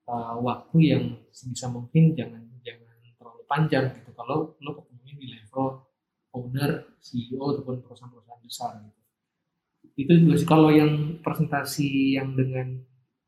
uh, 0.07 0.37
waktu 0.39 0.77
yang 0.79 1.03
sebisa 1.33 1.67
mungkin 1.67 2.13
jangan 2.13 2.41
jangan 2.61 2.95
terlalu 3.17 3.43
panjang 3.49 3.85
gitu. 3.99 4.13
Kalau 4.13 4.55
lo 4.61 4.71
ketemunya 4.77 5.13
di 5.17 5.27
level 5.35 5.83
owner 6.35 6.95
CEO 7.01 7.55
ataupun 7.55 7.81
perusahaan-perusahaan 7.81 8.41
besar 8.45 8.71
gitu. 8.83 9.01
Itu 9.95 10.11
juga 10.21 10.33
sih 10.37 10.47
kalau 10.47 10.69
yang 10.69 11.23
presentasi 11.23 12.19
yang 12.19 12.35
dengan 12.35 12.83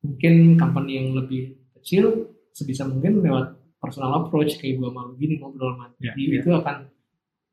mungkin 0.05 0.59
company 0.59 1.01
yang 1.01 1.17
lebih 1.17 1.56
kecil 1.88 2.27
sebisa 2.51 2.84
mungkin 2.84 3.23
lewat 3.23 3.55
personal 3.80 4.11
approach 4.19 4.59
kayak 4.59 4.76
gua 4.76 4.91
malu 4.91 5.15
gini 5.15 5.39
ngobrol 5.39 5.80
Ya, 5.97 6.11
jadi 6.11 6.19
ya. 6.19 6.35
itu 6.43 6.49
akan 6.51 6.76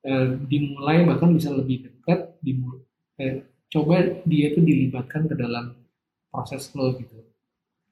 eh, 0.02 0.27
dimulai 0.44 1.06
bahkan 1.06 1.31
bisa 1.31 1.55
lebih 1.55 1.86
dekat 1.86 2.35
dimulai 2.43 2.82
eh, 3.16 3.47
coba 3.70 4.02
dia 4.27 4.51
tuh 4.51 4.61
dilibatkan 4.61 5.31
ke 5.31 5.39
dalam 5.39 5.78
proses 6.28 6.66
lo 6.74 6.98
gitu 6.98 7.31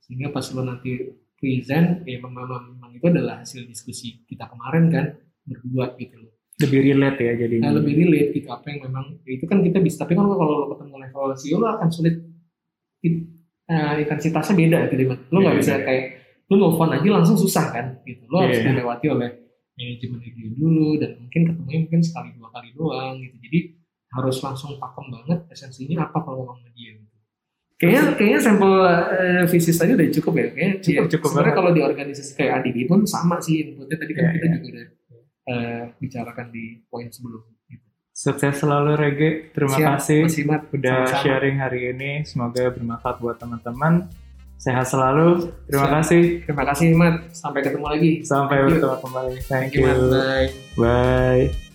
sehingga 0.02 0.34
pas 0.34 0.42
lo 0.50 0.60
nanti 0.60 1.14
present 1.38 2.02
ya 2.02 2.18
memang, 2.18 2.42
memang 2.74 2.90
itu 2.90 3.06
adalah 3.06 3.38
hasil 3.38 3.62
diskusi 3.64 4.26
kita 4.26 4.50
kemarin 4.50 4.90
kan 4.90 5.04
berdua 5.42 5.94
gitu 5.96 6.18
loh 6.18 6.34
lebih 6.58 6.80
relate 6.84 7.18
ya 7.18 7.32
jadi 7.38 7.56
nah, 7.58 7.72
lebih 7.72 7.94
relate 7.96 8.30
gitu 8.32 8.48
apa 8.50 8.66
yang 8.66 8.90
memang 8.90 9.04
ya 9.22 9.32
itu 9.32 9.46
kan 9.46 9.62
kita 9.62 9.78
bisa 9.78 10.02
tapi 10.02 10.14
kan 10.14 10.26
kalau 10.26 10.46
lo 10.58 10.74
ketemu 10.74 10.94
level 11.00 11.22
CEO 11.34 11.56
lo 11.56 11.68
akan 11.72 11.88
sulit 11.88 12.18
it- 13.00 13.30
eh, 13.66 13.94
intensitasnya 14.02 14.54
beda 14.54 14.78
gitu 14.88 15.02
lo 15.06 15.38
nggak 15.38 15.54
Iya, 15.54 15.60
bisa 15.62 15.72
iya. 15.72 15.84
kayak 15.86 16.04
lo 16.46 16.54
nelfon 16.56 16.90
aja 16.90 17.08
langsung 17.12 17.36
susah 17.36 17.70
kan 17.70 17.86
gitu 18.02 18.24
lo 18.26 18.42
harus 18.42 18.58
Iya. 18.58 18.66
dilewati 18.70 19.06
oleh 19.08 19.30
manajemen 19.72 20.18
review 20.20 20.48
dulu 20.52 20.88
dan 20.96 21.10
mungkin 21.16 21.40
ketemunya 21.46 21.78
mungkin 21.80 22.00
sekali 22.00 22.28
dua 22.34 22.48
kali 22.50 22.68
doang 22.72 23.14
gitu 23.18 23.36
jadi 23.40 23.58
harus 24.12 24.36
langsung 24.38 24.76
pakem 24.76 25.06
banget 25.08 25.38
esensinya 25.48 26.04
apa 26.04 26.18
kalau 26.20 26.44
ngomong 26.44 26.60
sama 26.60 26.70
dia 26.72 26.92
gitu. 26.94 27.08
Kayaknya, 27.80 28.02
kayaknya 28.14 28.40
sampel 28.40 28.72
eh, 28.86 29.44
visis 29.48 29.74
tadi 29.74 29.90
udah 29.90 30.06
cukup 30.12 30.32
ya. 30.36 30.46
Kayaknya 30.54 30.74
Cukup, 30.78 31.02
ya, 31.02 31.10
cukup 31.10 31.28
Sebenarnya 31.32 31.54
kalau 31.56 31.70
di 31.72 31.80
organisasi 31.82 32.30
kayak 32.32 32.52
ADB 32.60 32.76
pun 32.86 33.00
sama 33.02 33.36
sih 33.42 33.54
inputnya. 33.64 33.96
Tadi 33.98 34.12
kan 34.12 34.22
Iya, 34.22 34.30
kita 34.30 34.46
iya. 34.46 34.52
juga 34.54 34.66
udah 34.70 34.84
eh, 35.42 35.82
bicarakan 35.98 36.46
di 36.48 36.64
poin 36.86 37.08
sebelum. 37.08 37.42
Gitu. 37.66 37.86
sukses 38.12 38.54
selalu 38.54 38.90
Rege 38.94 39.30
terima 39.50 39.72
Siap, 39.72 39.88
kasih 39.98 40.20
Mas 40.22 40.36
Imat. 40.38 40.62
udah 40.70 40.98
Sama-sama. 41.00 41.22
sharing 41.24 41.56
hari 41.58 41.80
ini 41.88 42.10
semoga 42.22 42.64
bermanfaat 42.68 43.16
buat 43.18 43.40
teman-teman 43.40 44.06
sehat 44.62 44.86
selalu 44.86 45.50
terima 45.66 45.90
Siap. 45.90 45.94
kasih 45.98 46.22
Terima 46.46 46.62
kasih 46.62 46.86
Mat. 46.94 47.14
Sampai 47.34 47.60
ketemu 47.66 47.86
lagi. 47.90 48.10
sampai 48.22 48.56
bertemu 48.62 48.96
kembali 49.02 49.34
thank 49.42 49.74
Thank 49.74 49.74
you, 49.74 49.90
you 49.90 50.14
Bye. 50.14 50.48
bye 50.78 51.71